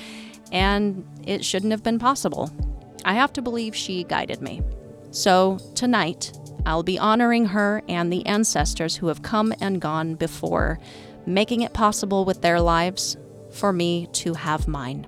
and 0.52 1.04
it 1.26 1.44
shouldn't 1.44 1.72
have 1.72 1.82
been 1.82 1.98
possible. 1.98 2.52
I 3.04 3.16
have 3.16 3.34
to 3.34 3.42
believe 3.42 3.76
she 3.76 4.04
guided 4.04 4.40
me. 4.40 4.62
So, 5.10 5.58
tonight, 5.74 6.32
I'll 6.64 6.84
be 6.84 7.00
honoring 7.00 7.48
her 7.48 7.82
and 7.90 8.14
the 8.14 8.26
ancestors 8.28 8.96
who 8.96 9.08
have 9.08 9.24
come 9.24 9.52
and 9.60 9.82
gone 9.82 10.14
before, 10.14 10.80
making 11.26 11.62
it 11.62 11.74
possible 11.74 12.24
with 12.24 12.44
their 12.44 12.62
lives 12.62 13.18
for 13.50 13.74
me 13.74 14.08
to 14.14 14.36
have 14.36 14.68
mine. 14.68 15.08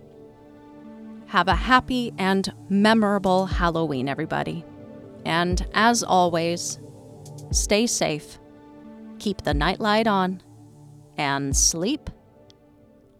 Have 1.27 1.47
a 1.47 1.55
happy 1.55 2.11
and 2.17 2.51
memorable 2.69 3.45
Halloween, 3.45 4.09
everybody. 4.09 4.65
And 5.25 5.63
as 5.73 6.01
always, 6.01 6.79
stay 7.51 7.87
safe, 7.87 8.39
keep 9.19 9.41
the 9.41 9.53
nightlight 9.53 10.07
on, 10.07 10.41
and 11.17 11.55
sleep 11.55 12.09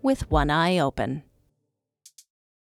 with 0.01 0.29
one 0.29 0.49
eye 0.49 0.77
open. 0.77 1.23